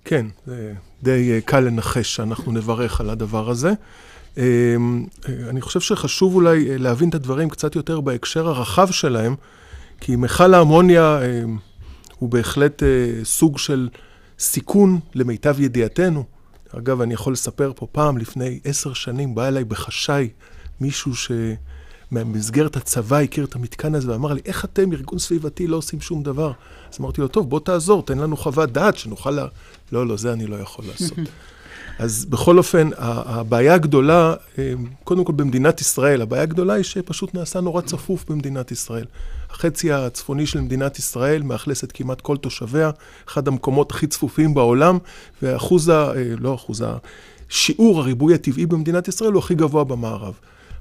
כן, 0.04 0.26
זה 0.46 0.72
די 1.02 1.40
קל 1.44 1.60
לנחש 1.60 2.14
שאנחנו 2.14 2.52
נברך 2.52 3.00
על 3.00 3.10
הדבר 3.10 3.50
הזה. 3.50 3.72
אני 5.48 5.60
חושב 5.60 5.80
שחשוב 5.80 6.34
אולי 6.34 6.78
להבין 6.78 7.08
את 7.08 7.14
הדברים 7.14 7.48
קצת 7.48 7.76
יותר 7.76 8.00
בהקשר 8.00 8.48
הרחב 8.48 8.90
שלהם, 8.90 9.34
כי 10.00 10.16
מכל 10.16 10.54
האמוניה 10.54 11.20
הוא 12.18 12.28
בהחלט 12.28 12.82
סוג 13.24 13.58
של 13.58 13.88
סיכון 14.38 15.00
למיטב 15.14 15.60
ידיעתנו. 15.60 16.24
אגב, 16.78 17.00
אני 17.00 17.14
יכול 17.14 17.32
לספר 17.32 17.72
פה 17.76 17.86
פעם, 17.92 18.18
לפני 18.18 18.60
עשר 18.64 18.92
שנים, 18.92 19.34
בא 19.34 19.48
אליי 19.48 19.64
בחשאי 19.64 20.28
מישהו 20.80 21.12
במסגרת 22.12 22.76
הצבא 22.76 23.16
הכיר 23.16 23.44
את 23.44 23.54
המתקן 23.54 23.94
הזה 23.94 24.12
ואמר 24.12 24.32
לי, 24.32 24.40
איך 24.46 24.64
אתם, 24.64 24.92
ארגון 24.92 25.18
סביבתי, 25.18 25.66
לא 25.66 25.76
עושים 25.76 26.00
שום 26.00 26.22
דבר? 26.22 26.52
אז 26.92 27.00
אמרתי 27.00 27.20
לו, 27.20 27.28
טוב, 27.28 27.50
בוא 27.50 27.60
תעזור, 27.60 28.02
תן 28.02 28.18
לנו 28.18 28.36
חוות 28.36 28.72
דעת 28.72 28.96
שנוכל 28.96 29.30
לה... 29.30 29.46
לא, 29.92 30.06
לא, 30.06 30.16
זה 30.16 30.32
אני 30.32 30.46
לא 30.46 30.56
יכול 30.56 30.84
לעשות. 30.84 31.18
אז 31.98 32.24
בכל 32.24 32.58
אופן, 32.58 32.90
הבעיה 32.98 33.74
הגדולה, 33.74 34.34
אה, 34.58 34.72
קודם 35.04 35.24
כל 35.24 35.32
במדינת 35.32 35.80
ישראל, 35.80 36.22
הבעיה 36.22 36.42
הגדולה 36.42 36.74
היא 36.74 36.84
שפשוט 36.84 37.34
נעשה 37.34 37.60
נורא 37.60 37.80
צפוף 37.80 38.24
במדינת 38.30 38.72
ישראל. 38.72 39.06
החצי 39.54 39.92
הצפוני 39.92 40.46
של 40.46 40.60
מדינת 40.60 40.98
ישראל 40.98 41.42
מאכלס 41.42 41.84
את 41.84 41.92
כמעט 41.92 42.20
כל 42.20 42.36
תושביה, 42.36 42.90
אחד 43.28 43.48
המקומות 43.48 43.90
הכי 43.90 44.06
צפופים 44.06 44.54
בעולם, 44.54 44.98
ואחוז 45.42 45.88
ה... 45.88 45.92
אה, 45.92 46.34
לא 46.38 46.54
אחוז 46.54 46.82
ה... 46.82 46.96
שיעור 47.48 48.00
הריבוי 48.00 48.34
הטבעי 48.34 48.66
במדינת 48.66 49.08
ישראל 49.08 49.32
הוא 49.32 49.38
הכי 49.38 49.54
גבוה 49.54 49.84
במערב. 49.84 50.34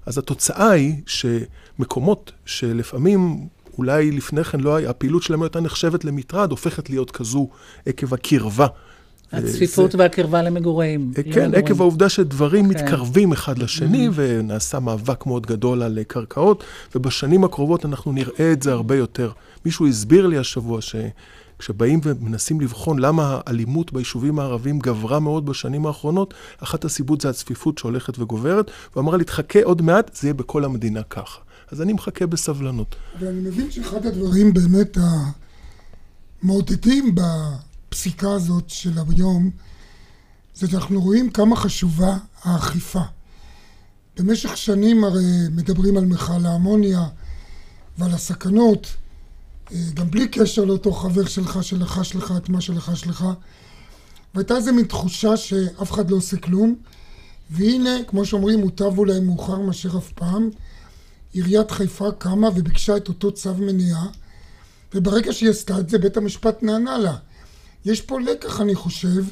אז 0.05 0.17
התוצאה 0.17 0.69
היא 0.69 0.95
שמקומות 1.05 2.31
שלפעמים 2.45 3.47
אולי 3.77 4.11
לפני 4.11 4.43
כן 4.43 4.59
לא 4.59 4.75
היה, 4.75 4.89
הפעילות 4.89 5.23
שלהם 5.23 5.43
הייתה 5.43 5.59
נחשבת 5.59 6.05
למטרד, 6.05 6.51
הופכת 6.51 6.89
להיות 6.89 7.11
כזו 7.11 7.49
עקב 7.85 8.13
הקרבה 8.13 8.67
הצפיפות 9.33 9.91
זה... 9.91 9.97
והקרבה 9.97 10.41
למגורים. 10.41 11.11
אה, 11.17 11.23
כן, 11.23 11.29
למגורים. 11.29 11.65
עקב 11.65 11.81
העובדה 11.81 12.09
שדברים 12.09 12.65
okay. 12.65 12.73
כן. 12.73 12.83
מתקרבים 12.83 13.31
אחד 13.31 13.57
לשני, 13.57 14.07
mm-hmm. 14.07 14.11
ונעשה 14.15 14.79
מאבק 14.79 15.25
מאוד 15.25 15.45
גדול 15.45 15.83
על 15.83 15.97
אה, 15.97 16.03
קרקעות, 16.03 16.63
ובשנים 16.95 17.43
הקרובות 17.43 17.85
אנחנו 17.85 18.11
נראה 18.11 18.51
את 18.51 18.63
זה 18.63 18.71
הרבה 18.71 18.95
יותר. 18.95 19.31
מישהו 19.65 19.87
הסביר 19.87 20.27
לי 20.27 20.37
השבוע 20.37 20.79
שכשבאים 20.81 21.99
ומנסים 22.03 22.61
לבחון 22.61 22.99
למה 22.99 23.39
האלימות 23.45 23.93
ביישובים 23.93 24.39
הערביים 24.39 24.79
גברה 24.79 25.19
מאוד 25.19 25.45
בשנים 25.45 25.85
האחרונות, 25.85 26.33
אחת 26.63 26.85
הסיבות 26.85 27.21
זה 27.21 27.29
הצפיפות 27.29 27.77
שהולכת 27.77 28.19
וגוברת, 28.19 28.71
הוא 28.93 29.01
אמר 29.01 29.15
לי, 29.15 29.23
תחכה 29.23 29.59
עוד 29.63 29.81
מעט, 29.81 30.15
זה 30.15 30.27
יהיה 30.27 30.33
בכל 30.33 30.65
המדינה 30.65 31.03
ככה. 31.03 31.39
אז 31.71 31.81
אני 31.81 31.93
מחכה 31.93 32.27
בסבלנות. 32.27 32.95
ואני 33.19 33.41
מבין 33.41 33.71
שאחד 33.71 34.05
הדברים 34.05 34.53
באמת 34.53 34.97
המעודדים 36.43 37.15
ב... 37.15 37.21
הפסיקה 37.93 38.31
הזאת 38.31 38.69
של 38.69 38.91
היום, 39.09 39.49
זה 40.55 40.67
שאנחנו 40.67 41.01
רואים 41.01 41.29
כמה 41.29 41.55
חשובה 41.55 42.17
האכיפה. 42.43 43.01
במשך 44.17 44.57
שנים 44.57 45.03
הרי 45.03 45.23
מדברים 45.51 45.97
על 45.97 46.05
מכל 46.05 46.45
האמוניה 46.45 47.03
ועל 47.97 48.11
הסכנות, 48.11 48.87
אה, 49.71 49.77
גם 49.93 50.11
בלי 50.11 50.27
קשר 50.27 50.65
לאותו 50.65 50.91
חבר 50.91 51.25
שלך 51.25 51.63
שלחש 51.63 52.15
לך 52.15 52.33
את 52.37 52.49
מה 52.49 52.61
שלחש 52.61 53.07
לך, 53.07 53.25
והייתה 54.35 54.55
איזה 54.55 54.71
מין 54.71 54.85
תחושה 54.85 55.37
שאף 55.37 55.91
אחד 55.91 56.11
לא 56.11 56.15
עושה 56.15 56.37
כלום, 56.37 56.75
והנה, 57.49 58.03
כמו 58.07 58.25
שאומרים, 58.25 58.59
מוטב 58.59 58.97
אולי 58.97 59.19
מאוחר 59.19 59.59
מאשר 59.59 59.97
אף 59.97 60.11
פעם, 60.11 60.49
עיריית 61.33 61.71
חיפה 61.71 62.11
קמה 62.17 62.49
וביקשה 62.55 62.97
את 62.97 63.07
אותו 63.07 63.31
צו 63.31 63.53
מניעה, 63.53 64.07
וברגע 64.93 65.33
שהיא 65.33 65.49
עשתה 65.49 65.79
את 65.79 65.89
זה, 65.89 65.97
בית 65.97 66.17
המשפט 66.17 66.63
נענה 66.63 66.97
לה. 66.97 67.17
יש 67.85 68.01
פה 68.01 68.19
לקח, 68.19 68.61
אני 68.61 68.75
חושב, 68.75 69.23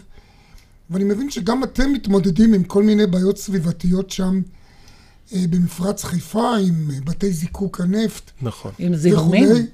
ואני 0.90 1.04
מבין 1.04 1.30
שגם 1.30 1.64
אתם 1.64 1.94
מתמודדים 1.94 2.54
עם 2.54 2.64
כל 2.64 2.84
מיני 2.84 3.08
בעיות 3.08 3.38
סביבתיות 3.38 4.10
שם 4.10 4.42
אה, 5.34 5.44
במפרץ 5.50 6.04
חיפה, 6.04 6.56
עם 6.56 6.92
אה, 6.94 6.98
בתי 7.04 7.32
זיקוק 7.32 7.82
הנפט. 7.82 8.32
נכון. 8.42 8.72
עם 8.80 8.96
זיהומים. 8.96 9.68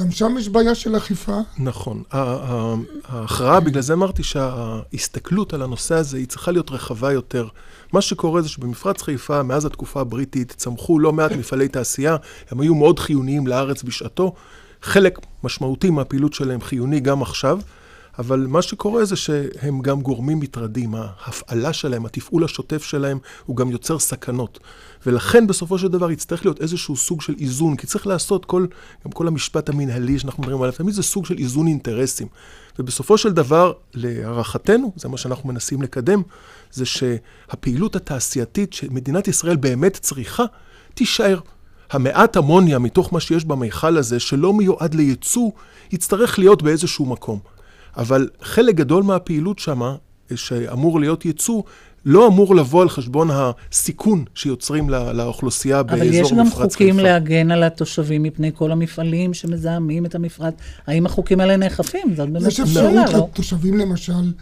גם 0.00 0.10
שם 0.10 0.34
יש 0.38 0.48
בעיה 0.48 0.74
של 0.74 0.96
אכיפה. 0.96 1.38
נכון. 1.58 2.02
ההכרעה, 2.10 3.60
בגלל 3.60 3.82
זה 3.82 3.92
אמרתי 3.92 4.22
שההסתכלות 4.22 5.54
על 5.54 5.62
הנושא 5.62 5.94
הזה 5.94 6.16
היא 6.16 6.26
צריכה 6.26 6.50
להיות 6.50 6.70
רחבה 6.70 7.12
יותר. 7.12 7.48
מה 7.92 8.00
שקורה 8.00 8.42
זה 8.42 8.48
שבמפרץ 8.48 9.02
חיפה, 9.02 9.42
מאז 9.42 9.64
התקופה 9.64 10.00
הבריטית, 10.00 10.54
צמחו 10.56 10.98
לא 10.98 11.12
מעט 11.12 11.32
מפעלי 11.32 11.68
תעשייה, 11.68 12.16
הם 12.50 12.60
היו 12.60 12.74
מאוד 12.74 12.98
חיוניים 12.98 13.46
לארץ 13.46 13.82
בשעתו. 13.82 14.34
חלק 14.82 15.18
משמעותי 15.44 15.90
מהפעילות 15.90 16.32
שלהם 16.32 16.60
חיוני 16.60 17.00
גם 17.00 17.22
עכשיו. 17.22 17.60
אבל 18.18 18.46
מה 18.48 18.62
שקורה 18.62 19.04
זה 19.04 19.16
שהם 19.16 19.80
גם 19.80 20.00
גורמים 20.00 20.40
מטרדים, 20.40 20.94
ההפעלה 20.94 21.72
שלהם, 21.72 22.06
התפעול 22.06 22.44
השוטף 22.44 22.82
שלהם, 22.82 23.18
הוא 23.46 23.56
גם 23.56 23.70
יוצר 23.70 23.98
סכנות. 23.98 24.58
ולכן 25.06 25.46
בסופו 25.46 25.78
של 25.78 25.88
דבר 25.88 26.10
יצטרך 26.10 26.44
להיות 26.44 26.60
איזשהו 26.60 26.96
סוג 26.96 27.22
של 27.22 27.34
איזון, 27.40 27.76
כי 27.76 27.86
צריך 27.86 28.06
לעשות 28.06 28.44
כל, 28.44 28.66
גם 29.06 29.12
כל 29.12 29.28
המשפט 29.28 29.68
המנהלי 29.68 30.18
שאנחנו 30.18 30.42
מדברים 30.42 30.62
עליו, 30.62 30.74
תמיד 30.74 30.94
זה 30.94 31.02
סוג 31.02 31.26
של 31.26 31.38
איזון 31.38 31.66
אינטרסים. 31.66 32.26
ובסופו 32.78 33.18
של 33.18 33.32
דבר, 33.32 33.72
להערכתנו, 33.94 34.92
זה 34.96 35.08
מה 35.08 35.18
שאנחנו 35.18 35.48
מנסים 35.48 35.82
לקדם, 35.82 36.22
זה 36.72 36.86
שהפעילות 36.86 37.96
התעשייתית 37.96 38.72
שמדינת 38.72 39.28
ישראל 39.28 39.56
באמת 39.56 39.96
צריכה, 39.96 40.44
תישאר. 40.94 41.40
המעט 41.90 42.36
אמוניה 42.36 42.78
מתוך 42.78 43.12
מה 43.12 43.20
שיש 43.20 43.44
במיכל 43.44 43.96
הזה, 43.96 44.20
שלא 44.20 44.52
מיועד 44.52 44.94
לייצוא, 44.94 45.50
יצטרך 45.92 46.38
להיות 46.38 46.62
באיזשהו 46.62 47.06
מקום. 47.06 47.38
אבל 47.96 48.28
חלק 48.42 48.74
גדול 48.74 49.02
מהפעילות 49.02 49.58
שמה, 49.58 49.96
שאמור 50.34 51.00
להיות 51.00 51.24
ייצוא, 51.24 51.62
לא 52.04 52.26
אמור 52.26 52.54
לבוא 52.54 52.82
על 52.82 52.88
חשבון 52.88 53.28
הסיכון 53.32 54.24
שיוצרים 54.34 54.90
לא, 54.90 55.12
לאוכלוסייה 55.12 55.82
באזור 55.82 56.04
מפרץ 56.04 56.14
חיפה. 56.14 56.34
אבל 56.34 56.44
יש 56.44 56.54
גם 56.54 56.68
חוקים 56.70 56.94
חיפה. 56.94 57.02
להגן 57.02 57.50
על 57.50 57.62
התושבים 57.62 58.22
מפני 58.22 58.50
כל 58.54 58.72
המפעלים 58.72 59.34
שמזהמים 59.34 60.06
את 60.06 60.14
המפרץ. 60.14 60.54
האם 60.86 61.06
החוקים 61.06 61.40
האלה 61.40 61.56
נאכפים? 61.56 62.14
זאת 62.16 62.30
באמת 62.30 62.50
שאלה, 62.52 62.66
לא? 62.82 62.90
יש 62.90 62.96
אפשרות 62.96 63.30
לתושבים 63.30 63.78
למשל 63.78 64.32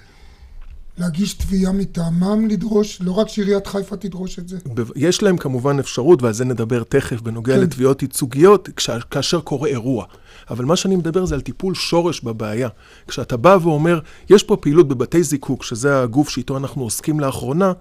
להגיש 1.00 1.34
תביעה 1.34 1.72
מטעמם 1.72 2.48
לדרוש, 2.48 2.98
לא 3.00 3.12
רק 3.12 3.28
שעיריית 3.28 3.66
חיפה 3.66 3.96
תדרוש 3.96 4.38
את 4.38 4.48
זה. 4.48 4.58
יש 4.96 5.22
להם 5.22 5.36
כמובן 5.36 5.78
אפשרות, 5.78 6.22
ועל 6.22 6.32
זה 6.32 6.44
נדבר 6.44 6.82
תכף, 6.82 7.20
בנוגע 7.20 7.54
כן. 7.54 7.60
לתביעות 7.60 8.02
ייצוגיות, 8.02 8.68
כאשר 9.10 9.40
קורה 9.40 9.68
אירוע. 9.68 10.04
אבל 10.50 10.64
מה 10.64 10.76
שאני 10.76 10.96
מדבר 10.96 11.24
זה 11.24 11.34
על 11.34 11.40
טיפול 11.40 11.74
שורש 11.74 12.20
בבעיה. 12.20 12.68
כשאתה 13.08 13.36
בא 13.36 13.58
ואומר, 13.62 14.00
יש 14.30 14.42
פה 14.42 14.56
פעילות 14.56 14.88
בבתי 14.88 15.22
זיקוק, 15.22 15.64
שזה 15.64 16.02
הגוף 16.02 16.28
שאיתו 16.28 16.56
אנחנו 16.56 16.82
עוסקים 16.82 17.20
לאחרונה, 17.20 17.72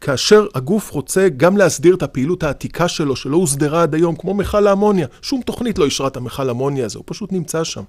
כאשר 0.00 0.46
הגוף 0.54 0.90
רוצה 0.90 1.28
גם 1.36 1.56
להסדיר 1.56 1.94
את 1.94 2.02
הפעילות 2.02 2.42
העתיקה 2.42 2.88
שלו, 2.88 3.16
שלא 3.16 3.36
הוסדרה 3.36 3.82
עד 3.82 3.94
היום, 3.94 4.16
כמו 4.16 4.34
מכל 4.34 4.66
האמוניה. 4.66 5.06
שום 5.22 5.42
תוכנית 5.42 5.78
לא 5.78 5.84
אישרה 5.84 6.06
את 6.06 6.16
המכל 6.16 6.48
האמוניה 6.48 6.84
הזה, 6.84 6.98
הוא 6.98 7.04
פשוט 7.06 7.32
נמצא 7.32 7.64
שם. 7.64 7.82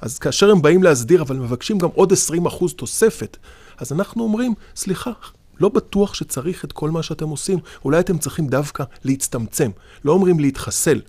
אז 0.00 0.18
כאשר 0.18 0.50
הם 0.50 0.62
באים 0.62 0.82
להסדיר, 0.82 1.22
אבל 1.22 1.36
מבקשים 1.36 1.78
גם 1.78 1.88
עוד 1.94 2.12
20% 2.12 2.72
תוספת, 2.76 3.36
אז 3.82 3.92
אנחנו 3.92 4.22
אומרים, 4.22 4.54
סליחה, 4.76 5.10
לא 5.60 5.68
בטוח 5.68 6.14
שצריך 6.14 6.64
את 6.64 6.72
כל 6.72 6.90
מה 6.90 7.02
שאתם 7.02 7.28
עושים. 7.28 7.58
אולי 7.84 8.00
אתם 8.00 8.18
צריכים 8.18 8.46
דווקא 8.46 8.84
להצטמצם. 9.04 9.70
לא 10.04 10.12
אומרים 10.12 10.40
להתחסל, 10.40 11.00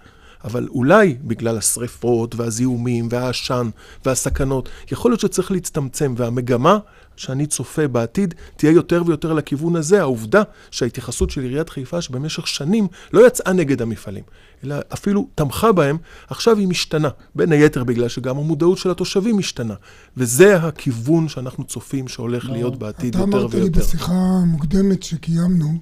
אבל 0.44 0.68
אולי 0.68 1.18
בגלל 1.24 1.58
השריפות 1.58 2.36
והזיהומים 2.36 3.08
והעשן 3.12 3.70
והסכנות, 4.06 4.70
יכול 4.92 5.12
להיות 5.12 5.20
שצריך 5.20 5.52
להצטמצם, 5.52 6.14
והמגמה 6.18 6.80
שאני 7.16 7.46
צופה 7.46 7.88
בעתיד 7.88 8.34
תהיה 8.56 8.72
יותר 8.72 9.04
ויותר 9.06 9.34
לכיוון 9.34 9.76
הזה. 9.76 10.02
העובדה 10.02 10.44
שההתייחסות 10.72 11.30
של 11.30 11.42
עיריית 11.42 11.70
חיפה, 11.70 12.02
שבמשך 12.02 12.48
שנים 12.48 12.88
לא 13.14 13.28
יצאה 13.28 13.54
נגד 13.54 13.82
המפעלים, 13.82 14.24
אלא 14.64 14.76
אפילו 14.94 15.28
תמכה 15.36 15.72
בהם, 15.72 15.98
עכשיו 16.28 16.58
היא 16.58 16.68
משתנה. 16.68 17.10
בין 17.36 17.52
היתר 17.52 17.84
בגלל 17.84 18.08
שגם 18.08 18.38
המודעות 18.38 18.78
של 18.78 18.92
התושבים 18.92 19.38
משתנה. 19.38 19.76
וזה 20.18 20.58
הכיוון 20.58 21.28
שאנחנו 21.28 21.64
צופים 21.64 22.08
שהולך 22.08 22.46
לא, 22.46 22.52
להיות 22.52 22.80
בעתיד 22.80 23.16
יותר 23.16 23.28
ויותר. 23.28 23.48
אתה 23.48 23.58
אמרת 23.58 23.64
לי 23.64 23.70
בשיחה 23.70 24.14
מוקדמת 24.46 25.04
שקיימנו, 25.04 25.80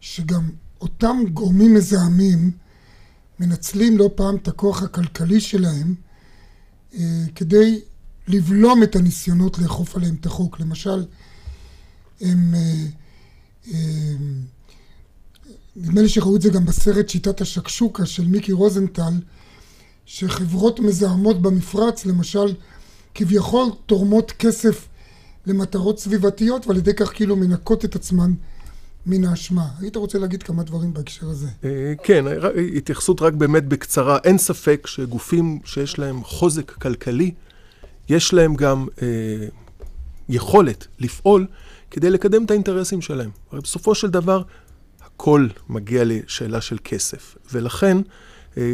שגם 0.00 0.50
אותם 0.80 1.16
גורמים 1.32 1.74
מזהמים 1.74 2.50
מנצלים 3.40 3.98
לא 3.98 4.10
פעם 4.14 4.36
את 4.36 4.48
הכוח 4.48 4.82
הכלכלי 4.82 5.40
שלהם 5.40 5.94
אה, 6.94 7.00
כדי 7.34 7.80
לבלום 8.28 8.82
את 8.82 8.96
הניסיונות 8.96 9.58
לאכוף 9.58 9.96
עליהם 9.96 10.16
את 10.20 10.26
החוק. 10.26 10.60
למשל, 10.60 11.04
הם... 12.20 12.54
אה, 12.54 12.86
אה, 13.72 14.14
נדמה 15.76 16.02
לי 16.02 16.08
שראו 16.08 16.36
את 16.36 16.42
זה 16.42 16.50
גם 16.50 16.64
בסרט 16.64 17.08
שיטת 17.08 17.40
השקשוקה 17.40 18.06
של 18.06 18.26
מיקי 18.26 18.52
רוזנטל, 18.52 19.12
שחברות 20.06 20.80
מזהמות 20.80 21.42
במפרץ, 21.42 22.06
למשל, 22.06 22.54
כביכול 23.14 23.66
תורמות 23.86 24.32
כסף 24.32 24.88
למטרות 25.46 25.98
סביבתיות, 25.98 26.66
ועל 26.66 26.76
ידי 26.76 26.94
כך 26.94 27.12
כאילו 27.14 27.36
מנקות 27.36 27.84
את 27.84 27.96
עצמן 27.96 28.32
מן 29.06 29.24
האשמה. 29.24 29.68
היית 29.80 29.96
רוצה 29.96 30.18
להגיד 30.18 30.42
כמה 30.42 30.62
דברים 30.62 30.94
בהקשר 30.94 31.28
הזה? 31.28 31.48
אה, 31.64 31.92
כן, 32.02 32.24
התייחסות 32.76 33.22
רק 33.22 33.32
באמת 33.32 33.64
בקצרה. 33.64 34.18
אין 34.24 34.38
ספק 34.38 34.86
שגופים 34.86 35.60
שיש 35.64 35.98
להם 35.98 36.24
חוזק 36.24 36.70
כלכלי, 36.70 37.34
יש 38.08 38.34
להם 38.34 38.54
גם 38.54 38.86
אה, 39.02 39.46
יכולת 40.28 40.86
לפעול 40.98 41.46
כדי 41.90 42.10
לקדם 42.10 42.44
את 42.44 42.50
האינטרסים 42.50 43.00
שלהם. 43.00 43.30
הרי 43.52 43.60
בסופו 43.60 43.94
של 43.94 44.10
דבר, 44.10 44.42
הכל 45.00 45.46
מגיע 45.68 46.02
לשאלה 46.06 46.60
של 46.60 46.76
כסף. 46.84 47.36
ולכן, 47.52 47.96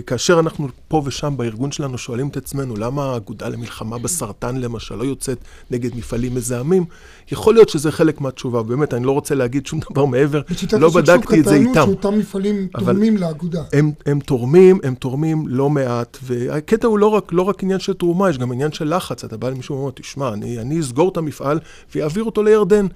כאשר 0.06 0.40
אנחנו 0.40 0.68
פה 0.88 1.02
ושם 1.04 1.34
בארגון 1.36 1.72
שלנו 1.72 1.98
שואלים 1.98 2.28
את 2.28 2.36
עצמנו 2.36 2.76
למה 2.76 3.04
האגודה 3.04 3.48
למלחמה 3.48 3.98
בסרטן 3.98 4.56
למשל 4.56 4.94
לא 4.94 5.04
יוצאת 5.04 5.38
נגד 5.70 5.96
מפעלים 5.96 6.34
מזהמים, 6.34 6.84
יכול 7.32 7.54
להיות 7.54 7.68
שזה 7.68 7.92
חלק 7.92 8.20
מהתשובה, 8.20 8.62
באמת, 8.62 8.94
אני 8.94 9.06
לא 9.06 9.12
רוצה 9.12 9.34
להגיד 9.34 9.66
שום 9.66 9.80
דבר 9.90 10.04
מעבר, 10.04 10.40
לא 10.78 10.88
בדקתי 10.88 11.40
את 11.40 11.44
זה 11.44 11.54
איתם. 11.54 11.70
בשיטת 11.70 11.84
שאותם 11.84 12.18
מפעלים 12.18 12.68
תורמים 12.78 13.16
לאגודה. 13.16 13.62
הם, 13.72 13.92
הם 14.06 14.20
תורמים, 14.20 14.78
הם 14.82 14.94
תורמים 14.94 15.48
לא 15.48 15.70
מעט, 15.70 16.18
והקטע 16.22 16.86
הוא 16.86 16.98
לא 16.98 17.06
רק, 17.06 17.32
לא 17.32 17.42
רק 17.42 17.62
עניין 17.62 17.80
של 17.80 17.92
תרומה, 17.92 18.30
יש 18.30 18.38
גם 18.38 18.52
עניין 18.52 18.72
של 18.72 18.96
לחץ. 18.96 19.24
אתה 19.24 19.36
בא 19.36 19.50
למישהו 19.50 19.76
ואומר, 19.76 19.90
תשמע, 19.90 20.32
אני, 20.32 20.58
אני 20.58 20.80
אסגור 20.80 21.08
את 21.08 21.16
המפעל 21.16 21.58
ואעביר 21.94 22.24
אותו 22.24 22.42
לירדן. 22.42 22.86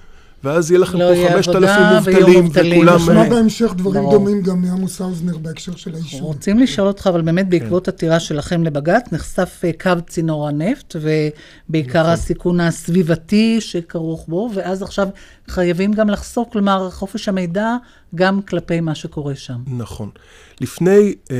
ואז 0.44 0.70
יהיה 0.70 0.80
לכם 0.80 0.98
לא 0.98 1.14
פה 1.14 1.28
5,000 1.28 1.80
מובטלים, 1.94 2.48
וכולם... 2.52 2.96
נשמע 2.96 3.22
אה, 3.24 3.28
בהמשך 3.30 3.74
דברים 3.76 4.02
ברור. 4.02 4.18
דומים 4.18 4.42
גם 4.42 4.62
מעמוס 4.62 5.00
האוזנר 5.00 5.38
בהקשר 5.38 5.76
של 5.76 5.94
האישור. 5.94 6.20
רוצים 6.20 6.58
לשאול 6.58 6.88
אותך, 6.88 7.06
אבל 7.06 7.22
באמת 7.22 7.48
בעקבות 7.48 7.84
כן. 7.84 7.92
עתירה 7.92 8.20
שלכם 8.20 8.64
לבג"ץ, 8.64 9.12
נחשף 9.12 9.60
אה, 9.64 9.70
קו 9.80 9.90
צינור 10.06 10.48
הנפט, 10.48 10.96
ובעיקר 10.96 12.00
נכון. 12.00 12.12
הסיכון 12.12 12.60
הסביבתי 12.60 13.60
שכרוך 13.60 14.24
בו, 14.28 14.50
ואז 14.54 14.82
עכשיו 14.82 15.08
חייבים 15.48 15.92
גם 15.92 16.10
לחשוף, 16.10 16.48
כלומר, 16.52 16.90
חופש 16.90 17.28
המידע, 17.28 17.76
גם 18.14 18.42
כלפי 18.42 18.80
מה 18.80 18.94
שקורה 18.94 19.34
שם. 19.34 19.58
נכון. 19.66 20.10
לפני 20.60 21.14
אה, 21.30 21.36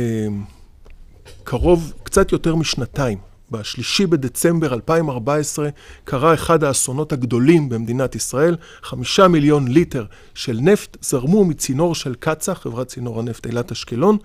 קרוב, 1.44 1.92
קצת 2.02 2.32
יותר 2.32 2.54
משנתיים, 2.54 3.18
בשלישי 3.60 4.06
בדצמבר 4.06 4.74
2014 4.74 5.68
קרה 6.04 6.34
אחד 6.34 6.64
האסונות 6.64 7.12
הגדולים 7.12 7.68
במדינת 7.68 8.14
ישראל. 8.14 8.56
חמישה 8.82 9.28
מיליון 9.28 9.68
ליטר 9.68 10.04
של 10.34 10.58
נפט 10.60 10.96
זרמו 11.00 11.44
מצינור 11.44 11.94
של 11.94 12.14
קצ"א, 12.14 12.54
חברת 12.54 12.86
צינור 12.86 13.20
הנפט 13.20 13.46
אילת 13.46 13.72
אשקלון, 13.72 14.18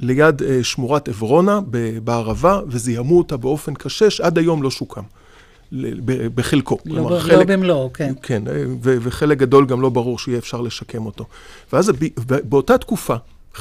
ליד 0.00 0.42
uh, 0.42 0.44
שמורת 0.62 1.08
עברונה 1.08 1.60
בערבה, 2.04 2.60
וזיהמו 2.66 3.18
אותה 3.18 3.36
באופן 3.36 3.74
קשה, 3.74 4.10
שעד 4.10 4.38
היום 4.38 4.62
לא 4.62 4.70
שוקם. 4.70 5.02
בחלקו. 6.34 6.78
לא, 6.84 6.94
כלומר, 6.94 7.14
לא 7.14 7.20
חלק, 7.20 7.46
במלואו, 7.46 7.92
כן. 7.92 8.14
כן, 8.22 8.42
אה, 8.48 8.64
וחלק 8.80 9.38
גדול 9.38 9.66
גם 9.66 9.80
לא 9.80 9.88
ברור 9.88 10.18
שיהיה 10.18 10.38
אפשר 10.38 10.60
לשקם 10.60 11.06
אותו. 11.06 11.24
ואז 11.72 11.92
באותה 12.44 12.78
תקופה, 12.78 13.14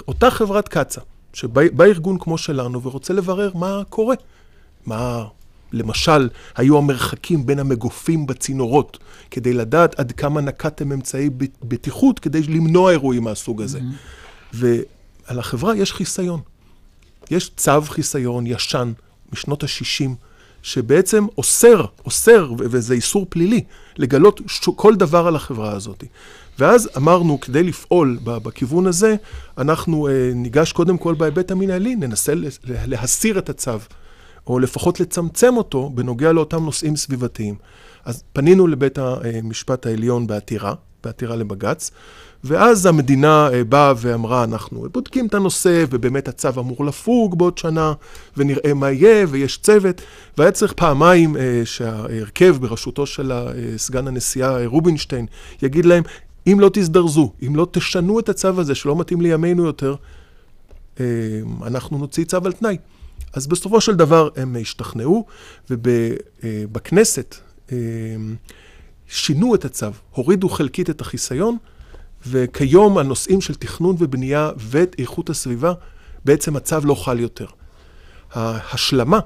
אותה 0.08 0.32
חברת 0.32 0.68
קצ"א, 0.68 1.02
שבא 1.34 1.84
ארגון 1.84 2.18
כמו 2.20 2.38
שלנו 2.38 2.82
ורוצה 2.84 3.14
לברר 3.14 3.52
מה 3.56 3.82
קורה. 3.89 4.16
מה, 4.86 5.26
למשל, 5.72 6.30
היו 6.56 6.78
המרחקים 6.78 7.46
בין 7.46 7.60
המגופים 7.60 8.26
בצינורות, 8.26 8.98
כדי 9.32 9.54
לדעת 9.54 10.00
עד 10.00 10.12
כמה 10.12 10.42
נקטתם 10.42 10.92
אמצעי 10.92 11.30
בטיחות 11.64 12.20
כדי 12.20 12.44
למנוע 12.44 12.92
אירועים 12.92 13.24
מהסוג 13.24 13.62
הזה. 13.62 13.80
Mm-hmm. 13.80 14.54
ועל 14.54 15.40
החברה 15.40 15.76
יש 15.76 15.94
חיסיון. 15.94 16.40
יש 17.32 17.52
צו 17.58 17.82
חיסיון 17.82 18.48
ישן 18.48 18.94
משנות 19.34 19.64
ה-60, 19.64 20.10
שבעצם 20.64 21.26
אוסר, 21.38 21.86
אוסר, 22.06 22.52
וזה 22.58 22.94
איסור 22.94 23.26
פלילי, 23.30 23.64
לגלות 23.98 24.42
כל 24.76 24.96
דבר 24.96 25.28
על 25.28 25.36
החברה 25.36 25.72
הזאת. 25.72 26.04
ואז 26.60 26.90
אמרנו, 26.98 27.40
כדי 27.40 27.64
לפעול 27.64 28.20
בכיוון 28.24 28.88
הזה, 28.88 29.16
אנחנו 29.58 30.08
אה, 30.08 30.32
ניגש 30.36 30.72
קודם 30.72 30.98
כל 30.98 31.14
בהיבט 31.14 31.52
המנהלי, 31.52 31.96
ננסה 31.96 32.34
להסיר 32.68 33.40
את 33.40 33.50
הצו. 33.50 33.72
או 34.48 34.60
לפחות 34.60 35.00
לצמצם 35.00 35.58
אותו 35.58 35.89
בנוגע 35.89 36.32
לאותם 36.32 36.64
נושאים 36.64 36.96
סביבתיים. 36.96 37.56
אז 38.06 38.24
פנינו 38.34 38.68
לבית 38.68 38.98
המשפט 38.98 39.86
העליון 39.86 40.28
בעתירה, 40.28 40.74
בעתירה 41.04 41.36
לבג"ץ, 41.36 41.91
ואז 42.44 42.86
המדינה 42.86 43.50
אה, 43.54 43.64
באה 43.64 43.94
ואמרה, 43.98 44.44
אנחנו 44.44 44.86
בודקים 44.91 45.28
את 45.28 45.34
הנושא, 45.34 45.86
ובאמת 45.89 46.28
הצו 46.28 46.50
אמור 46.60 46.86
לפוג 46.86 47.38
בעוד 47.38 47.58
שנה, 47.58 47.94
ונראה 48.38 48.74
מה 48.74 48.91
יהיה, 48.91 49.26
ויש 49.30 49.58
צוות, 49.58 50.02
והיה 50.38 50.52
צריך 50.52 50.74
פעמיים 50.74 51.38
אה, 51.38 51.62
שההרכב 51.66 52.56
בראשותו 52.60 53.06
של 53.06 53.32
אה, 53.32 53.52
סגן 53.78 54.08
הנשיאה 54.08 54.66
רובינשטיין 54.66 55.26
יגיד 55.62 55.86
להם, 55.86 56.04
אם 56.48 56.60
לא 56.60 56.70
תזדרזו, 56.74 57.32
אם 57.48 57.56
לא 57.56 57.68
תשנו 57.72 58.20
את 58.20 58.30
הצו 58.30 58.60
הזה 58.60 58.76
שלא 58.76 58.96
מתאים 58.96 59.22
לימינו 59.22 59.66
יותר, 59.66 59.96
אנחנו 61.66 61.98
נוציא 61.98 62.26
צו 62.26 62.38
על 62.46 62.52
תנאי. 62.52 62.78
אז 63.34 63.47
בסופו 63.47 63.82
של 63.82 63.95
דבר 63.95 64.30
הם 64.36 64.55
השתכנעו, 64.61 65.26
ובכנסת 65.70 67.36
אה, 67.72 67.78
שינו 69.07 69.55
את 69.55 69.66
הצו, 69.66 69.88
הורידו 70.11 70.49
חלקית 70.49 70.89
את 70.89 71.01
החיסיון, 71.01 71.57
וכיום 72.28 72.97
הנושאים 72.97 73.41
של 73.41 73.55
תכנון 73.55 73.95
ובנייה 73.99 74.51
ואת 74.57 74.95
איכות 74.99 75.30
הסביבה, 75.30 75.74
בעצם 76.26 76.55
הצו 76.55 76.78
לא 76.84 76.95
חל 76.95 77.20
יותר. 77.20 77.45
ההשלמה 78.32 79.20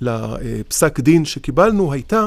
לפסק 0.00 1.00
דין 1.00 1.24
שקיבלנו 1.24 1.92
הייתה 1.92 2.26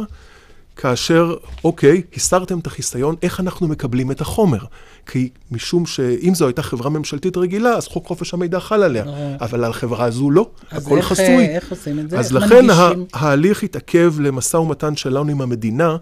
כאשר, 0.78 1.36
אוקיי, 1.64 2.02
הסרתם 2.16 2.60
את 2.60 2.68
החיסיון, 2.68 3.16
איך 3.22 3.40
אנחנו 3.40 3.68
מקבלים 3.68 4.12
את 4.12 4.22
החומר? 4.22 4.60
כי 5.06 5.30
משום 5.52 5.86
שאם 5.86 6.36
זו 6.36 6.48
הייתה 6.48 6.62
חברה 6.64 6.90
ממשלתית 6.90 7.38
רגילה, 7.38 7.70
אז 7.70 7.88
חוק 7.88 8.08
חופש 8.08 8.34
המידע 8.34 8.60
חל 8.60 8.84
עליה. 8.84 9.06
אבל 9.42 9.64
על 9.64 9.74
חברה 9.74 10.06
הזו 10.06 10.32
לא, 10.32 10.50
הכל 10.72 10.98
איך, 10.98 11.06
חסוי. 11.06 11.46
אז 11.46 11.50
איך 11.50 11.72
עושים 11.72 12.00
את 12.00 12.10
זה? 12.10 12.20
אז 12.20 12.32
לכן 12.32 12.66
ההליך 13.14 13.64
התעכב 13.64 14.14
למשא 14.20 14.58
ומתן 14.58 14.96
שלנו 14.96 15.32
עם 15.32 15.42
המדינה. 15.42 15.98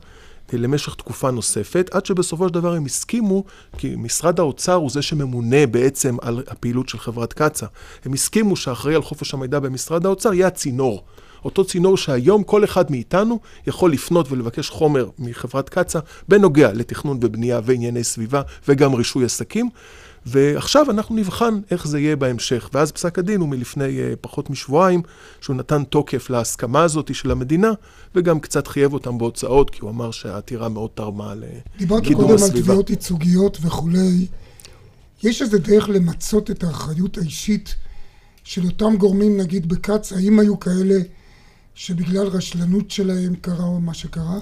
למשך 0.53 0.95
תקופה 0.95 1.31
נוספת, 1.31 1.89
עד 1.93 2.05
שבסופו 2.05 2.47
של 2.47 2.53
דבר 2.53 2.73
הם 2.73 2.85
הסכימו, 2.85 3.43
כי 3.77 3.93
משרד 3.97 4.39
האוצר 4.39 4.73
הוא 4.73 4.89
זה 4.89 5.01
שממונה 5.01 5.67
בעצם 5.67 6.17
על 6.21 6.43
הפעילות 6.47 6.89
של 6.89 6.99
חברת 6.99 7.33
קצא"א. 7.33 7.67
הם 8.05 8.13
הסכימו 8.13 8.55
שאחראי 8.55 8.95
על 8.95 9.01
חופש 9.01 9.33
המידע 9.33 9.59
במשרד 9.59 10.05
האוצר 10.05 10.33
יהיה 10.33 10.47
הצינור. 10.47 11.03
אותו 11.45 11.65
צינור 11.65 11.97
שהיום 11.97 12.43
כל 12.43 12.63
אחד 12.63 12.91
מאיתנו 12.91 13.39
יכול 13.67 13.91
לפנות 13.91 14.31
ולבקש 14.31 14.69
חומר 14.69 15.09
מחברת 15.19 15.69
קצא"א 15.69 16.01
בנוגע 16.27 16.73
לתכנון 16.73 17.19
ובנייה 17.21 17.61
וענייני 17.63 18.03
סביבה 18.03 18.41
וגם 18.67 18.93
רישוי 18.93 19.25
עסקים. 19.25 19.69
ועכשיו 20.25 20.91
אנחנו 20.91 21.15
נבחן 21.15 21.59
איך 21.71 21.87
זה 21.87 21.99
יהיה 21.99 22.15
בהמשך. 22.15 22.69
ואז 22.73 22.91
פסק 22.91 23.19
הדין 23.19 23.39
הוא 23.41 23.49
מלפני 23.49 23.83
uh, 23.83 24.15
פחות 24.21 24.49
משבועיים, 24.49 25.01
שהוא 25.41 25.55
נתן 25.55 25.83
תוקף 25.83 26.29
להסכמה 26.29 26.83
הזאת 26.83 27.15
של 27.15 27.31
המדינה, 27.31 27.71
וגם 28.15 28.39
קצת 28.39 28.67
חייב 28.67 28.93
אותם 28.93 29.17
בהוצאות, 29.17 29.69
כי 29.69 29.79
הוא 29.81 29.89
אמר 29.89 30.11
שהעתירה 30.11 30.69
מאוד 30.69 30.89
תרמה 30.93 31.33
לקידום 31.35 31.51
הסביבה. 31.79 32.03
דיברת 32.03 32.05
קודם 32.15 32.43
על 32.43 32.61
תביעות 32.61 32.89
ייצוגיות 32.89 33.57
וכולי. 33.61 34.27
יש 35.23 35.41
איזה 35.41 35.59
דרך 35.59 35.89
למצות 35.89 36.51
את 36.51 36.63
האחריות 36.63 37.17
האישית 37.17 37.75
של 38.43 38.65
אותם 38.65 38.95
גורמים, 38.97 39.37
נגיד 39.37 39.69
בקצ"א, 39.69 40.15
האם 40.15 40.39
היו 40.39 40.59
כאלה 40.59 40.95
שבגלל 41.75 42.27
רשלנות 42.27 42.91
שלהם 42.91 43.35
קרה 43.35 43.65
או 43.65 43.79
מה 43.79 43.93
שקרה? 43.93 44.39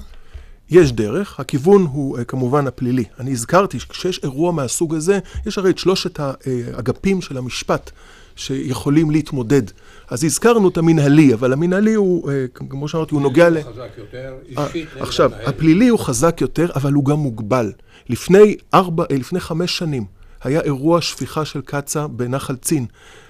יש 0.70 0.92
דרך, 0.92 1.40
הכיוון 1.40 1.86
הוא 1.92 2.18
uh, 2.18 2.24
כמובן 2.24 2.68
הפלילי. 2.68 3.04
אני 3.20 3.32
הזכרתי 3.32 3.80
שכשיש 3.80 4.20
אירוע 4.24 4.52
מהסוג 4.52 4.96
הזה, 4.96 5.20
יש 5.46 5.58
הרי 5.58 5.70
את 5.70 5.78
שלושת 5.78 6.20
האגפים 6.20 7.22
של 7.22 7.38
המשפט 7.38 7.92
שיכולים 8.36 9.12
להתמודד. 9.12 9.62
אז 10.10 10.24
הזכרנו 10.24 10.70
את 10.70 10.78
המנהלי, 10.78 11.34
אבל 11.34 11.54
המנהלי 11.54 11.94
הוא, 11.94 12.32
uh, 12.32 12.66
כמו 12.70 12.88
שאמרתי, 12.88 13.16
הוא 13.16 13.22
נוגע 13.22 13.50
ל... 13.50 13.62
חזק 13.64 13.90
יותר, 13.98 14.36
אה, 14.58 14.66
אישית 14.66 14.88
עכשיו, 15.00 15.32
הפלילי 15.46 15.88
הוא 15.88 16.00
חזק 16.00 16.42
יותר, 16.42 16.70
אבל 16.76 16.94
הוא 16.94 17.06
גם 17.06 17.18
מוגבל. 17.18 17.72
לפני 18.10 18.56
ארבע, 18.74 19.04
לפני 19.10 19.40
חמש 19.40 19.78
שנים 19.78 20.06
היה 20.44 20.62
אירוע 20.62 21.02
שפיכה 21.02 21.46
של 21.46 21.62
קצ"א 21.62 22.08
בנחל 22.08 22.56
צין. 22.56 22.86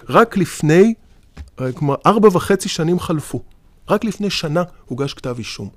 רק 0.09 0.37
לפני, 0.37 0.93
כלומר, 1.73 1.95
ארבע 2.05 2.29
וחצי 2.33 2.69
שנים 2.69 2.99
חלפו. 2.99 3.41
רק 3.89 4.03
לפני 4.03 4.29
שנה 4.29 4.63
הוגש 4.85 5.13
כתב 5.13 5.35
אישום. 5.37 5.69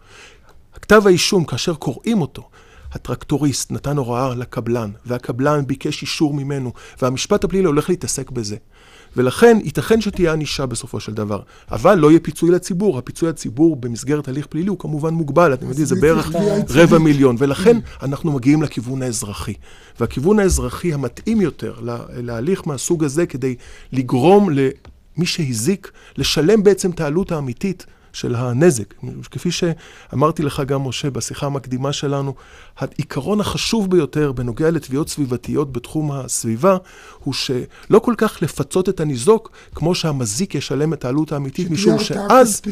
הכתב 0.74 1.02
האישום, 1.06 1.44
כאשר 1.44 1.74
קוראים 1.74 2.20
אותו, 2.20 2.48
הטרקטוריסט 2.92 3.70
נתן 3.70 3.96
הוראה 3.96 4.34
לקבלן, 4.34 4.90
והקבלן 5.06 5.66
ביקש 5.66 6.02
אישור 6.02 6.34
ממנו, 6.34 6.72
והמשפט 7.02 7.44
הפלילי 7.44 7.66
הולך 7.66 7.88
להתעסק 7.88 8.30
בזה. 8.30 8.56
ולכן 9.16 9.58
ייתכן 9.64 10.00
שתהיה 10.00 10.32
ענישה 10.32 10.66
בסופו 10.66 11.00
של 11.00 11.14
דבר, 11.14 11.40
אבל 11.70 11.94
לא 11.94 12.10
יהיה 12.10 12.20
פיצוי 12.20 12.50
לציבור. 12.50 12.98
הפיצוי 12.98 13.28
לציבור 13.28 13.76
במסגרת 13.76 14.28
הליך 14.28 14.46
פלילי 14.46 14.68
הוא 14.68 14.78
כמובן 14.78 15.14
מוגבל, 15.14 15.54
אתם 15.54 15.68
יודעים, 15.68 15.86
זה 15.86 15.94
בערך 16.00 16.30
רבע 16.70 16.98
מיליון, 16.98 17.36
ולכן 17.38 17.78
אנחנו 18.02 18.32
מגיעים 18.32 18.62
לכיוון 18.62 19.02
האזרחי. 19.02 19.54
והכיוון 20.00 20.38
האזרחי 20.38 20.94
המתאים 20.94 21.40
יותר 21.40 21.74
להליך 22.16 22.66
מהסוג 22.66 23.04
הזה 23.04 23.26
כדי 23.26 23.54
לגרום 23.92 24.50
למי 25.16 25.26
שהזיק 25.26 25.92
לשלם 26.16 26.62
בעצם 26.62 26.90
את 26.90 27.00
העלות 27.00 27.32
האמיתית 27.32 27.86
של 28.12 28.34
הנזק. 28.34 28.94
כפי 29.30 29.50
שאמרתי 29.50 30.42
לך 30.42 30.62
גם, 30.66 30.82
משה, 30.82 31.10
בשיחה 31.10 31.46
המקדימה 31.46 31.92
שלנו, 31.92 32.34
העיקרון 32.78 33.40
החשוב 33.40 33.90
ביותר 33.90 34.32
בנוגע 34.32 34.70
לתביעות 34.70 35.08
סביבתיות 35.08 35.72
בתחום 35.72 36.12
הסביבה, 36.12 36.76
הוא 37.18 37.34
שלא 37.34 37.98
כל 37.98 38.14
כך 38.16 38.42
לפצות 38.42 38.88
את 38.88 39.00
הניזוק, 39.00 39.50
כמו 39.74 39.94
שהמזיק 39.94 40.54
ישלם 40.54 40.92
את 40.92 41.04
העלות 41.04 41.32
האמיתית, 41.32 41.70
משום 41.70 41.98
שאז... 41.98 42.62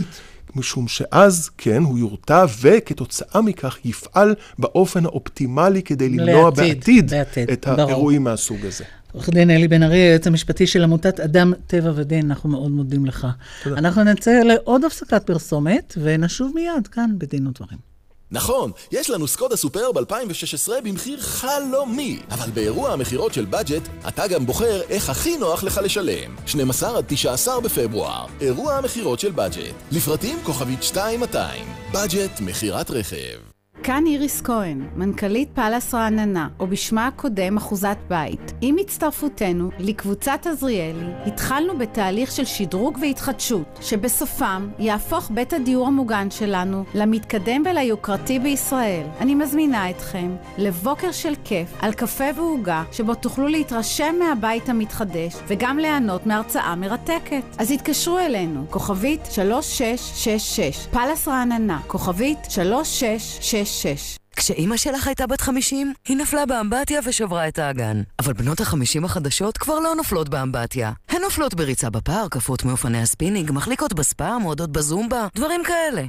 משום 0.57 0.89
שאז, 0.89 1.51
כן, 1.59 1.83
הוא 1.83 1.99
יורתע, 1.99 2.45
וכתוצאה 2.61 3.43
מכך 3.43 3.79
יפעל 3.85 4.35
באופן 4.59 5.05
האופטימלי 5.05 5.83
כדי 5.83 6.09
למנוע 6.09 6.51
לעתיד, 6.51 6.79
בעתיד, 6.79 7.11
בעתיד 7.11 7.51
את 7.51 7.67
ברור. 7.69 7.81
האירועים 7.81 8.25
מהסוג 8.25 8.67
הזה. 8.67 8.85
עורך 9.13 9.31
דין 9.31 9.51
אלי 9.51 9.69
בן 9.69 9.83
ארי, 9.83 9.97
היועץ 9.97 10.27
המשפטי 10.27 10.67
של 10.67 10.83
עמותת 10.83 11.21
אדם, 11.21 11.53
טבע 11.67 11.93
ודין, 11.95 12.31
אנחנו 12.31 12.49
מאוד 12.49 12.71
מודים 12.71 13.07
לך. 13.07 13.27
תודה. 13.63 13.79
אנחנו 13.79 14.05
נצא 14.05 14.31
לעוד 14.31 14.85
הפסקת 14.85 15.27
פרסומת, 15.27 15.95
ונשוב 16.03 16.53
מיד 16.55 16.87
כאן 16.87 17.11
בדין 17.19 17.47
ודברים. 17.47 17.94
נכון, 18.31 18.71
יש 18.93 19.11
לנו 19.11 19.29
סקודה 19.29 19.57
סופרב 19.57 19.99
2016 19.99 20.81
במחיר 20.81 21.21
חלומי, 21.21 22.21
אבל 22.31 22.51
באירוע 22.51 22.93
המכירות 22.93 23.35
של 23.35 23.45
בדג'ט, 23.45 23.89
אתה 24.09 24.27
גם 24.27 24.47
בוחר 24.47 24.81
איך 24.91 25.11
הכי 25.11 25.37
נוח 25.37 25.65
לך 25.65 25.81
לשלם. 25.85 26.37
12 26.47 26.99
עד 26.99 27.05
19 27.09 27.61
בפברואר, 27.61 28.27
אירוע 28.41 28.75
המכירות 28.75 29.21
של 29.21 29.31
בדג'ט. 29.31 29.75
לפרטים 29.93 30.39
כוכבית 30.45 30.79
2200, 30.79 31.67
בדג'ט 31.93 32.41
מכירת 32.41 32.91
רכב. 32.91 33.54
כאן 33.87 34.05
איריס 34.07 34.41
כהן, 34.41 34.89
מנכ"לית 34.97 35.49
פאלאס 35.55 35.95
רעננה, 35.95 36.49
או 36.61 36.67
בשמה 36.67 37.07
הקודם 37.07 37.57
אחוזת 37.57 37.97
בית. 38.09 38.53
עם 38.61 38.77
הצטרפותנו 38.81 39.71
לקבוצת 39.79 40.47
עזריאלי, 40.47 41.07
התחלנו 41.27 41.79
בתהליך 41.79 42.33
של 42.33 42.45
שדרוג 42.45 42.99
והתחדשות, 43.03 43.79
שבסופם 43.81 44.69
יהפוך 44.79 45.31
בית 45.35 45.53
הדיור 45.53 45.87
המוגן 45.87 46.31
שלנו 46.31 46.85
למתקדם 46.95 47.63
וליוקרתי 47.65 48.39
בישראל. 48.39 49.07
אני 49.21 49.35
מזמינה 49.35 49.91
אתכם 49.91 50.37
לבוקר 50.59 51.13
של 51.13 51.33
כיף 51.45 51.69
על 51.81 51.93
קפה 51.93 52.25
ועוגה, 52.37 52.85
שבו 52.93 53.15
תוכלו 53.15 53.49
להתרשם 53.49 54.15
מהבית 54.19 54.69
המתחדש 54.69 55.35
וגם 55.49 55.79
ליהנות 55.79 56.27
מהרצאה 56.27 56.75
מרתקת. 56.75 57.43
אז 57.59 57.71
התקשרו 57.71 58.19
אלינו, 58.19 58.65
כוכבית 58.71 59.21
3666, 59.31 60.87
פאלאס 60.91 61.29
רעננה, 61.29 61.81
כוכבית 61.87 62.39
3666 62.49 63.74
שש. 63.83 64.17
כשאימא 64.37 64.77
שלך 64.77 65.07
הייתה 65.07 65.27
בת 65.27 65.41
50, 65.41 65.93
היא 66.09 66.17
נפלה 66.17 66.47
באמבטיה 66.47 67.01
ושברה 67.05 67.49
את 67.49 67.59
האגן. 67.59 68.03
אבל 68.19 68.33
בנות 68.33 68.61
ה-50 68.61 69.05
החדשות 69.05 69.59
כבר 69.59 69.79
לא 69.79 69.95
נופלות 69.95 70.29
באמבטיה. 70.29 70.93
הן 71.09 71.23
נופלות 71.23 71.55
בריצה 71.55 71.91
בפארק, 71.91 72.37
עפות 72.37 72.65
מאופני 72.65 73.03
הספינינג, 73.03 73.53
מחליקות 73.53 73.93
בספא, 73.93 74.39
מועדות 74.39 74.73
בזומבה, 74.73 75.27
דברים 75.35 75.61
כאלה. 75.65 76.03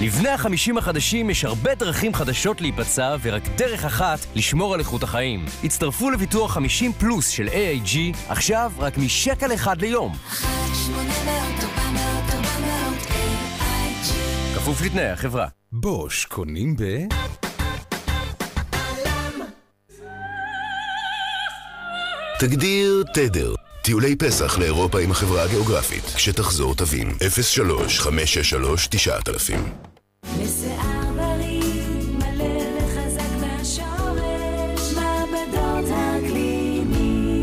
לבני 0.00 0.28
החמישים 0.28 0.78
החדשים 0.78 1.30
יש 1.30 1.44
הרבה 1.44 1.74
דרכים 1.74 2.14
חדשות 2.14 2.60
להיפצע 2.60 3.16
ורק 3.22 3.42
דרך 3.56 3.84
אחת 3.84 4.18
לשמור 4.34 4.74
על 4.74 4.80
איכות 4.80 5.02
החיים. 5.02 5.44
הצטרפו 5.64 6.10
לביטוח 6.10 6.52
50 6.52 6.92
פלוס 6.92 7.28
של 7.28 7.48
AIG, 7.48 7.98
עכשיו 8.28 8.72
רק 8.78 8.98
משקל 8.98 9.54
אחד 9.54 9.80
ליום. 9.80 10.12
1 10.28 10.46
800 10.86 11.69
כפוף 14.70 14.82
לתנאי 14.82 15.10
החברה. 15.10 15.46
בוש 15.72 16.24
קונים 16.24 16.76
ב... 16.76 16.82
תגדיר 22.40 23.04
תדר. 23.14 23.54
טיולי 23.82 24.16
פסח 24.16 24.58
לאירופה 24.58 25.00
עם 25.00 25.10
החברה 25.10 25.42
הגיאוגרפית. 25.42 26.04
כשתחזור 26.04 26.74
תבין. 26.74 27.12
03 27.42 28.00
563 28.00 28.86
9000 28.86 29.64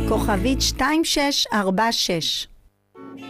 כוכבית 0.09 0.57
2646 0.57 2.47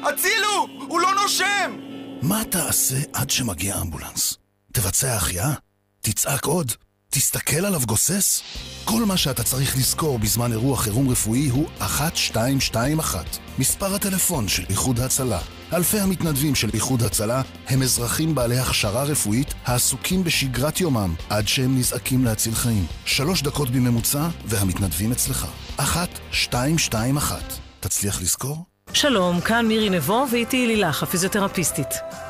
הצילו! 0.03 0.67
הוא 0.87 0.99
לא 0.99 1.09
נושם! 1.21 1.86
מה 2.21 2.41
תעשה 2.49 2.97
עד 3.13 3.29
שמגיע 3.29 3.81
אמבולנס? 3.81 4.37
תבצע 4.73 5.15
החייאה? 5.15 5.53
תצעק 6.01 6.45
עוד? 6.45 6.71
תסתכל 7.09 7.65
עליו 7.65 7.81
גוסס? 7.85 8.41
כל 8.85 9.05
מה 9.05 9.17
שאתה 9.17 9.43
צריך 9.43 9.77
לזכור 9.77 10.19
בזמן 10.19 10.51
אירוע 10.51 10.77
חירום 10.77 11.09
רפואי 11.09 11.49
הוא 11.49 11.67
1221, 11.81 13.25
מספר 13.59 13.95
הטלפון 13.95 14.47
של 14.47 14.63
איחוד 14.69 14.99
הצלה. 14.99 15.39
אלפי 15.73 15.99
המתנדבים 15.99 16.55
של 16.55 16.69
איחוד 16.73 17.03
הצלה 17.03 17.41
הם 17.67 17.81
אזרחים 17.81 18.35
בעלי 18.35 18.59
הכשרה 18.59 19.03
רפואית 19.03 19.53
העסוקים 19.65 20.23
בשגרת 20.23 20.81
יומם 20.81 21.15
עד 21.29 21.47
שהם 21.47 21.77
נזעקים 21.77 22.25
להציל 22.25 22.55
חיים. 22.55 22.85
שלוש 23.05 23.41
דקות 23.41 23.69
בממוצע 23.69 24.27
והמתנדבים 24.45 25.11
אצלך. 25.11 25.47
1221. 25.79 27.53
תצליח 27.79 28.21
לזכור? 28.21 28.76
שלום, 28.93 29.41
כאן 29.41 29.67
מירי 29.67 29.89
נבו 29.89 30.25
ואיתי 30.31 30.67
לילך, 30.67 31.03
הפיזיותרפיסטית. 31.03 31.87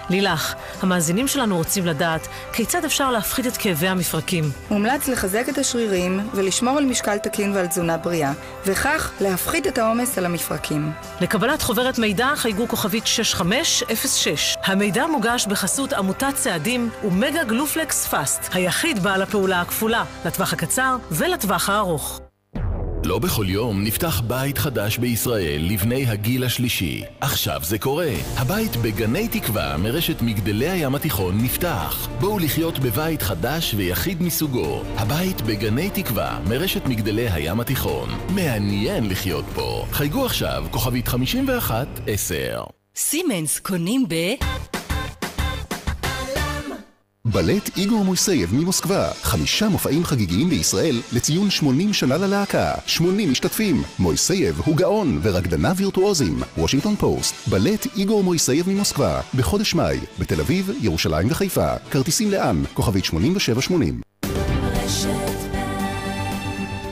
לילך, 0.10 0.56
המאזינים 0.82 1.28
שלנו 1.28 1.58
רוצים 1.58 1.86
לדעת 1.86 2.28
כיצד 2.54 2.86
אפשר 2.86 3.12
להפחית 3.12 3.48
את 3.48 3.58
כאבי 3.58 3.88
המפרקים. 3.88 4.44
מומלץ 4.72 5.08
לחזק 5.08 5.50
את 5.50 5.58
השרירים 5.58 6.30
ולשמור 6.34 6.78
על 6.78 6.86
משקל 6.86 7.18
תקין 7.18 7.52
ועל 7.56 7.68
תזונה 7.68 7.98
בריאה, 7.98 8.32
וכך 8.66 9.12
להפחית 9.22 9.68
את 9.68 9.78
העומס 9.78 10.18
על 10.18 10.26
המפרקים. 10.26 10.92
לקבלת 11.22 11.62
חוברת 11.62 12.00
מידע 12.00 12.34
חייגו 12.36 12.68
כוכבית 12.68 13.08
6506. 13.08 14.58
המידע 14.64 15.08
מוגש 15.08 15.46
בחסות 15.48 15.94
עמותת 15.94 16.36
צעדים 16.36 16.90
ומגה 17.04 17.44
גלופלקס 17.44 18.08
פאסט, 18.08 18.50
היחיד 18.54 19.04
בעל 19.04 19.22
הפעולה 19.22 19.62
הכפולה, 19.62 20.04
לטווח 20.26 20.54
הקצר 20.54 20.96
ולטווח 21.12 21.70
הארוך. 21.70 22.27
לא 23.06 23.20
בכל 23.20 23.46
יום 23.50 23.84
נפתח 23.84 24.22
בית 24.28 24.58
חדש 24.58 24.98
בישראל 24.98 25.68
לבני 25.72 26.06
הגיל 26.06 26.44
השלישי. 26.44 27.04
עכשיו 27.22 27.62
זה 27.64 27.80
קורה. 27.80 28.12
הבית 28.36 28.76
בגני 28.76 29.28
תקווה 29.28 29.78
מרשת 29.78 30.22
מגדלי 30.22 30.70
הים 30.70 30.96
התיכון 30.96 31.38
נפתח. 31.38 32.10
בואו 32.20 32.40
לחיות 32.40 32.80
בבית 32.80 33.22
חדש 33.22 33.74
ויחיד 33.78 34.22
מסוגו. 34.22 34.82
הבית 34.96 35.42
בגני 35.42 35.90
תקווה 35.90 36.40
מרשת 36.50 36.86
מגדלי 36.86 37.30
הים 37.30 37.60
התיכון. 37.60 38.10
מעניין 38.36 39.10
לחיות 39.10 39.46
פה. 39.56 39.86
חייגו 39.92 40.26
עכשיו, 40.26 40.66
כוכבית 40.72 41.08
51-10. 41.08 41.12
סימנס 42.96 43.60
קונים 43.60 44.06
ב... 44.10 44.14
בלט 47.32 47.78
איגור 47.78 48.06
מויסייב 48.06 48.56
ממוסקבה, 48.56 49.10
חמישה 49.22 49.70
מופעים 49.70 50.06
חגיגיים 50.06 50.50
בישראל 50.50 51.02
לציון 51.14 51.50
80 51.50 51.94
שנה 51.94 52.18
ללהקה, 52.18 52.74
80 52.86 53.32
משתתפים, 53.32 53.84
מויסייב 54.00 54.62
הוא 54.66 54.78
גאון 54.78 55.20
ורקדניו 55.22 55.74
וירטואוזים, 55.78 56.40
וושינגטון 56.58 56.96
פוסט, 56.96 57.48
בלט 57.48 57.88
איגור 57.96 58.24
מויסייב 58.24 58.70
ממוסקבה, 58.70 59.22
בחודש 59.36 59.74
מאי, 59.74 60.00
בתל 60.20 60.42
אביב, 60.42 60.72
ירושלים 60.82 61.28
וחיפה, 61.32 61.76
כרטיסים 61.92 62.32
לאן, 62.32 62.64
כוכבית 62.74 63.06
8780 63.06 64.07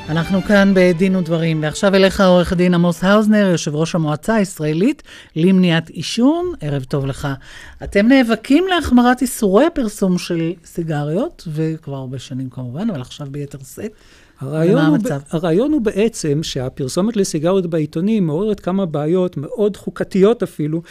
אנחנו 0.10 0.42
כאן 0.42 0.72
בדין 0.76 1.16
ודברים, 1.16 1.64
ועכשיו 1.64 1.96
אליך 1.96 2.22
עורך 2.22 2.54
דין 2.54 2.74
עמוס 2.74 3.04
האוזנר, 3.04 3.50
יושב 3.52 3.76
ראש 3.76 3.96
המועצה 3.96 4.36
הישראלית 4.36 5.04
למניעת 5.36 5.90
עישון, 5.90 6.52
ערב 6.62 6.84
טוב 6.84 7.06
לך. 7.06 7.28
אתם 7.84 8.08
נאבקים 8.08 8.66
להחמרת 8.68 9.22
איסורי 9.22 9.66
הפרסום 9.66 10.18
של 10.18 10.54
סיגריות, 10.66 11.48
וכבר 11.54 11.96
הרבה 11.96 12.20
שנים 12.20 12.50
כמובן, 12.50 12.90
אבל 12.90 13.02
עכשיו 13.02 13.28
ביתר 13.32 13.58
שאת. 13.76 13.92
הרעיון 14.40 14.86
הוא, 14.86 14.98
הרעיון 15.30 15.72
הוא 15.72 15.82
בעצם 15.82 16.44
שהפרסומת 16.44 17.18
לסיגריות 17.18 17.66
בעיתונים 17.66 18.28
מעוררת 18.28 18.60
כמה 18.60 18.86
בעיות 18.86 19.38
מאוד 19.38 19.78
חוקתיות 19.78 20.44
אפילו, 20.44 20.82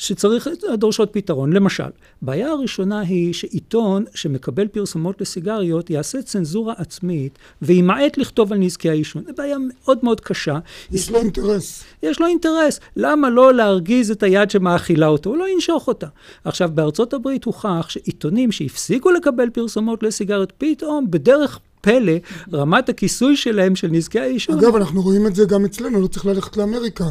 שצריך, 0.00 0.48
דורשות 0.74 1.08
פתרון. 1.12 1.52
למשל, 1.52 1.84
בעיה 2.22 2.50
הראשונה 2.50 3.00
היא 3.00 3.32
שעיתון 3.32 4.04
שמקבל 4.14 4.68
פרסומות 4.68 5.20
לסיגריות 5.20 5.90
יעשה 5.90 6.22
צנזורה 6.22 6.74
עצמית 6.76 7.38
וימעט 7.62 8.18
לכתוב 8.18 8.52
על 8.52 8.58
נזקי 8.58 8.90
העישון. 8.90 9.22
זו 9.26 9.32
בעיה 9.36 9.56
מאוד 9.60 9.98
מאוד 10.02 10.20
קשה. 10.20 10.58
יש 10.92 11.10
לו 11.10 11.18
אינטרס. 11.18 11.84
יש 12.02 12.20
לו 12.20 12.26
אינטרס. 12.26 12.80
למה 12.96 13.30
לא 13.30 13.54
להרגיז 13.54 14.10
את 14.10 14.22
היד 14.22 14.50
שמאכילה 14.50 15.06
אותו? 15.06 15.30
הוא 15.30 15.36
לא 15.36 15.48
ינשוך 15.48 15.88
אותה. 15.88 16.06
עכשיו, 16.44 16.70
בארצות 16.74 17.14
הברית 17.14 17.44
הוכח 17.44 17.86
שעיתונים 17.88 18.52
שהפסיקו 18.52 19.10
לקבל 19.10 19.50
פרסומות 19.50 20.02
לסיגריות, 20.02 20.52
פתאום 20.58 21.10
בדרך 21.10 21.58
פלא, 21.80 22.12
רמת 22.52 22.88
הכיסוי 22.88 23.36
שלהם 23.36 23.76
של 23.76 23.88
נזקי 23.88 24.20
העישון. 24.20 24.58
אגב, 24.58 24.76
אנחנו 24.76 25.02
רואים 25.02 25.26
את 25.26 25.34
זה 25.34 25.44
גם 25.44 25.64
אצלנו, 25.64 26.00
לא 26.00 26.06
צריך 26.06 26.26
ללכת 26.26 26.56
לאמריקה. 26.56 27.04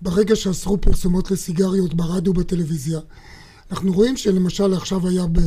ברגע 0.00 0.36
שאסרו 0.36 0.80
פרסומות 0.80 1.30
לסיגריות 1.30 1.94
ברדיו 1.94 2.30
ובטלוויזיה, 2.30 3.00
אנחנו 3.70 3.92
רואים 3.92 4.16
שלמשל 4.16 4.74
עכשיו 4.74 5.08
היה 5.08 5.26
ב, 5.26 5.38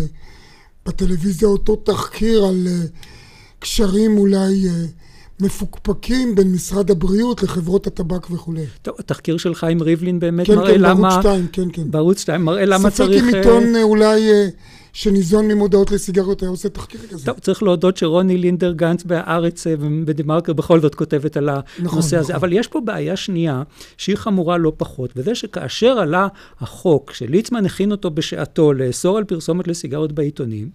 בטלוויזיה 0.86 1.47
אותו 1.47 1.76
תחקיר 1.76 2.45
על 2.45 2.68
uh, 2.68 2.88
קשרים 3.60 4.18
אולי 4.18 4.66
uh, 4.66 4.72
מפוקפקים 5.39 6.36
בין 6.36 6.52
משרד 6.52 6.91
הבריאות 6.91 7.43
לחברות 7.43 7.88
הטבק 7.88 8.32
וכולי. 8.32 8.66
טוב, 8.82 8.95
התחקיר 9.00 9.38
של 9.38 9.56
חיים 9.56 9.82
ריבלין 9.82 10.20
באמת 10.20 10.47
כן, 10.47 10.56
מראה 10.56 10.74
כן, 10.74 10.82
למה... 10.82 11.20
כן, 11.24 11.30
כן, 11.32 11.32
בערוץ 11.32 11.52
2, 11.52 11.74
כן, 11.74 11.84
כן. 11.84 11.91
בערוץ 11.91 12.22
2 12.22 12.45
מראה 12.45 12.66
למה 12.66 12.89
צריך... 12.91 13.24
ספק 13.24 13.30
אם 13.30 13.36
עיתון 13.36 13.76
uh, 13.76 13.82
אולי... 13.84 14.30
שניזון 14.93 15.47
ממודעות 15.47 15.91
לסיגריות 15.91 16.41
היה 16.41 16.51
עושה 16.51 16.69
תחקיר 16.69 17.01
כזה. 17.09 17.25
טוב, 17.25 17.39
צריך 17.39 17.63
להודות 17.63 17.97
שרוני 17.97 18.37
לינדר 18.37 18.71
גנץ 18.71 19.03
בהארץ 19.03 19.67
בדה-מרקר 20.05 20.53
בכל 20.53 20.79
זאת 20.81 20.95
כותבת 20.95 21.37
על 21.37 21.49
הנושא 21.49 21.81
נכון, 21.83 21.99
הזה. 21.99 22.17
נכון. 22.19 22.35
אבל 22.35 22.53
יש 22.53 22.67
פה 22.67 22.81
בעיה 22.81 23.15
שנייה, 23.15 23.63
שהיא 23.97 24.15
חמורה 24.15 24.57
לא 24.57 24.71
פחות, 24.77 25.09
וזה 25.15 25.35
שכאשר 25.35 25.99
עלה 25.99 26.27
החוק, 26.59 27.13
שליצמן 27.13 27.65
הכין 27.65 27.91
אותו 27.91 28.11
בשעתו 28.11 28.73
לאסור 28.73 29.17
על 29.17 29.23
פרסומת 29.23 29.67
לסיגריות 29.67 30.11
בעיתונים, 30.11 30.69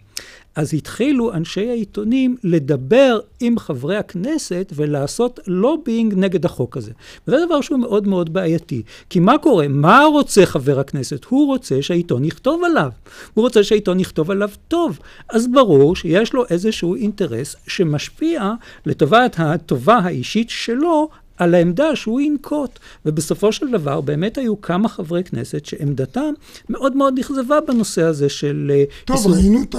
אז 0.56 0.74
התחילו 0.74 1.32
אנשי 1.32 1.70
העיתונים 1.70 2.36
לדבר 2.44 3.20
עם 3.40 3.58
חברי 3.58 3.96
הכנסת 3.96 4.72
ולעשות 4.76 5.40
לובינג 5.46 6.14
נגד 6.16 6.44
החוק 6.44 6.76
הזה. 6.76 6.92
וזה 7.28 7.36
דבר 7.46 7.60
שהוא 7.60 7.78
מאוד 7.78 8.08
מאוד 8.08 8.32
בעייתי. 8.32 8.82
כי 9.10 9.20
מה 9.20 9.38
קורה? 9.38 9.68
מה 9.68 10.04
רוצה 10.12 10.46
חבר 10.46 10.78
הכנסת? 10.80 11.24
הוא 11.24 11.46
רוצה 11.46 11.82
שהעיתון 11.82 12.24
יכתוב 12.24 12.64
עליו. 12.64 12.90
הוא 13.34 13.42
רוצה 13.42 13.64
שהעיתון 13.64 14.00
יכתוב 14.00 14.30
עליו 14.30 14.50
טוב. 14.68 14.98
אז 15.28 15.48
ברור 15.48 15.96
שיש 15.96 16.32
לו 16.32 16.44
איזשהו 16.50 16.94
אינטרס 16.94 17.56
שמשפיע 17.66 18.52
לטובת 18.86 19.36
הטובה 19.38 19.96
האישית 19.96 20.50
שלו 20.50 21.08
על 21.38 21.54
העמדה 21.54 21.96
שהוא 21.96 22.20
ינקוט. 22.20 22.78
ובסופו 23.06 23.52
של 23.52 23.70
דבר 23.70 24.00
באמת 24.00 24.38
היו 24.38 24.60
כמה 24.60 24.88
חברי 24.88 25.24
כנסת 25.24 25.66
שעמדתם 25.66 26.32
מאוד 26.68 26.96
מאוד 26.96 27.18
נכזבה 27.18 27.60
בנושא 27.60 28.02
הזה 28.02 28.28
של... 28.28 28.72
אה, 28.74 28.84
טוב, 29.04 29.16
איסור... 29.16 29.32
ראינו 29.32 29.62
את 29.62 29.74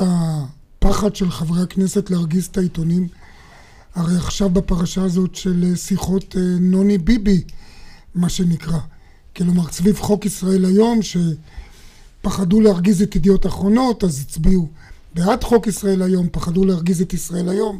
הפחד 0.86 1.16
של 1.16 1.32
חברי 1.32 1.62
הכנסת 1.62 2.10
להרגיז 2.10 2.46
את 2.46 2.58
העיתונים. 2.58 3.08
הרי 3.96 4.16
עכשיו 4.16 4.50
בפרשה 4.50 5.04
הזאת 5.04 5.36
של 5.36 5.66
אה, 5.70 5.76
שיחות 5.76 6.36
אה, 6.38 6.42
נוני 6.60 6.98
ביבי, 6.98 7.44
מה 8.16 8.30
שנקרא. 8.30 8.78
כלומר, 9.36 9.72
סביב 9.72 10.00
חוק 10.00 10.26
ישראל 10.26 10.66
היום, 10.66 11.00
שפחדו 12.22 12.62
להרגיז 12.62 13.02
את 13.02 13.16
ידיעות 13.16 13.46
אחרונות, 13.46 14.04
אז 14.04 14.20
הצביעו 14.20 14.68
בעד 15.16 15.44
חוק 15.44 15.68
ישראל 15.68 16.02
היום, 16.02 16.28
פחדו 16.32 16.66
להרגיז 16.66 17.02
את 17.02 17.14
ישראל 17.14 17.50
היום. 17.50 17.80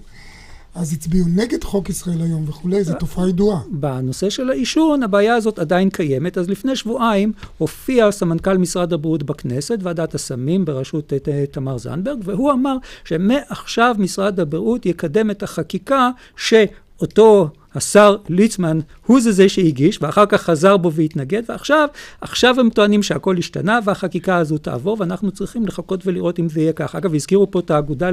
אז 0.76 0.94
הצביעו 0.94 1.28
נגד 1.36 1.64
חוק 1.64 1.90
ישראל 1.90 2.22
היום 2.22 2.44
וכולי, 2.48 2.84
זו 2.84 2.94
תופעה 3.00 3.30
ידועה. 3.30 3.60
בנושא 3.70 4.30
של 4.30 4.50
העישון, 4.50 5.04
הבעיה 5.04 5.36
הזאת 5.36 5.60
עדיין 5.60 5.90
קיימת. 5.90 6.38
אז 6.38 6.50
לפני 6.50 6.76
שבועיים 6.76 7.34
הופיע 7.58 8.12
סמנכ"ל 8.12 8.58
משרד 8.58 8.94
הבריאות 8.94 9.24
בכנסת, 9.24 9.80
ועדת 9.82 10.16
הסמים 10.16 10.66
בראשות 10.66 11.14
תמר 11.52 11.78
זנדברג, 11.78 12.20
והוא 12.24 12.52
אמר 12.52 12.78
שמעכשיו 13.06 13.96
משרד 14.00 14.40
הבריאות 14.40 14.86
יקדם 14.86 15.32
את 15.32 15.44
החקיקה 15.44 16.10
שאותו... 16.38 17.50
השר 17.76 18.16
ליצמן 18.30 18.80
הוא 19.06 19.22
זה 19.22 19.32
זה 19.32 19.50
שהגיש, 19.50 20.00
ואחר 20.02 20.26
כך 20.26 20.42
חזר 20.42 20.78
בו 20.78 20.92
והתנגד, 20.92 21.42
ועכשיו, 21.50 21.88
עכשיו 22.22 22.60
הם 22.60 22.70
טוענים 22.70 23.04
שהכל 23.04 23.38
השתנה 23.38 23.80
והחקיקה 23.84 24.38
הזו 24.38 24.58
תעבור, 24.58 24.98
ואנחנו 25.00 25.32
צריכים 25.32 25.66
לחכות 25.66 26.08
ולראות 26.08 26.40
אם 26.40 26.50
זה 26.50 26.62
יהיה 26.62 26.74
כך. 26.74 26.96
אגב, 26.96 27.16
הזכירו 27.16 27.52
פה 27.52 27.60
את 27.60 27.72
האגודה 27.72 28.10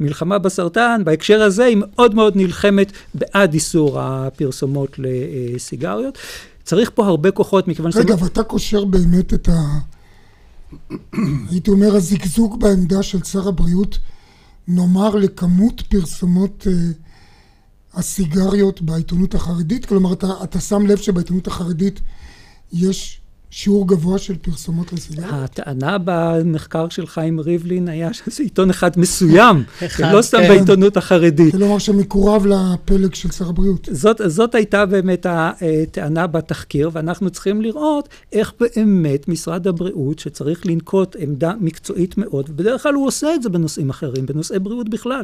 למלחמה 0.00 0.38
בסרטן, 0.38 1.02
בהקשר 1.04 1.42
הזה 1.42 1.64
היא 1.64 1.76
מאוד 1.80 2.14
מאוד 2.14 2.36
נלחמת 2.36 2.92
בעד 3.14 3.54
איסור 3.54 4.00
הפרסומות 4.00 4.98
לסיגריות. 4.98 6.18
צריך 6.62 6.90
פה 6.94 7.06
הרבה 7.06 7.30
כוחות, 7.30 7.68
מכיוון 7.68 7.92
ש... 7.92 7.96
רגע, 7.96 8.14
ואתה 8.18 8.42
קושר 8.42 8.84
באמת 8.84 9.34
את 9.34 9.48
ה... 9.48 9.60
הייתי 11.50 11.70
אומר, 11.70 11.96
הזגזוג 11.96 12.60
בעמדה 12.60 13.02
של 13.02 13.22
שר 13.22 13.48
הבריאות, 13.48 13.98
נאמר 14.68 15.14
לכמות 15.14 15.82
פרסומות... 15.88 16.66
Uh... 16.66 17.03
הסיגריות 17.96 18.82
בעיתונות 18.82 19.34
החרדית? 19.34 19.86
כלומר, 19.86 20.12
אתה, 20.12 20.26
אתה 20.44 20.60
שם 20.60 20.86
לב 20.86 20.98
שבעיתונות 20.98 21.46
החרדית 21.46 22.00
יש 22.72 23.20
שיעור 23.56 23.88
גבוה 23.88 24.18
של 24.18 24.36
פרסומות 24.36 24.92
לסיגריות? 24.92 25.34
הטענה 25.34 25.96
במחקר 26.04 26.88
של 26.88 27.06
חיים 27.06 27.40
ריבלין 27.40 27.88
היה 27.88 28.12
שזה 28.12 28.42
עיתון 28.42 28.70
אחד 28.70 28.90
מסוים, 28.96 29.64
לא 30.12 30.22
סתם 30.22 30.38
כן. 30.38 30.48
בעיתונות 30.48 30.96
החרדית. 30.96 31.54
כלומר 31.54 31.78
שמקורב 31.78 32.46
לפלג 32.46 33.14
של 33.14 33.30
שר 33.30 33.48
הבריאות. 33.48 33.88
זאת, 33.92 34.20
זאת 34.26 34.54
הייתה 34.54 34.86
באמת 34.86 35.26
הטענה 35.30 36.26
בתחקיר, 36.26 36.90
ואנחנו 36.92 37.30
צריכים 37.30 37.62
לראות 37.62 38.08
איך 38.32 38.52
באמת 38.60 39.28
משרד 39.28 39.66
הבריאות, 39.66 40.18
שצריך 40.18 40.66
לנקוט 40.66 41.16
עמדה 41.18 41.52
מקצועית 41.60 42.18
מאוד, 42.18 42.50
ובדרך 42.50 42.82
כלל 42.82 42.94
הוא 42.94 43.06
עושה 43.06 43.34
את 43.34 43.42
זה 43.42 43.48
בנושאים 43.48 43.90
אחרים, 43.90 44.26
בנושאי 44.26 44.58
בריאות 44.58 44.88
בכלל. 44.88 45.22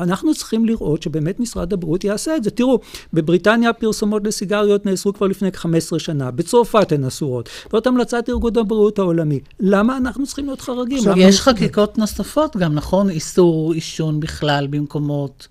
אנחנו 0.00 0.34
צריכים 0.34 0.66
לראות 0.66 1.02
שבאמת 1.02 1.40
משרד 1.40 1.72
הבריאות 1.72 2.04
יעשה 2.04 2.36
את 2.36 2.44
זה. 2.44 2.50
תראו, 2.50 2.80
בבריטניה 3.12 3.72
פרסומות 3.72 4.24
לסיגריות 4.24 4.86
נאסרו 4.86 5.12
כבר 5.12 5.26
לפני 5.26 5.52
כ-15 5.52 5.98
שנה, 5.98 6.30
בצרפת 6.30 6.92
הן 6.92 7.04
אסורות. 7.04 7.48
זאת 7.72 7.86
המלצת 7.86 8.28
ארגון 8.28 8.58
הבריאות 8.58 8.98
העולמי. 8.98 9.40
למה 9.60 9.96
אנחנו 9.96 10.26
צריכים 10.26 10.46
להיות 10.46 10.60
חרגים? 10.60 10.98
עכשיו, 10.98 11.18
יש 11.18 11.40
חקיקות 11.40 11.98
נוספות 11.98 12.56
גם, 12.56 12.74
נכון? 12.74 13.10
איסור 13.10 13.72
עישון 13.72 14.20
בכלל 14.20 14.66
במקומות 14.70 15.48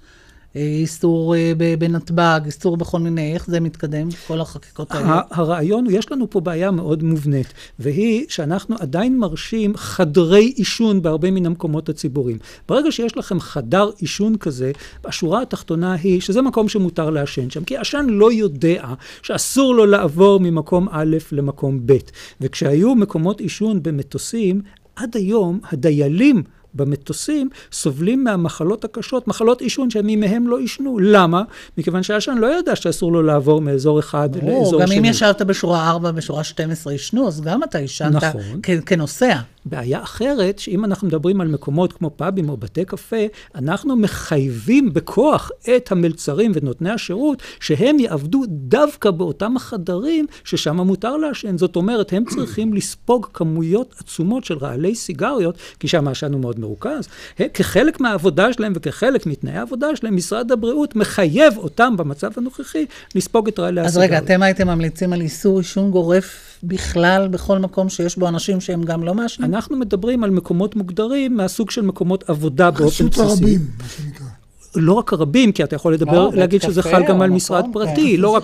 איסור 0.55 1.35
אה, 1.35 1.53
בנתב"ג, 1.79 2.39
איסור 2.45 2.77
בכל 2.77 2.99
מיני, 2.99 3.33
איך 3.33 3.47
זה 3.47 3.59
מתקדם, 3.59 4.07
כל 4.27 4.41
החקיקות 4.41 4.91
האלה? 4.91 5.21
הרעיון 5.31 5.85
הוא, 5.85 5.93
יש 5.93 6.11
לנו 6.11 6.29
פה 6.29 6.39
בעיה 6.39 6.71
מאוד 6.71 7.03
מובנית, 7.03 7.53
והיא 7.79 8.25
שאנחנו 8.29 8.75
עדיין 8.79 9.19
מרשים 9.19 9.77
חדרי 9.77 10.53
עישון 10.55 11.01
בהרבה 11.01 11.31
מן 11.31 11.45
המקומות 11.45 11.89
הציבוריים. 11.89 12.37
ברגע 12.69 12.91
שיש 12.91 13.17
לכם 13.17 13.39
חדר 13.39 13.89
עישון 13.97 14.37
כזה, 14.37 14.71
השורה 15.05 15.41
התחתונה 15.41 15.93
היא 15.93 16.21
שזה 16.21 16.41
מקום 16.41 16.69
שמותר 16.69 17.09
לעשן 17.09 17.49
שם, 17.49 17.63
כי 17.63 17.77
עשן 17.77 18.05
לא 18.09 18.31
יודע 18.31 18.93
שאסור 19.21 19.75
לו 19.75 19.85
לעבור 19.85 20.39
ממקום 20.39 20.87
א' 20.91 21.17
למקום 21.31 21.79
ב'. 21.85 21.97
וכשהיו 22.41 22.95
מקומות 22.95 23.41
עישון 23.41 23.83
במטוסים, 23.83 24.61
עד 24.95 25.17
היום 25.17 25.59
הדיילים 25.71 26.43
במטוסים 26.73 27.49
סובלים 27.71 28.23
מהמחלות 28.23 28.85
הקשות, 28.85 29.27
מחלות 29.27 29.61
עישון 29.61 29.89
שממיהם 29.89 30.47
לא 30.47 30.59
עישנו. 30.59 30.99
למה? 30.99 31.43
מכיוון 31.77 32.03
שהעשן 32.03 32.37
לא 32.37 32.59
ידע 32.59 32.75
שאסור 32.75 33.11
לו 33.11 33.21
לעבור 33.21 33.61
מאזור 33.61 33.99
אחד 33.99 34.29
ברור, 34.37 34.59
לאזור 34.63 34.85
שני. 34.85 34.95
גם 34.95 35.05
אם 35.05 35.05
ישבת 35.05 35.41
בשורה 35.41 35.89
4, 35.89 36.11
בשורה 36.11 36.43
12 36.43 36.93
עישנו, 36.93 37.27
אז 37.27 37.41
גם 37.41 37.63
אתה 37.63 37.77
עישנת 37.77 38.23
נכון. 38.23 38.61
כנוסע. 38.85 39.37
בעיה 39.65 40.03
אחרת, 40.03 40.59
שאם 40.59 40.85
אנחנו 40.85 41.07
מדברים 41.07 41.41
על 41.41 41.47
מקומות 41.47 41.93
כמו 41.93 42.11
פאבים 42.15 42.49
או 42.49 42.57
בתי 42.57 42.85
קפה, 42.85 43.25
אנחנו 43.55 43.95
מחייבים 43.95 44.93
בכוח 44.93 45.51
את 45.75 45.91
המלצרים 45.91 46.51
ונותני 46.55 46.89
השירות, 46.89 47.43
שהם 47.59 47.99
יעבדו 47.99 48.43
דווקא 48.47 49.11
באותם 49.11 49.55
החדרים 49.57 50.25
ששם 50.43 50.77
מותר 50.77 51.17
לעשן. 51.17 51.57
זאת 51.57 51.75
אומרת, 51.75 52.13
הם 52.13 52.23
צריכים 52.25 52.73
לספוג 52.73 53.27
כמויות 53.33 53.95
עצומות 53.99 54.43
של 54.43 54.57
רעלי 54.57 54.95
סיגריות, 54.95 55.57
כי 55.79 55.87
שם 55.87 56.07
העשן 56.07 56.33
הוא 56.33 56.41
מאוד 56.41 56.59
מרוכז. 56.59 57.07
כחלק 57.53 58.01
מהעבודה 58.01 58.53
שלהם 58.53 58.73
וכחלק 58.75 59.25
מתנאי 59.25 59.57
העבודה 59.57 59.95
שלהם, 59.95 60.15
משרד 60.15 60.51
הבריאות 60.51 60.95
מחייב 60.95 61.57
אותם 61.57 61.97
במצב 61.97 62.31
הנוכחי 62.37 62.85
לספוג 63.15 63.47
את 63.47 63.59
רעלי 63.59 63.81
הסיגריות. 63.81 64.11
אז 64.11 64.11
רגע, 64.11 64.17
אתם 64.17 64.43
הייתם 64.43 64.67
ממליצים 64.67 65.13
על 65.13 65.21
איסור 65.21 65.57
עישון 65.57 65.91
גורף 65.91 66.50
בכלל, 66.63 67.27
בכל 67.27 67.59
מקום 67.59 67.89
שיש 67.89 68.17
בו 68.17 68.27
אנשים 68.27 68.61
שהם 68.61 68.83
גם 68.83 69.03
לא 69.03 69.13
מעשנים? 69.13 69.53
אנחנו 69.53 69.77
מדברים 69.77 70.23
על 70.23 70.29
מקומות 70.29 70.75
מוגדרים 70.75 71.37
מהסוג 71.37 71.71
של 71.71 71.81
מקומות 71.81 72.29
עבודה 72.29 72.71
באופן 72.71 72.85
בסיסי. 72.87 73.21
רשות 73.21 73.29
הרבים, 73.29 73.59
מה 73.77 73.85
שנקרא. 73.87 74.30
לא 74.75 74.93
רק 74.93 75.13
הרבים, 75.13 75.51
כי 75.51 75.63
אתה 75.63 75.75
יכול 75.75 75.93
לדבר, 75.93 76.29
לא, 76.29 76.31
להגיד 76.33 76.61
שזה 76.61 76.83
חל 76.83 77.03
גם 77.07 77.21
על 77.21 77.29
משרד 77.29 77.65
פרטי, 77.73 78.15
כן, 78.15 78.21
לא, 78.21 78.29
רק, 78.29 78.43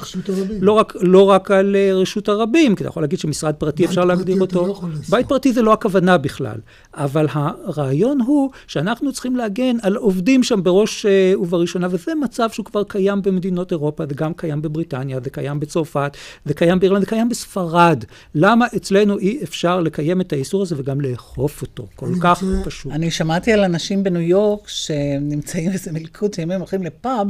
לא, 0.62 0.74
רק, 0.74 0.94
לא 1.02 1.30
רק 1.30 1.52
על 1.52 1.76
אה, 1.76 1.94
רשות 1.94 2.30
הרבים, 2.30 2.76
כי 2.76 2.84
אתה 2.84 2.90
יכול 2.90 3.04
להגיד 3.04 3.20
שמשרד 3.20 3.56
פרטי 3.56 3.86
אפשר 3.86 4.06
להגדיר 4.06 4.42
אותו. 4.42 4.68
לא 4.68 4.82
בית 5.10 5.28
פרטי 5.28 5.54
זה 5.54 5.62
לא 5.62 5.74
הכוונה 5.74 6.18
בכלל, 6.18 6.58
אבל 6.94 7.28
הרעיון 7.32 8.22
הוא 8.22 8.50
שאנחנו 8.68 9.14
צריכים 9.14 9.36
להגן 9.36 9.76
על 9.82 9.96
עובדים 9.96 10.44
שם 10.44 10.64
בראש 10.64 11.06
אה, 11.06 11.34
ובראשונה, 11.40 11.88
וזה 11.92 12.16
מצב 12.16 12.50
שהוא 12.50 12.66
כבר 12.66 12.84
קיים 12.84 13.22
במדינות 13.22 13.72
אירופה, 13.72 14.04
זה 14.10 14.16
גם 14.16 14.34
קיים 14.34 14.62
בבריטניה, 14.62 15.20
זה 15.24 15.30
קיים 15.30 15.60
בצרפת, 15.60 16.18
זה 16.46 16.54
קיים 16.54 16.80
באירלנד, 16.80 17.02
זה 17.04 17.10
קיים 17.10 17.30
בספרד. 17.30 18.04
למה 18.36 18.66
אצלנו 18.76 19.20
אי 19.20 19.44
אפשר 19.44 19.80
לקיים 19.80 20.22
את 20.22 20.34
האיסור 20.34 20.62
הזה 20.62 20.76
וגם 20.78 21.02
לאכוף 21.02 21.62
אותו? 21.62 21.88
כל 21.96 22.10
כך 22.22 22.44
פשוט. 22.66 22.92
אני 22.92 23.12
שמעתי 23.12 23.54
על 23.54 23.64
אנשים 23.64 24.04
בניו 24.04 24.22
יורק 24.22 24.68
שנמצאים 24.68 25.72
איזה 25.76 25.92
מלכוד. 25.92 26.17
הליכוד, 26.18 26.34
שאם 26.34 26.52
הם 26.52 26.60
הולכים 26.60 26.84
לפאב, 26.84 27.28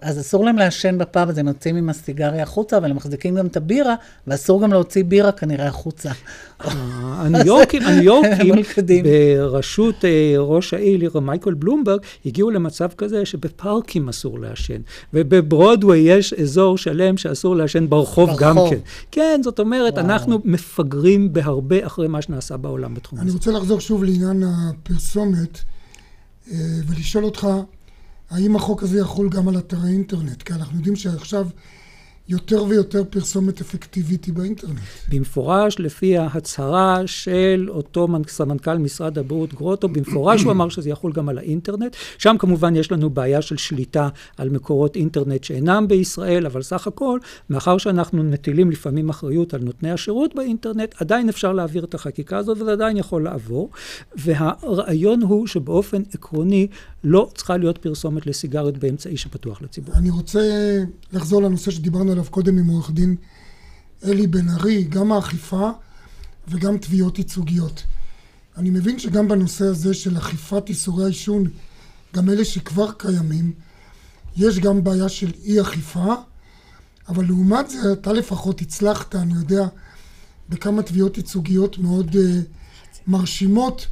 אז 0.00 0.20
אסור 0.20 0.44
להם 0.44 0.56
לעשן 0.56 0.98
בפאב, 0.98 1.28
אז 1.28 1.38
הם 1.38 1.48
יוצאים 1.48 1.76
עם 1.76 1.88
הסיגריה 1.88 2.42
החוצה, 2.42 2.76
אבל 2.76 2.90
הם 2.90 2.96
מחזיקים 2.96 3.34
גם 3.34 3.46
את 3.46 3.56
הבירה, 3.56 3.94
ואסור 4.26 4.62
גם 4.62 4.72
להוציא 4.72 5.04
בירה 5.04 5.32
כנראה 5.32 5.66
החוצה. 5.66 6.10
אה, 6.64 6.70
הניו 7.18 7.46
יורקים, 7.46 7.82
בראשות 9.04 10.04
אה, 10.04 10.34
ראש 10.38 10.74
העיר 10.74 11.20
מייקל 11.20 11.54
בלומברג, 11.54 12.00
הגיעו 12.26 12.50
למצב 12.50 12.88
כזה 12.96 13.24
שבפארקים 13.24 14.08
אסור 14.08 14.40
לעשן, 14.40 14.80
ובברודווי 15.14 15.98
יש 15.98 16.32
אזור 16.32 16.78
שלם 16.78 17.16
שאסור 17.16 17.56
לעשן 17.56 17.88
ברחוב 17.88 18.30
גם 18.38 18.56
כן. 18.70 18.78
כן, 19.10 19.40
זאת 19.44 19.58
אומרת, 19.58 19.98
אנחנו 19.98 20.38
מפגרים 20.44 21.32
בהרבה 21.32 21.86
אחרי 21.86 22.08
מה 22.08 22.22
שנעשה 22.22 22.56
בעולם 22.56 22.94
בתחום 22.94 23.18
הזה. 23.18 23.26
אני 23.26 23.32
רוצה 23.34 23.50
לחזור 23.50 23.80
שוב 23.80 24.04
לעניין 24.04 24.42
הפרסומת, 24.42 25.58
אה, 26.52 26.56
ולשאול 26.86 27.24
אותך, 27.24 27.48
האם 28.30 28.56
החוק 28.56 28.82
הזה 28.82 28.98
יחול 28.98 29.28
גם 29.28 29.48
על 29.48 29.58
אתרי 29.58 29.88
אינטרנט? 29.88 30.42
כי 30.42 30.52
אנחנו 30.52 30.76
יודעים 30.76 30.96
שעכשיו 30.96 31.46
יותר 32.28 32.64
ויותר 32.64 33.02
פרסומת 33.10 33.60
אפקטיבית 33.60 34.24
היא 34.24 34.34
באינטרנט. 34.34 34.78
במפורש, 35.08 35.78
לפי 35.78 36.18
ההצהרה 36.18 37.02
של 37.06 37.66
אותו 37.68 38.08
סמנכ"ל 38.28 38.78
משרד 38.78 39.18
הבריאות 39.18 39.54
גרוטו, 39.54 39.88
במפורש 39.88 40.42
הוא 40.42 40.52
אמר 40.52 40.68
שזה 40.68 40.90
יחול 40.90 41.12
גם 41.12 41.28
על 41.28 41.38
האינטרנט. 41.38 41.96
שם 42.18 42.36
כמובן 42.38 42.76
יש 42.76 42.92
לנו 42.92 43.10
בעיה 43.10 43.42
של 43.42 43.56
שליטה 43.56 44.08
על 44.36 44.48
מקורות 44.48 44.96
אינטרנט 44.96 45.44
שאינם 45.44 45.88
בישראל, 45.88 46.46
אבל 46.46 46.62
סך 46.62 46.86
הכל, 46.86 47.18
מאחר 47.50 47.78
שאנחנו 47.78 48.22
מטילים 48.22 48.70
לפעמים 48.70 49.08
אחריות 49.08 49.54
על 49.54 49.60
נותני 49.60 49.90
השירות 49.90 50.34
באינטרנט, 50.34 50.94
עדיין 51.00 51.28
אפשר 51.28 51.52
להעביר 51.52 51.84
את 51.84 51.94
החקיקה 51.94 52.36
הזאת 52.36 52.60
וזה 52.60 52.72
עדיין 52.72 52.96
יכול 52.96 53.24
לעבור. 53.24 53.70
והרעיון 54.16 55.22
הוא 55.22 55.46
שבאופן 55.46 56.02
עקרוני 56.14 56.66
לא 57.04 57.30
צריכה 57.34 57.56
להיות 57.56 57.78
פרסומת 57.78 58.26
לסיגריות 58.26 58.78
באמצעי 58.78 59.16
שפתוח 59.16 59.62
לציבור. 59.62 59.94
אני 59.94 60.10
רוצה 60.10 60.40
לחזור 61.12 61.42
לנושא 61.42 61.70
שדיברנו 61.70 62.12
עליו 62.12 62.24
קודם 62.30 62.58
עם 62.58 62.66
עורך 62.66 62.90
דין 62.90 63.16
אלי 64.04 64.26
בן 64.26 64.50
ארי, 64.50 64.84
גם 64.84 65.12
האכיפה 65.12 65.70
וגם 66.48 66.78
תביעות 66.78 67.18
ייצוגיות. 67.18 67.82
אני 68.56 68.70
מבין 68.70 68.98
שגם 68.98 69.28
בנושא 69.28 69.64
הזה 69.64 69.94
של 69.94 70.18
אכיפת 70.18 70.68
איסורי 70.68 71.04
העישון, 71.04 71.44
גם 72.14 72.30
אלה 72.30 72.44
שכבר 72.44 72.92
קיימים, 72.92 73.52
יש 74.36 74.58
גם 74.58 74.84
בעיה 74.84 75.08
של 75.08 75.32
אי 75.44 75.60
אכיפה, 75.60 76.14
אבל 77.08 77.24
לעומת 77.24 77.70
זה 77.70 77.92
אתה 77.92 78.12
לפחות 78.12 78.60
הצלחת, 78.60 79.14
אני 79.14 79.34
יודע, 79.34 79.66
בכמה 80.48 80.82
תביעות 80.82 81.16
ייצוגיות 81.16 81.78
מאוד 81.78 82.10
uh, 82.10 82.18
מרשימות, 83.06 83.86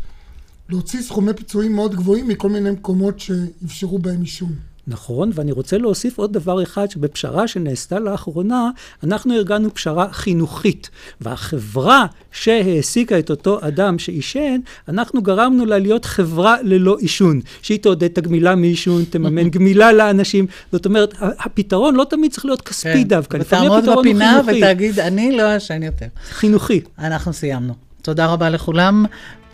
להוציא 0.73 1.03
סכומי 1.03 1.35
פיצויים 1.35 1.73
מאוד 1.73 1.95
גבוהים 1.95 2.29
מכל 2.29 2.49
מיני 2.49 2.71
מקומות 2.71 3.21
שאפשרו 3.21 3.99
בהם 3.99 4.21
עישון. 4.21 4.53
נכון, 4.87 5.31
ואני 5.35 5.53
רוצה 5.53 5.79
להוסיף 5.79 6.19
עוד 6.19 6.33
דבר 6.33 6.63
אחד, 6.63 6.91
שבפשרה 6.91 7.49
שנעשתה 7.49 7.99
לאחרונה, 7.99 8.71
אנחנו 9.05 9.35
ארגנו 9.35 9.75
פשרה 9.75 10.13
חינוכית. 10.13 10.91
והחברה 11.21 12.07
שהעסיקה 12.33 13.19
את 13.19 13.31
אותו 13.31 13.59
אדם 13.61 13.99
שעישן, 13.99 14.61
אנחנו 14.89 15.23
גרמנו 15.23 15.65
לה 15.65 15.79
להיות 15.79 16.05
חברה 16.05 16.57
ללא 16.63 16.97
עישון. 16.99 17.41
שהיא 17.63 17.79
תעודד 17.79 18.05
את 18.05 18.19
הגמילה 18.19 18.55
מעישון, 18.55 19.05
תממן 19.05 19.49
גמילה 19.55 19.93
לאנשים. 19.93 20.47
זאת 20.73 20.87
אומרת, 20.87 21.15
הפתרון 21.21 21.95
לא 21.95 22.07
תמיד 22.11 22.33
צריך 22.33 22.45
להיות 22.45 22.61
כספי 22.61 22.93
כן. 22.93 23.09
דווקא. 23.09 23.37
לפעמים 23.37 23.73
הפתרון 23.73 23.95
הוא 23.95 24.03
חינוכי. 24.05 24.17
ותעמוד 24.17 24.45
בפינה 24.47 24.71
ותגיד, 24.73 25.01
אני 25.01 25.37
לא 25.37 25.43
אעשן 25.43 25.83
יותר. 25.83 26.07
חינוכי. 26.31 26.81
אנחנו 26.99 27.33
סיימנו. 27.33 27.75
תודה 28.03 28.27
רבה 28.27 28.51
לכולם. 28.51 29.05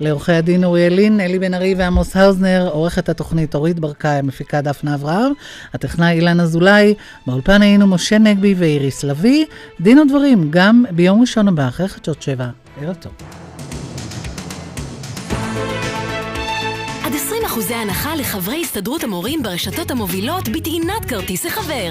לעורכי 0.01 0.33
הדין 0.33 0.65
אוריאל 0.65 0.95
לין, 0.95 1.21
אלי 1.21 1.39
בן 1.39 1.55
ארי 1.55 1.75
ועמוס 1.79 2.17
האוזנר, 2.17 2.69
עורכת 2.73 3.09
התוכנית 3.09 3.55
אורית 3.55 3.81
ברקאי, 3.81 4.19
המפיקה 4.19 4.61
דפנה 4.61 4.95
אברהם, 4.95 5.33
הטכנאי 5.75 6.13
אילן 6.13 6.41
אזולאי, 6.41 6.95
באולפן 7.27 7.63
היינו 7.63 7.87
משה 7.87 8.19
נגבי 8.19 8.55
ואיריס 8.59 9.05
לביא. 9.05 9.47
דין 9.81 9.99
ודברים, 9.99 10.51
גם 10.51 10.85
ביום 10.91 11.21
ראשון 11.21 11.49
הבא, 11.49 11.69
אחרי 11.69 11.89
חדשות 11.89 12.23
שבע. 12.23 12.49
ערב 12.81 12.95
טוב. 12.95 13.13
עד 17.05 17.13
20% 17.13 17.75
הנחה 17.75 18.17
לחברי 18.17 18.61
הסתדרות 18.61 19.05
המורים 19.05 19.43
ברשתות 19.43 19.91
המובילות 19.91 20.49
בטעינת 20.49 21.05
כרטיס 21.09 21.47
החבר. 21.47 21.91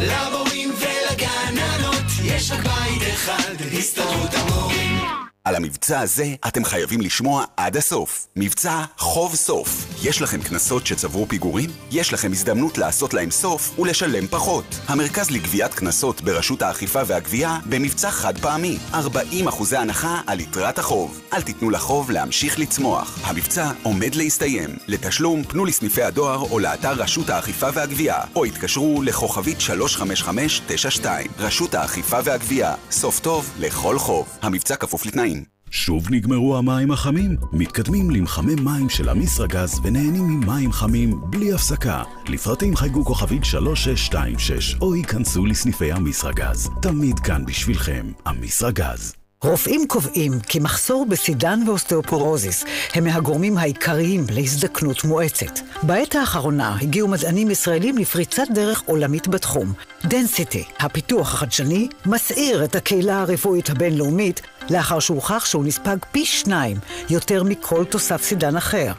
למורים 0.00 0.70
ולגננות 0.78 2.06
יש 2.24 2.52
רק 2.52 2.60
בית 2.60 3.02
אחד, 3.02 3.54
הסתדרות 3.78 4.30
המורים. 4.34 5.21
על 5.44 5.56
המבצע 5.56 6.00
הזה 6.00 6.34
אתם 6.48 6.64
חייבים 6.64 7.00
לשמוע 7.00 7.44
עד 7.56 7.76
הסוף. 7.76 8.26
מבצע 8.36 8.84
חוב 8.96 9.34
סוף. 9.34 9.86
יש 10.02 10.22
לכם 10.22 10.42
קנסות 10.42 10.86
שצברו 10.86 11.26
פיגורים? 11.28 11.70
יש 11.90 12.12
לכם 12.12 12.32
הזדמנות 12.32 12.78
לעשות 12.78 13.14
להם 13.14 13.30
סוף 13.30 13.78
ולשלם 13.78 14.26
פחות. 14.26 14.64
המרכז 14.88 15.30
לגביית 15.30 15.74
קנסות 15.74 16.20
ברשות 16.20 16.62
האכיפה 16.62 17.00
והגבייה 17.06 17.58
במבצע 17.66 18.10
חד 18.10 18.38
פעמי. 18.38 18.78
40 18.94 19.48
אחוזי 19.48 19.76
הנחה 19.76 20.20
על 20.26 20.40
יתרת 20.40 20.78
החוב. 20.78 21.20
אל 21.32 21.42
תיתנו 21.42 21.70
לחוב 21.70 22.10
להמשיך 22.10 22.58
לצמוח. 22.58 23.18
המבצע 23.24 23.70
עומד 23.82 24.14
להסתיים. 24.14 24.70
לתשלום 24.88 25.44
פנו 25.44 25.64
לסניפי 25.64 26.02
הדואר 26.02 26.38
או 26.50 26.58
לאתר 26.58 26.92
רשות 26.92 27.30
האכיפה 27.30 27.68
והגבייה, 27.74 28.20
או 28.36 28.44
התקשרו 28.44 29.02
לכוכבית 29.02 29.60
35592. 29.60 31.26
רשות 31.38 31.74
האכיפה 31.74 32.18
והגבייה. 32.24 32.74
סוף 32.90 33.20
טוב 33.20 33.50
לכל 33.58 33.98
חוב. 33.98 34.28
המבצע 34.42 34.76
כפוף 34.76 35.06
לתנאים. 35.06 35.31
שוב 35.74 36.06
נגמרו 36.10 36.56
המים 36.56 36.90
החמים? 36.90 37.36
מתקדמים 37.52 38.10
למחמם 38.10 38.64
מים 38.64 38.88
של 38.88 39.10
אמישראגז 39.10 39.80
ונהנים 39.82 40.40
ממים 40.40 40.72
חמים 40.72 41.20
בלי 41.30 41.52
הפסקה. 41.52 42.02
לפרטים 42.28 42.76
חייגו 42.76 43.04
כוכבית 43.04 43.44
3626 43.44 44.76
או 44.80 44.94
היכנסו 44.94 45.46
לסניפי 45.46 45.92
אמישראגז. 45.92 46.70
תמיד 46.82 47.18
כאן 47.18 47.46
בשבילכם, 47.46 48.12
אמישראגז. 48.28 49.21
רופאים 49.44 49.86
קובעים 49.88 50.40
כי 50.40 50.58
מחסור 50.58 51.06
בסידן 51.06 51.60
ואוסטאופורוזיס 51.66 52.64
הם 52.94 53.04
מהגורמים 53.04 53.58
העיקריים 53.58 54.26
להזדקנות 54.30 55.04
מואצת. 55.04 55.60
בעת 55.82 56.14
האחרונה 56.14 56.76
הגיעו 56.80 57.08
מדענים 57.08 57.50
ישראלים 57.50 57.98
לפריצת 57.98 58.42
דרך 58.54 58.82
עולמית 58.86 59.28
בתחום. 59.28 59.72
דנסיטי, 60.04 60.64
הפיתוח 60.78 61.34
החדשני, 61.34 61.88
מסעיר 62.06 62.64
את 62.64 62.74
הקהילה 62.74 63.20
הרפואית 63.20 63.70
הבינלאומית 63.70 64.40
לאחר 64.70 65.00
שהוכח 65.00 65.44
שהוא 65.44 65.64
נספג 65.64 65.96
פי 66.12 66.24
שניים 66.24 66.76
יותר 67.10 67.42
מכל 67.42 67.84
תוסף 67.84 68.22
סידן 68.22 68.56
אחר. 68.56 68.92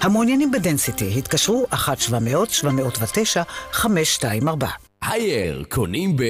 המעוניינים 0.00 0.50
בדנסיטי 0.50 1.18
התקשרו 1.18 1.66
1-700-709-524. 1.72 1.76
הייר, 5.02 5.64
קונים 5.68 6.16
ב... 6.16 6.22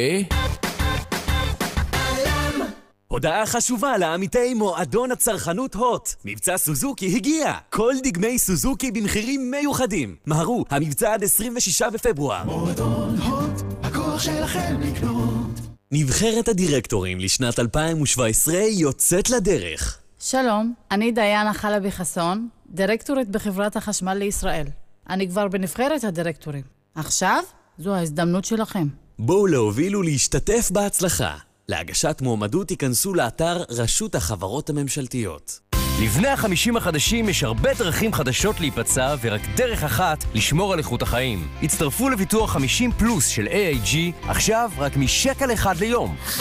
הודעה 3.16 3.46
חשובה 3.46 3.98
לעמיתי 3.98 4.54
מועדון 4.54 5.10
הצרכנות 5.10 5.74
הוט. 5.74 6.08
מבצע 6.24 6.58
סוזוקי 6.58 7.16
הגיע! 7.16 7.52
כל 7.70 7.94
דגמי 8.02 8.38
סוזוקי 8.38 8.90
במחירים 8.90 9.50
מיוחדים. 9.50 10.16
מהרו, 10.26 10.64
המבצע 10.70 11.14
עד 11.14 11.24
26 11.24 11.82
בפברואר. 11.82 12.44
מועדון 12.44 13.16
הוט, 13.16 13.62
הכוח 13.82 14.20
שלכם 14.22 14.80
לקנות. 14.80 15.60
נבחרת 15.92 16.48
הדירקטורים 16.48 17.20
לשנת 17.20 17.58
2017 17.58 18.54
יוצאת 18.54 19.30
לדרך. 19.30 19.98
שלום, 20.18 20.74
אני 20.90 21.12
דיינה 21.12 21.54
חלבי 21.54 21.90
חסון, 21.90 22.48
דירקטורית 22.70 23.28
בחברת 23.28 23.76
החשמל 23.76 24.14
לישראל. 24.14 24.66
אני 25.10 25.28
כבר 25.28 25.48
בנבחרת 25.48 26.04
הדירקטורים. 26.04 26.62
עכשיו, 26.94 27.42
זו 27.78 27.94
ההזדמנות 27.94 28.44
שלכם. 28.44 28.86
בואו 29.18 29.46
להוביל 29.46 29.96
ולהשתתף 29.96 30.70
בהצלחה. 30.70 31.45
להגשת 31.68 32.18
מועמדות 32.22 32.70
ייכנסו 32.70 33.14
לאתר 33.14 33.62
רשות 33.68 34.14
החברות 34.14 34.70
הממשלתיות. 34.70 35.60
לבני 36.02 36.28
החמישים 36.28 36.76
החדשים 36.76 37.28
יש 37.28 37.42
הרבה 37.42 37.74
דרכים 37.74 38.12
חדשות 38.12 38.60
להיפצע 38.60 39.14
ורק 39.20 39.40
דרך 39.56 39.84
אחת 39.84 40.24
לשמור 40.34 40.72
על 40.72 40.78
איכות 40.78 41.02
החיים. 41.02 41.48
הצטרפו 41.62 42.08
לביטוח 42.08 42.52
50 42.52 42.92
פלוס 42.92 43.26
של 43.26 43.46
AIG, 43.46 43.96
עכשיו 44.28 44.70
רק 44.78 44.96
משקל 44.96 45.52
אחד 45.52 45.76
ליום. 45.76 46.16
1-800-400-400 46.38 46.40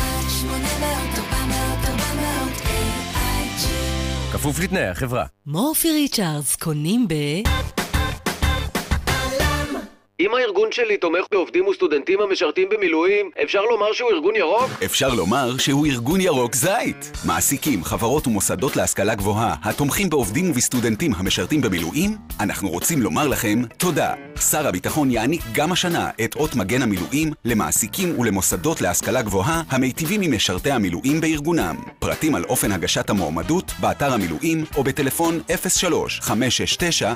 כפוף 4.34 4.60
לתנאי 4.60 4.88
החברה. 4.88 5.26
מורפי 5.46 5.92
ריצ'רדס 5.92 6.56
קונים 6.56 7.08
ב... 7.08 7.14
אם 10.20 10.36
הארגון 10.36 10.72
שלי 10.72 10.98
תומך 10.98 11.26
בעובדים 11.32 11.68
וסטודנטים 11.68 12.22
המשרתים 12.22 12.70
במילואים, 12.70 13.30
אפשר 13.44 13.62
לומר 13.62 13.94
שהוא 13.94 14.12
ארגון 14.12 14.36
ירוק? 14.36 14.70
אפשר 14.86 15.10
לומר 15.10 15.58
שהוא 15.58 15.86
ארגון 15.86 16.22
ירוק 16.22 16.56
זית. 16.56 17.12
מעסיקים, 17.26 17.84
חברות 17.84 18.28
ומוסדות 18.28 18.76
להשכלה 18.76 19.16
גבוהה 19.16 19.56
התומכים 19.64 20.10
בעובדים 20.10 20.52
ובסטודנטים 20.52 21.12
המשרתים 21.16 21.62
במילואים, 21.62 22.18
אנחנו 22.40 22.70
רוצים 22.70 23.02
לומר 23.02 23.28
לכם 23.28 23.62
תודה. 23.78 24.14
שר 24.52 24.68
הביטחון 24.68 25.12
יעניק 25.12 25.42
גם 25.54 25.72
השנה 25.72 26.10
את 26.26 26.36
אות 26.36 26.56
מגן 26.56 26.82
המילואים 26.82 27.32
למעסיקים 27.46 28.20
ולמוסדות 28.20 28.82
להשכלה 28.82 29.22
גבוהה 29.22 29.64
המיטיבים 29.70 30.22
עם 30.22 30.36
משרתי 30.36 30.72
המילואים 30.72 31.22
בארגונם. 31.22 31.76
פרטים 32.00 32.36
על 32.36 32.44
אופן 32.44 32.72
הגשת 32.72 33.10
המועמדות 33.10 33.72
באתר 33.80 34.14
המילואים 34.14 34.64
או 34.76 34.84
בטלפון 34.84 35.40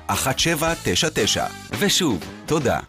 03-569-1799. 0.08 0.12
ושוב, 1.80 2.20
תודה. 2.46 2.80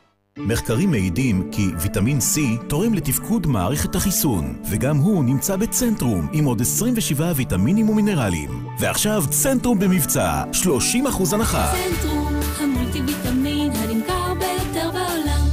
מחקרים 0.47 0.91
מעידים 0.91 1.49
כי 1.53 1.71
ויטמין 1.79 2.19
C 2.19 2.41
תורם 2.69 2.95
לתפקוד 2.95 3.47
מערכת 3.47 3.95
החיסון, 3.95 4.55
וגם 4.71 4.97
הוא 4.97 5.25
נמצא 5.25 5.57
בצנטרום 5.57 6.29
עם 6.33 6.45
עוד 6.45 6.61
27 6.61 7.33
ויטמינים 7.37 7.89
ומינרלים. 7.89 8.67
ועכשיו 8.79 9.23
צנטרום 9.31 9.79
במבצע, 9.79 10.45
30% 10.53 11.33
הנחה. 11.33 11.73
צנטרום, 11.73 12.41
המולטי 12.61 13.01
ויטמין 13.01 13.73
הנמכר 13.73 14.35
ביותר 14.35 14.91
בעולם. 14.91 15.47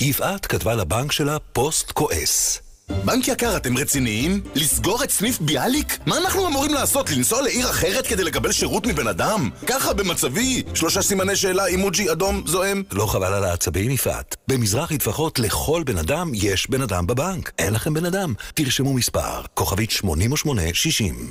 יפעת 0.00 0.46
כתבה 0.46 0.74
לבנק 0.74 1.12
שלה 1.12 1.38
פוסט 1.38 1.92
כועס. 1.92 2.71
בנק 2.90 3.28
יקר, 3.28 3.56
אתם 3.56 3.78
רציניים? 3.78 4.40
לסגור 4.54 5.04
את 5.04 5.10
סניף 5.10 5.40
ביאליק? 5.40 5.98
מה 6.06 6.18
אנחנו 6.18 6.46
אמורים 6.46 6.74
לעשות? 6.74 7.10
לנסוע 7.10 7.42
לעיר 7.42 7.70
אחרת 7.70 8.06
כדי 8.06 8.24
לקבל 8.24 8.52
שירות 8.52 8.86
מבן 8.86 9.06
אדם? 9.06 9.50
ככה 9.66 9.92
במצבי? 9.92 10.62
שלושה 10.74 11.02
סימני 11.02 11.36
שאלה, 11.36 11.66
אימוג'י 11.66 12.12
אדום 12.12 12.42
זועם? 12.46 12.82
לא 12.92 13.06
חבל 13.06 13.32
על 13.34 13.44
העצבים, 13.44 13.90
יפעת. 13.90 14.36
במזרחי 14.48 14.98
טפחות 14.98 15.38
לכל 15.38 15.82
בן 15.86 15.98
אדם 15.98 16.30
יש 16.34 16.70
בן 16.70 16.82
אדם 16.82 17.06
בבנק. 17.06 17.52
אין 17.58 17.72
לכם 17.72 17.94
בן 17.94 18.04
אדם? 18.04 18.34
תרשמו 18.54 18.94
מספר, 18.94 19.42
כוכבית 19.54 19.90
8860. 19.90 21.30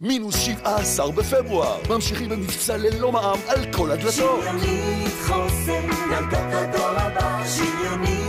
מינוס 0.00 0.36
17 0.36 1.10
בפברואר. 1.12 1.78
ממשיכים 1.88 2.28
במבצע 2.28 2.76
ללא 2.76 3.12
מע"מ 3.12 3.38
על 3.48 3.72
כל 3.72 3.90
הדלתות. 3.90 4.14
שריונית 4.14 5.12
חוסן, 5.26 5.86
ילדות 6.12 6.52
הדור 6.52 6.88
הבא. 6.88 7.42
שריונית 7.56 8.19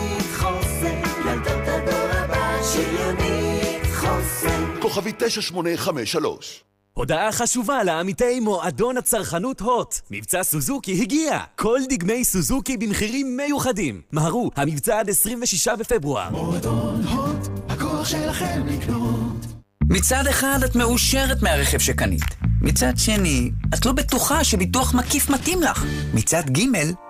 כוכבי 4.92 5.12
9853 5.18 6.64
הודעה 6.94 7.32
חשובה 7.32 7.84
לעמיתי 7.84 8.40
מועדון 8.40 8.98
הצרכנות 8.98 9.62
הוט. 9.62 9.96
מבצע 10.12 10.44
סוזוקי 10.44 11.02
הגיע! 11.02 11.40
כל 11.56 11.80
דגמי 11.90 12.24
סוזוקי 12.24 12.78
במחירים 12.78 13.38
מיוחדים. 13.38 14.02
מהרו, 14.12 14.52
המבצע 14.56 15.00
עד 15.00 15.10
26 15.10 15.68
בפברואר. 15.68 16.30
מועדון 16.30 17.04
הוט, 17.04 17.48
הכוח 17.70 18.06
שלכם 18.06 18.62
לקנות. 18.68 19.46
מצד 19.84 20.28
אחד 20.30 20.60
את 20.66 20.76
מאושרת 20.76 21.42
מהרכב 21.42 21.80
שקנית. 21.80 22.24
מצד 22.62 22.94
שני, 22.98 23.52
את 23.74 23.86
לא 23.86 23.92
בטוחה 23.92 24.44
שביטוח 24.44 24.94
מקיף 24.94 25.30
מתאים 25.30 25.62
לך. 25.62 25.86
מצד 26.14 26.44
ג', 26.50 26.62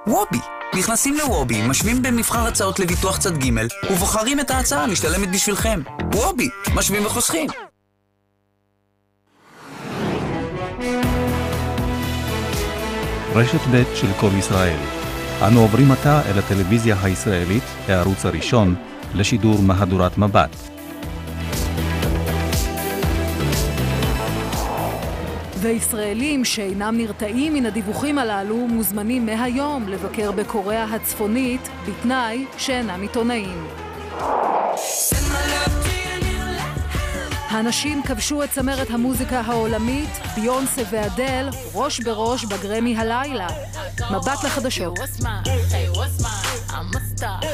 וובי. 0.07 0.39
נכנסים 0.75 1.17
לוובי, 1.17 1.67
משווים 1.67 2.01
בין 2.01 2.15
מבחר 2.15 2.47
הצעות 2.47 2.79
לביטוח 2.79 3.17
צד 3.17 3.37
ג' 3.37 3.49
ובוחרים 3.91 4.39
את 4.39 4.51
ההצעה 4.51 4.83
המשתלמת 4.83 5.31
בשבילכם. 5.31 5.81
וובי, 6.13 6.49
משווים 6.75 7.05
וחוסכים. 7.05 7.47
רשת 13.35 13.59
ב' 13.71 13.83
של 13.95 14.07
כל 14.19 14.29
ישראל. 14.37 14.79
אנו 15.47 15.59
עוברים 15.61 15.91
עתה 15.91 16.21
אל 16.25 16.39
הטלוויזיה 16.39 16.95
הישראלית, 17.03 17.63
הערוץ 17.87 18.25
הראשון, 18.25 18.75
לשידור 19.15 19.61
מהדורת 19.61 20.17
מבט. 20.17 20.55
וישראלים 25.61 26.45
שאינם 26.45 26.97
נרתעים 26.97 27.53
מן 27.53 27.65
הדיווחים 27.65 28.17
הללו 28.17 28.55
מוזמנים 28.55 29.25
מהיום 29.25 29.87
לבקר 29.87 30.31
בקוריאה 30.31 30.83
הצפונית, 30.83 31.69
בתנאי 31.87 32.45
שאינם 32.57 33.01
עיתונאים. 33.01 33.67
הנשים 37.51 38.03
כבשו 38.03 38.43
את 38.43 38.51
צמרת 38.51 38.89
המוזיקה 38.89 39.41
העולמית, 39.41 40.09
ביונסה 40.35 40.81
ואדל, 40.91 41.49
ראש 41.73 41.99
בראש 41.99 42.45
בגרמי 42.45 42.97
הלילה. 42.97 43.47
מבט 44.11 44.43
לחדשות. 44.43 44.97
Hey, 47.41 47.50